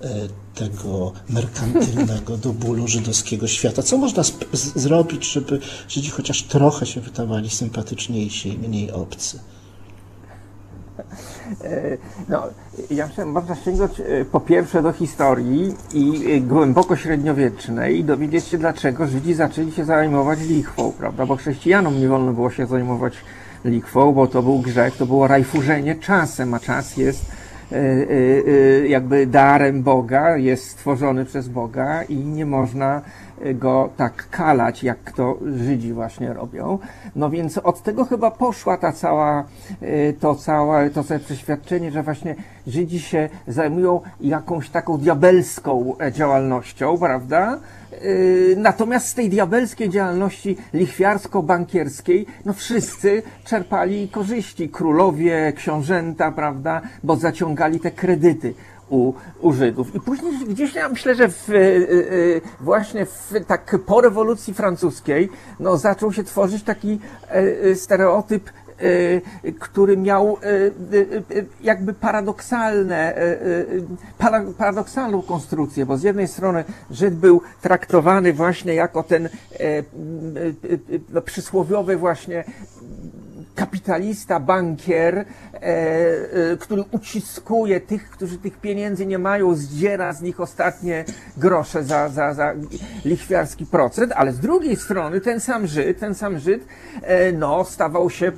[0.01, 0.09] e,
[0.55, 3.83] tego merkantylnego do bólu żydowskiego świata?
[3.83, 4.23] Co można
[4.75, 9.39] zrobić, żeby Żydzi chociaż trochę się wydawali sympatyczniejsi i mniej obcy?
[12.29, 12.43] No,
[12.91, 18.59] ja można sięgnąć e, po pierwsze do historii i e, głęboko średniowiecznej i dowiedzieć się,
[18.59, 21.27] dlaczego Żydzi zaczęli się zajmować lichwą, prawda?
[21.27, 23.15] Bo chrześcijanom nie wolno było się zajmować
[23.65, 27.25] lichwą, bo to był grzech, to było rajfurzenie czasem, a czas jest
[27.73, 27.81] e, e,
[28.83, 33.03] e, jakby darem Boga, jest stworzony przez Boga i nie można
[33.55, 36.79] go tak kalać, jak to Żydzi właśnie robią.
[37.17, 39.45] No więc od tego chyba poszła ta cała,
[39.81, 42.35] e, to całe, to całe przeświadczenie, że właśnie
[42.67, 47.59] Żydzi się zajmują jakąś taką diabelską e, działalnością, prawda?
[47.93, 47.97] E,
[48.57, 54.69] Natomiast z tej diabelskiej działalności lichwiarsko-bankierskiej, no wszyscy czerpali korzyści.
[54.69, 56.81] Królowie, książęta, prawda?
[57.03, 58.55] Bo zaciągali te kredyty
[58.93, 59.95] u, u Żydów.
[59.95, 61.81] I później gdzieś ja myślę, że w, e, e,
[62.61, 65.29] właśnie w, tak po rewolucji francuskiej
[65.61, 66.99] no, zaczął się tworzyć taki
[67.29, 68.51] e, stereotyp
[69.61, 70.37] który miał
[71.61, 73.15] jakby paradoksalne,
[74.19, 79.29] para, paradoksalną konstrukcję, bo z jednej strony Żyd był traktowany właśnie jako ten
[81.13, 82.45] no, przysłowiowy właśnie
[83.55, 85.25] kapitalista, bankier, e,
[85.63, 91.05] e, który uciskuje tych, którzy tych pieniędzy nie mają, zdziera z nich ostatnie
[91.37, 92.55] grosze za, za, za
[93.05, 96.65] lichwiarski procent, ale z drugiej strony ten sam Żyd, ten sam Żyd,
[97.03, 98.33] e, no, stawał się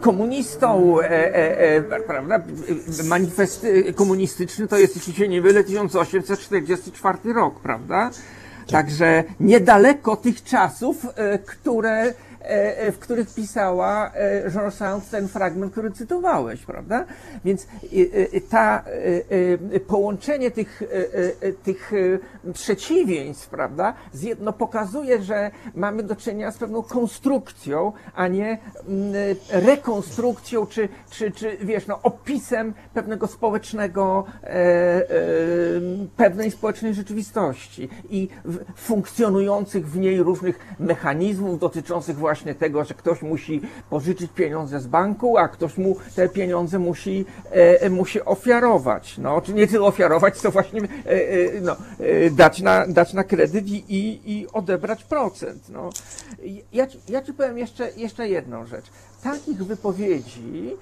[0.00, 1.34] komunistą, e,
[1.76, 2.40] e, prawda?
[3.04, 8.10] Manifest komunistyczny to jest, jeśli się nie mylę, 1844 rok, prawda?
[8.70, 11.06] Także niedaleko tych czasów,
[11.46, 12.14] które,
[12.92, 17.04] w których pisała e, Jean Sand ten fragment, który cytowałeś, prawda?
[17.44, 20.86] Więc e, e, ta, e, e, połączenie tych, e,
[21.46, 28.28] e, tych e, przeciwieństw, prawda, jedno pokazuje, że mamy do czynienia z pewną konstrukcją, a
[28.28, 28.58] nie
[28.88, 29.14] mm,
[29.50, 35.00] rekonstrukcją, czy, czy, czy wiesz, no, opisem pewnego społecznego, e, e,
[36.16, 38.28] pewnej społecznej rzeczywistości i
[38.76, 43.60] funkcjonujących w niej różnych mechanizmów dotyczących właśnie tego, że ktoś musi
[43.90, 49.18] pożyczyć pieniądze z banku, a ktoś mu te pieniądze musi, e, e, musi ofiarować.
[49.18, 53.24] No, czy nie tyle ofiarować, co właśnie e, e, no, e, dać, na, dać na
[53.24, 55.68] kredyt i, i, odebrać procent.
[55.68, 55.90] No.
[56.72, 58.86] Ja, ja ci powiem jeszcze, jeszcze jedną rzecz.
[59.22, 60.76] Takich wypowiedzi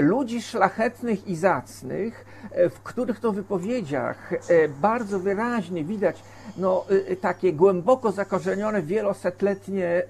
[0.00, 6.22] ludzi szlachetnych i zacnych, e, w których to wypowiedziach e, bardzo wyraźnie widać
[6.56, 10.02] no, e, e, takie głęboko zakorzenione, wielosetletnie e,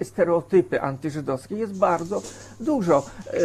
[0.00, 2.22] e, stereotypy antyżydowskie jest bardzo
[2.60, 3.06] dużo.
[3.26, 3.38] E,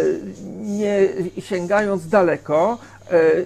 [0.61, 1.09] Nie
[1.39, 2.77] sięgając daleko,
[3.11, 3.43] e, e,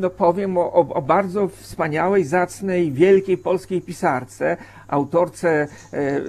[0.00, 4.56] no powiem o, o, o bardzo wspaniałej, zacnej, wielkiej polskiej pisarce,
[4.90, 6.20] autorce e, e,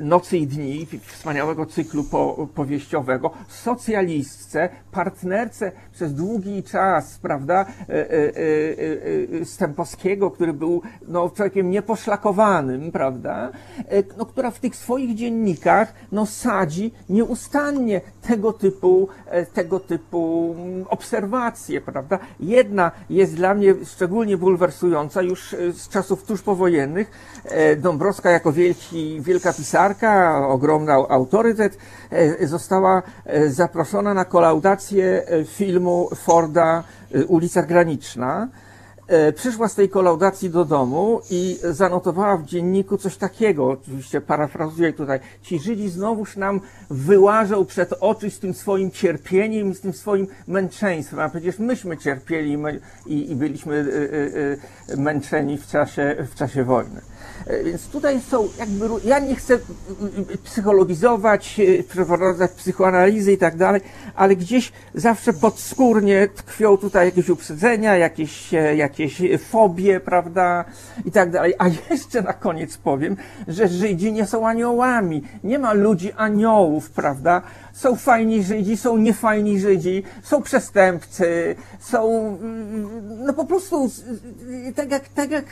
[0.00, 10.30] Nocy i Dni, wspaniałego cyklu po, powieściowego, socjalistce, partnerce przez długi czas, prawda, e, Stępowskiego,
[10.30, 13.50] który był no, człowiekiem nieposzlakowanym, prawda,
[14.18, 19.08] no, która w tych swoich dziennikach no, sadzi nieustannie tego typu,
[19.54, 22.18] tego typu mm, obserwacje, prawda.
[22.40, 27.10] Jedna jest dla mnie szczególnie bulwersująca już z czasów tuż powojennych.
[27.52, 31.78] E, Dąbrowska jako wielki, wielka pisarka, ogromny au- autorytet,
[32.10, 36.84] e, została e, zaproszona na kolaudację filmu Forda
[37.28, 38.48] Ulica Graniczna.
[39.34, 45.20] Przyszła z tej kolaudacji do domu i zanotowała w dzienniku coś takiego, oczywiście parafrazuję tutaj,
[45.42, 46.60] ci Żydzi znowuż nam
[46.90, 51.98] wyłażą przed oczy z tym swoim cierpieniem i z tym swoim męczeństwem, a przecież myśmy
[51.98, 52.58] cierpieli
[53.06, 53.86] i, i byliśmy
[54.96, 57.00] męczeni w czasie, w czasie wojny.
[57.46, 63.56] E, Więc tutaj są jakby, ja nie chcę mm, psychologizować, e, przeprowadzać psychoanalizy i tak
[63.56, 63.80] dalej,
[64.14, 70.64] ale gdzieś zawsze podskórnie tkwią tutaj jakieś uprzedzenia, jakieś, e, jakieś fobie, prawda,
[71.04, 71.54] i tak dalej.
[71.58, 73.16] A jeszcze na koniec powiem,
[73.48, 75.22] że Żydzi nie są aniołami.
[75.44, 77.42] Nie ma ludzi aniołów, prawda?
[77.72, 83.90] Są fajni Żydzi, są niefajni Żydzi, są przestępcy, są, mm, no po prostu
[84.76, 85.44] tak jak, tak jak,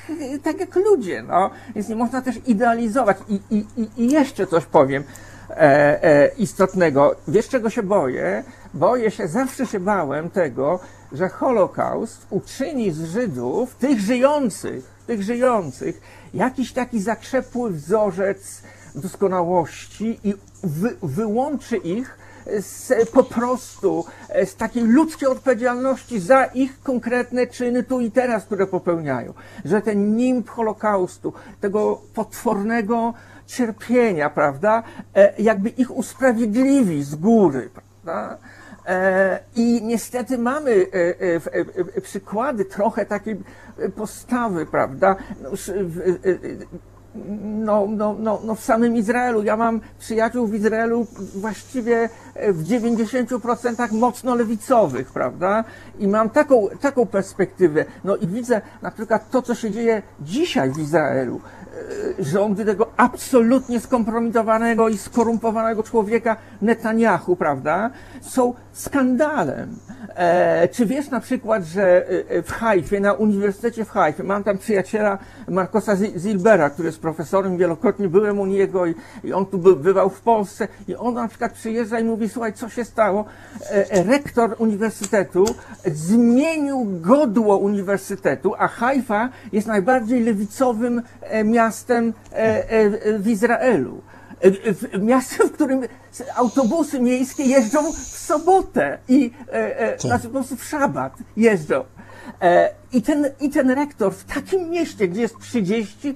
[0.43, 1.51] tak jak ludzie, no.
[1.75, 3.17] Więc nie można też idealizować.
[3.29, 5.05] I, i, i- i jeszcze coś powiem
[5.51, 5.55] e,
[6.05, 7.17] e, istotnego.
[7.29, 8.45] Wiesz, czego się boję?
[8.75, 10.79] Boję się, zawsze się bałem tego,
[11.13, 16.01] że Holokaust uczyni z Żydów, tych żyjących, tych żyjących,
[16.35, 18.63] jakiś taki zakrzepły wzorzec
[18.95, 22.19] doskonałości i wy, wyłączy ich
[22.59, 28.45] z, po prostu e, z takiej ludzkiej odpowiedzialności za ich konkretne czyny tu i teraz,
[28.45, 29.35] które popełniają.
[29.65, 33.15] Że ten nimb Holokaustu, tego potwornego
[33.47, 34.83] cierpienia, prawda,
[35.15, 38.39] e, jakby ich usprawiedliwi z góry, prawda?
[38.87, 40.87] E, I niestety mamy
[42.03, 43.43] przykłady trochę takiej
[43.97, 45.17] postawy, prawda?
[47.15, 49.43] No, no, no, no w samym Izraelu.
[49.43, 55.65] Ja mam przyjaciół w Izraelu właściwie e, w 90% mocno lewicowych, prawda?
[55.99, 57.85] I mam taką, taką perspektywę.
[58.05, 61.41] No i widzę na przykład to, co się dzieje dzisiaj w Izraelu.
[62.19, 67.91] E, Rządy tego absolutnie skompromitowanego i skorumpowanego człowieka Netanyahu, prawda?
[68.21, 69.77] Są skandalem.
[70.17, 74.59] E, czy wiesz na przykład, że e, w Haifie, na Uniwersytecie w Haifie, mam tam
[74.59, 75.19] przyjaciela
[75.49, 78.95] Markosa Zi- Zilbera, który jest profesorem, wielokrotnie byłem u niego i,
[79.25, 82.53] i on tu by, bywał w Polsce i on na przykład przyjeżdża i mówi, słuchaj,
[82.53, 83.25] co się stało?
[83.71, 85.45] E, e, rektor uniwersytetu
[85.87, 94.03] zmienił godło uniwersytetu, a Haifa jest najbardziej lewicowym e, miastem e, e, w Izraelu.
[94.41, 95.83] E, w- Miastem, w którym
[96.37, 99.31] autobusy miejskie jeżdżą w sobotę i
[99.99, 101.85] znaczy po prostu w szabat jeżdżą.
[102.93, 106.15] I ten, I ten rektor w takim mieście, gdzie jest 30%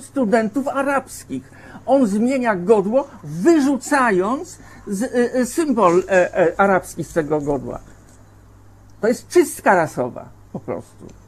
[0.00, 1.50] studentów arabskich,
[1.86, 6.02] on zmienia godło, wyrzucając z, symbol
[6.56, 7.78] arabski z tego godła.
[9.00, 11.19] To jest czystka rasowa, po prostu.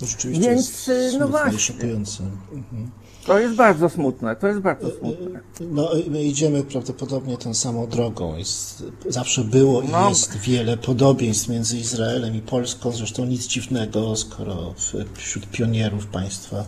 [0.00, 1.58] To rzeczywiście Więc, jest y, no właśnie.
[1.58, 2.24] szokujące.
[2.52, 2.90] Mhm.
[3.26, 5.40] To jest bardzo smutne, to jest bardzo smutne.
[5.60, 8.36] No, my idziemy prawdopodobnie tą samą drogą.
[8.36, 10.08] Jest, zawsze było i No.
[10.08, 12.92] jest wiele podobieństw między Izraelem i Polską.
[12.92, 14.74] Zresztą nic dziwnego, skoro
[15.14, 16.64] wśród pionierów państwa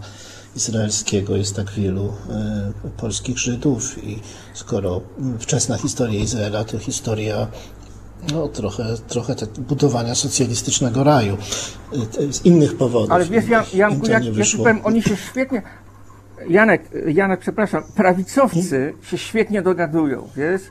[0.57, 4.19] izraelskiego jest tak wielu e, polskich Żydów i
[4.55, 7.47] skoro mm, wczesna historia Izraela to historia
[8.33, 11.37] no, trochę, trochę tak budowania socjalistycznego raju
[11.93, 13.11] e, te- z innych powodów.
[13.13, 15.63] Ale wiesz, Jan, Janku, jak, nie ja ci powiem, oni się świetnie.
[16.49, 20.63] Janek, Janek, przepraszam, prawicowcy się świetnie dogadują, wiesz?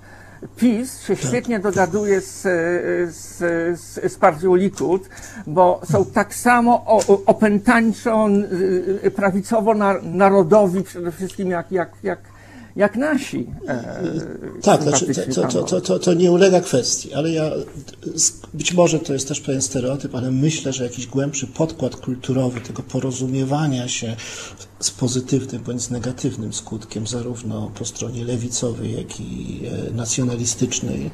[0.55, 2.41] PiS się świetnie dogaduje z,
[3.15, 3.37] z,
[3.79, 5.09] z, z partią Likud,
[5.47, 6.85] bo są tak samo
[7.25, 8.29] opętańczo
[9.03, 12.19] y, prawicowo-narodowi przede wszystkim jak, jak, jak,
[12.77, 13.47] jak nasi.
[13.67, 13.93] E,
[14.61, 15.05] Tak, znaczy,
[15.35, 17.51] to, to, to, to, to nie ulega kwestii, ale ja,
[18.53, 22.83] być może to jest też pewien stereotyp, ale myślę, że jakiś głębszy podkład kulturowy tego
[22.83, 24.15] porozumiewania się
[24.79, 31.09] z pozytywnym bądź z negatywnym skutkiem, zarówno po stronie lewicowej, jak i e, nacjonalistycznej,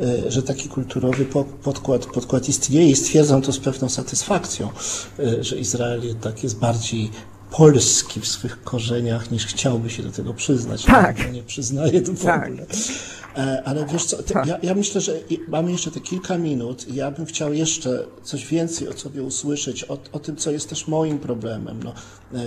[0.00, 4.68] e, że taki kulturowy po- podkład, podkład istnieje i stwierdzam to z pewną satysfakcją,
[5.18, 7.10] e, że Izrael jednak jest bardziej
[7.50, 10.84] polski w swych korzeniach, niż chciałby się do tego przyznać.
[10.84, 11.18] Tak.
[11.18, 12.46] Ja nie przyznaję to w Tak.
[12.48, 12.66] ogóle.
[13.64, 14.46] Ale wiesz co, te, Tak.
[14.46, 15.12] ja, ja myślę, że
[15.48, 19.84] mamy jeszcze te kilka minut i ja bym chciał jeszcze coś więcej o sobie usłyszeć,
[19.84, 21.82] o, o tym, co jest też moim problemem.
[21.82, 21.92] No,
[22.34, 22.42] e,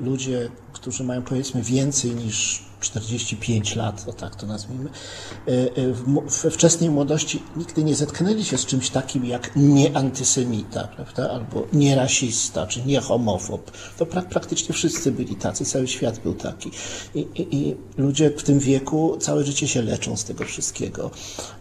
[0.00, 4.90] ludzie, którzy mają powiedzmy więcej niż 45 lat, o tak to nazwijmy,
[5.48, 5.66] e, e,
[6.42, 12.66] we wczesnej młodości nigdy nie zetknęli się z czymś takim jak nieantysemita, prawda, albo nierasista,
[12.66, 13.70] czy niehomofob.
[13.98, 16.70] To pra, praktycznie wszyscy byli tacy, cały świat był taki.
[17.14, 21.10] I, i, I ludzie w tym wieku całe życie się leczą z tego wszystkiego.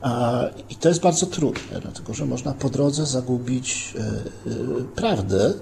[0.01, 4.53] A, I to jest bardzo trudne, dlatego że można po drodze zagubić e,
[4.95, 5.53] prawdę,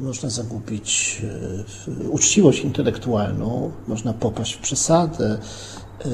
[0.00, 1.22] można zagubić
[2.04, 5.38] e, uczciwość intelektualną, można popaść w przesadę.
[6.04, 6.08] e,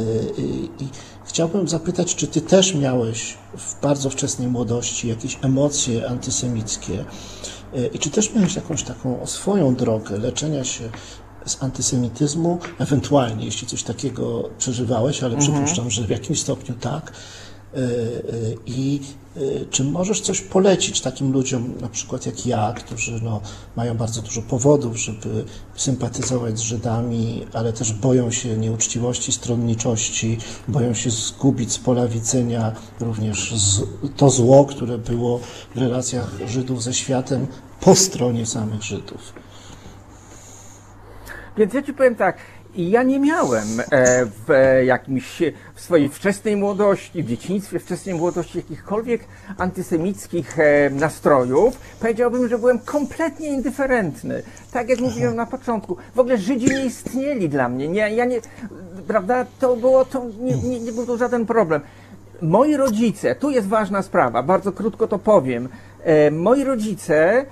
[0.78, 0.88] I
[1.24, 7.04] chciałbym zapytać, czy ty też miałeś w bardzo wczesnej młodości jakieś emocje antysemickie
[7.74, 10.90] e, i czy też miałeś jakąś taką swoją drogę leczenia się
[11.46, 17.12] z antysemityzmu, ewentualnie jeśli coś takiego przeżywałeś, ale przypuszczam, że w jakimś stopniu tak.
[17.12, 17.82] E, e,
[18.66, 19.21] I e,
[19.70, 23.40] czy możesz coś polecić takim ludziom, na przykład jak ja, którzy no,
[23.76, 25.44] mają bardzo dużo powodów, żeby
[25.74, 30.38] sympatyzować z Żydami, ale też boją się nieuczciwości, stronniczości,
[30.68, 33.54] boją się zgubić z pola widzenia również
[34.16, 35.40] to zło, które było
[35.74, 37.46] w relacjach Żydów ze światem
[37.80, 39.32] po stronie samych Żydów.
[41.56, 42.36] Więc ja ci powiem tak,
[42.76, 45.42] ja nie miałem e, w e, jakimś,
[45.74, 49.24] w swojej wczesnej młodości, w dzieciństwie, wczesnej młodości jakichkolwiek
[49.58, 51.78] antysemickich e, nastrojów.
[52.00, 54.42] Powiedziałbym, że byłem kompletnie indyferentny.
[54.72, 55.96] Tak jak mówiłem na początku.
[56.14, 57.88] W ogóle Żydzi nie istnieli dla mnie.
[57.88, 58.40] Nie, ja nie,
[59.08, 61.80] prawda, to było, to nie, nie, nie był to żaden problem.
[62.42, 65.68] Moi rodzice, tu jest ważna sprawa, bardzo krótko to powiem.
[66.30, 67.46] Moi rodzice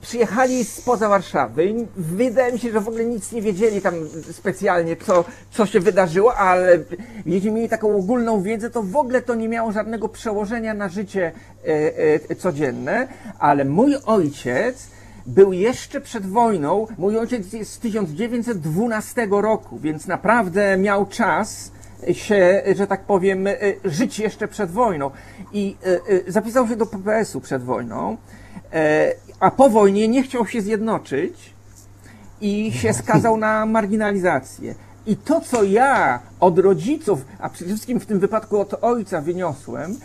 [0.00, 1.74] przyjechali spoza Warszawy.
[1.96, 3.94] Wydaje mi się, że w ogóle nic nie wiedzieli tam
[4.32, 6.78] specjalnie, co, co się wydarzyło, ale
[7.26, 11.32] jeśli mieli taką ogólną wiedzę, to w ogóle to nie miało żadnego przełożenia na życie
[11.66, 13.08] e, e, codzienne.
[13.38, 14.90] Ale mój ojciec
[15.26, 16.86] był jeszcze przed wojną.
[16.98, 21.72] Mój ojciec jest z 1912 roku, więc naprawdę miał czas
[22.12, 23.54] się, że tak powiem, e,
[23.84, 25.10] żyć jeszcze przed wojną.
[25.52, 25.88] I e,
[26.28, 28.16] e, zapisał się do PPS-u przed wojną,
[29.40, 31.54] a po wojnie nie chciał się zjednoczyć
[32.40, 34.74] i się skazał na marginalizację.
[35.06, 39.96] I to, co ja od rodziców, a przede wszystkim w tym wypadku od ojca wyniosłem,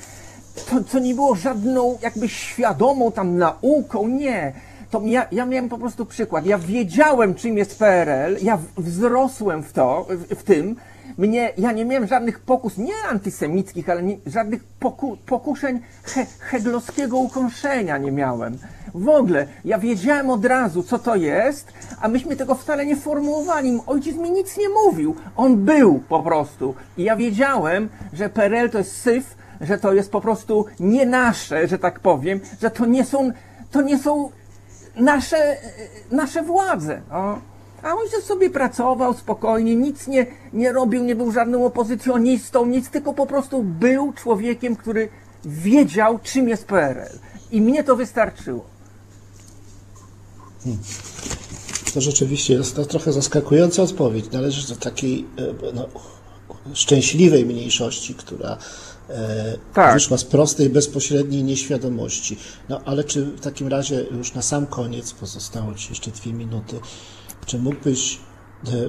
[0.70, 4.54] to, to nie było żadną jakby świadomą tam nauką, nie.
[4.92, 6.46] To ja, ja miałem po prostu przykład.
[6.46, 10.76] Ja wiedziałem, czym jest PRL, ja wzrosłem w to, w, w tym.
[11.18, 17.18] Mnie, ja nie miałem żadnych pokus, nie antysemickich, ale nie, żadnych poku, pokuszeń he, heglowskiego
[17.18, 18.58] ukąszenia nie miałem.
[18.94, 23.80] W ogóle, ja wiedziałem od razu, co to jest, a myśmy tego wcale nie formułowali.
[23.88, 25.16] Ojciec mi nic nie mówił.
[25.36, 26.76] On był po prostu.
[26.98, 31.68] I ja wiedziałem, że PRL to jest syf, że to jest po prostu nie nasze,
[31.68, 33.32] że tak powiem, że to nie są,
[33.72, 34.32] to nie są
[34.96, 35.58] nasze,
[36.12, 37.02] nasze władze.
[37.12, 37.40] No.
[37.88, 43.14] A ojciec sobie pracował spokojnie, nic nie, nie robił, nie był żadnym opozycjonistą, nic, tylko
[43.14, 45.10] po prostu był człowiekiem, który
[45.46, 47.20] wiedział, czym jest PRL.
[47.52, 48.66] I mnie to wystarczyło.
[51.94, 54.32] To rzeczywiście jest to trochę zaskakująca odpowiedź.
[54.32, 55.88] Należy do takiej e, no,
[56.74, 58.58] szczęśliwej mniejszości, która
[59.10, 59.94] e, Tak.
[59.94, 62.38] wyszła z prostej, bezpośredniej nieświadomości.
[62.70, 66.80] No ale czy w takim razie już na sam koniec, pozostało Ci jeszcze dwie minuty,
[67.48, 68.20] czy mógłbyś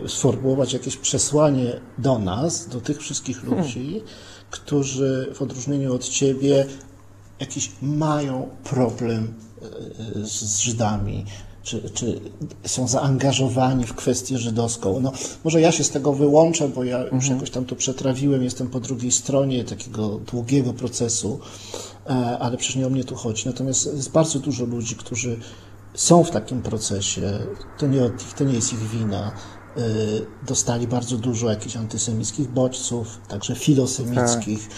[0.05, 4.03] e, sformułować jakieś przesłanie do nas, do tych wszystkich ludzi,
[4.51, 6.67] którzy w odróżnieniu od Ciebie
[7.41, 11.25] jakiś mają problem e, z, z Żydami,
[11.63, 12.21] czy, czy
[12.67, 15.01] są zaangażowani w kwestię żydowską.
[15.01, 15.13] No,
[15.45, 18.81] może ja się z tego wyłączę, bo ja już jakoś tam to przetrawiłem, jestem po
[18.81, 21.41] drugiej stronie takiego długiego procesu,
[22.07, 23.43] e, ale przecież nie o mnie tu chodzi.
[23.47, 25.39] Natomiast jest bardzo dużo ludzi, którzy
[25.95, 27.39] są w takim procesie,
[27.79, 29.33] to nie, to nie jest ich wina.
[29.79, 34.69] Y, Dostali bardzo dużo jakichś antysemickich bodźców, także filosemickich.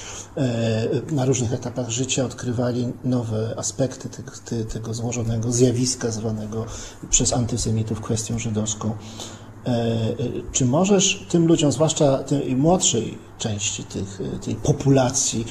[1.10, 4.32] Y, Na różnych etapach życia odkrywali nowe aspekty tego,
[4.72, 6.66] tego złożonego zjawiska zwanego
[7.10, 8.96] przez antysemitów kwestią żydowską.
[9.66, 10.14] E, e,
[10.52, 15.46] Czy możesz tym ludziom, zwłaszcza tej młodszej części tych, e, tej populacji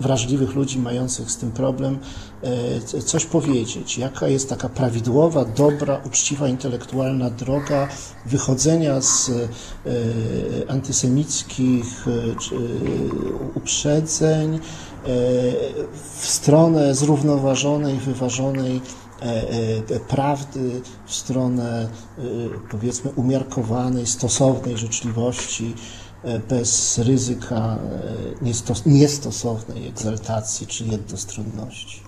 [0.00, 1.98] wrażliwych ludzi mających z tym problem,
[3.04, 3.98] coś powiedzieć?
[3.98, 7.88] Jaka jest taka prawidłowa, dobra, uczciwa, intelektualna droga
[8.26, 9.30] wychodzenia z
[10.68, 12.06] antysemickich
[13.54, 14.60] uprzedzeń
[16.20, 18.80] w stronę zrównoważonej, wyważonej
[20.08, 21.88] prawdy, w stronę
[22.18, 22.22] e,
[22.70, 25.74] powiedzmy umiarkowanej, stosownej życzliwości,
[26.24, 27.56] e, bez ryzyka
[28.40, 32.02] e, niestos- niestosownej egzaltacji czy jednostronności.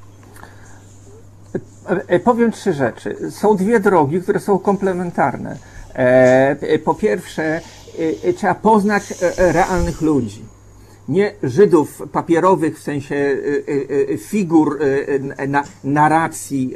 [1.89, 3.17] E, e, Powiem trzy rzeczy.
[3.31, 5.59] Są dwie drogi, które są komplementarne.
[5.95, 7.61] E, e, Po pierwsze, e,
[8.29, 10.45] e, trzeba poznać e, e, realnych ludzi.
[11.09, 14.79] Nie Żydów papierowych w sensie e, e, e, figur
[15.49, 16.75] na, narracji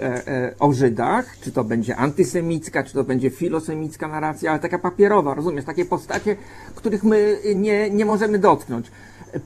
[0.59, 5.65] o Żydach, czy to będzie antysemicka, czy to będzie filosemicka narracja, ale taka papierowa, rozumiesz?
[5.65, 6.37] Takie postacie,
[6.75, 8.91] których my nie, nie możemy dotknąć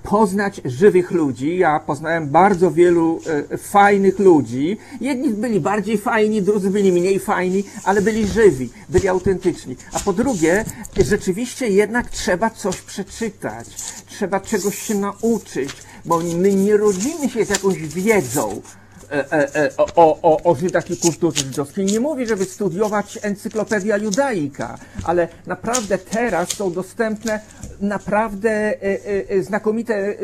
[0.02, 1.58] poznać żywych ludzi.
[1.58, 3.20] Ja poznałem bardzo wielu
[3.58, 4.76] fajnych ludzi.
[5.00, 9.76] Jedni byli bardziej fajni, drudzy byli mniej fajni, ale byli żywi, byli autentyczni.
[9.92, 10.64] A po drugie,
[10.96, 13.68] rzeczywiście jednak trzeba coś przeczytać,
[14.06, 15.70] trzeba czegoś się nauczyć,
[16.04, 18.62] bo my nie rodzimy się z jakąś wiedzą
[19.10, 21.84] e, e, e, o, o, o Żydach i kulturze żydowskiej.
[21.84, 27.40] Nie mówię, żeby studiować Encyklopedia Judaika, ale naprawdę teraz są dostępne
[27.80, 30.14] naprawdę e, e, e, znakomite e,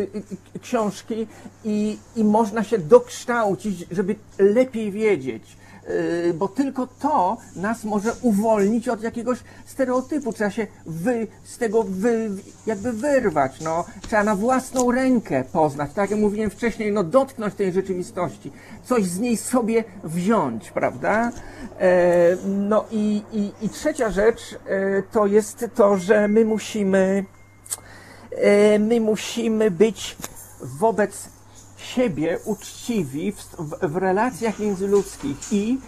[0.62, 1.26] książki
[1.64, 5.56] i, i można się dokształcić, żeby lepiej wiedzieć.
[5.86, 10.32] E, Bo tylko to nas może uwolnić od jakiegoś stereotypu.
[10.32, 12.30] Trzeba się wy, z tego wy,
[12.66, 13.60] jakby wyrwać.
[13.60, 13.84] No.
[14.02, 15.90] Trzeba na własną rękę poznać.
[15.94, 18.52] Tak jak mówiłem wcześniej, no dotknąć tej rzeczywistości.
[18.84, 21.32] Coś z niej sobie wziąć, prawda?
[21.78, 27.24] E, no i, i, i trzecia rzecz e, to jest to, że my musimy
[28.30, 30.16] e, my musimy być
[30.62, 31.28] wobec
[31.82, 35.78] siebie uczciwi w, w, w relacjach międzyludzkich i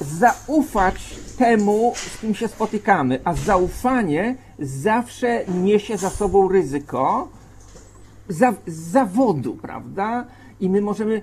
[0.00, 3.20] zaufać temu, z kim się spotykamy.
[3.24, 7.28] A zaufanie zawsze niesie za sobą ryzyko
[8.30, 10.26] za, zawodu, prawda?
[10.60, 11.22] I my możemy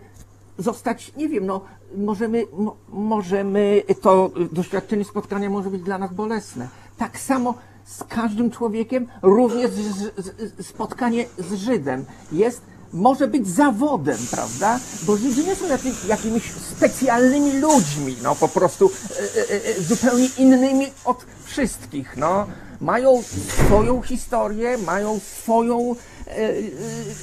[0.58, 1.62] zostać, nie wiem, no,
[1.98, 6.68] możemy, mo, możemy, to doświadczenie spotkania może być dla nas bolesne.
[6.98, 7.54] Tak samo
[7.86, 12.62] z każdym człowiekiem, również z, z, spotkanie z Żydem jest,
[12.94, 14.80] może być zawodem, prawda?
[15.04, 20.30] Bo Żydzi nie są jacy, jakimiś specjalnymi ludźmi, no, po prostu e, e, e, zupełnie
[20.38, 22.48] innymi od wszystkich, no.
[22.82, 23.24] Mają
[23.66, 25.96] swoją historię, mają swoją
[26.28, 26.54] e, e,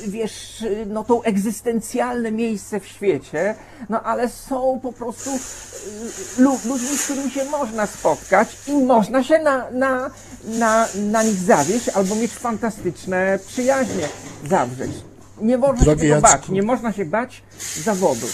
[0.06, 3.54] wiesz, no to egzystencjalne miejsce w świecie,
[3.88, 9.22] no ale są po prostu e, lu, ludźmi, z którymi się można spotkać i można
[9.22, 10.10] się na, na,
[10.44, 14.08] na, na nich zawieść albo mieć fantastyczne przyjaźnie
[14.50, 15.13] zawrzeć.
[15.40, 17.42] Nie można Drogi się bać, nie można się bać
[17.82, 18.26] zawodu.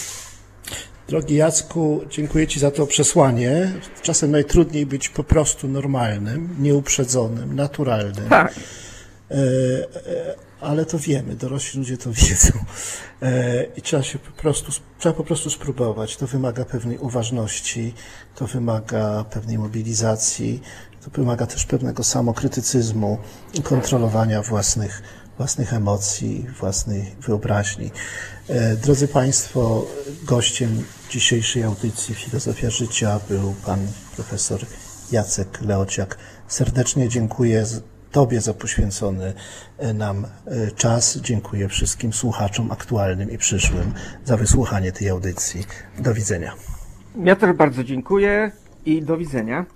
[1.08, 3.72] Drogi Jacku, dziękuję Ci za to przesłanie.
[4.02, 8.28] Czasem najtrudniej być po prostu normalnym, nieuprzedzonym, naturalnym.
[8.28, 8.54] Tak.
[9.30, 12.52] E, e, ale to wiemy, dorośli ludzie to wiedzą.
[13.22, 16.16] E, I trzeba się po prostu, trzeba po prostu spróbować.
[16.16, 17.94] To wymaga pewnej uważności,
[18.34, 20.62] to wymaga pewnej mobilizacji,
[21.04, 23.18] to wymaga też pewnego samokrytycyzmu,
[23.54, 25.02] i kontrolowania własnych,
[25.40, 27.90] własnych emocji, własnej wyobraźni.
[28.48, 29.86] E, Drodzy Państwo,
[30.22, 33.78] gościem dzisiejszej audycji Filozofia Życia był pan
[34.16, 34.60] profesor
[35.12, 36.18] Jacek Leociak.
[36.48, 37.64] Serdecznie dziękuję
[38.12, 39.32] Tobie za poświęcony
[39.78, 41.18] e, nam e, czas.
[41.18, 43.92] Dziękuję wszystkim słuchaczom aktualnym i przyszłym
[44.24, 45.64] za wysłuchanie tej audycji.
[45.98, 46.52] Do widzenia.
[47.24, 48.52] Ja też bardzo dziękuję
[48.84, 49.66] i do widzenia.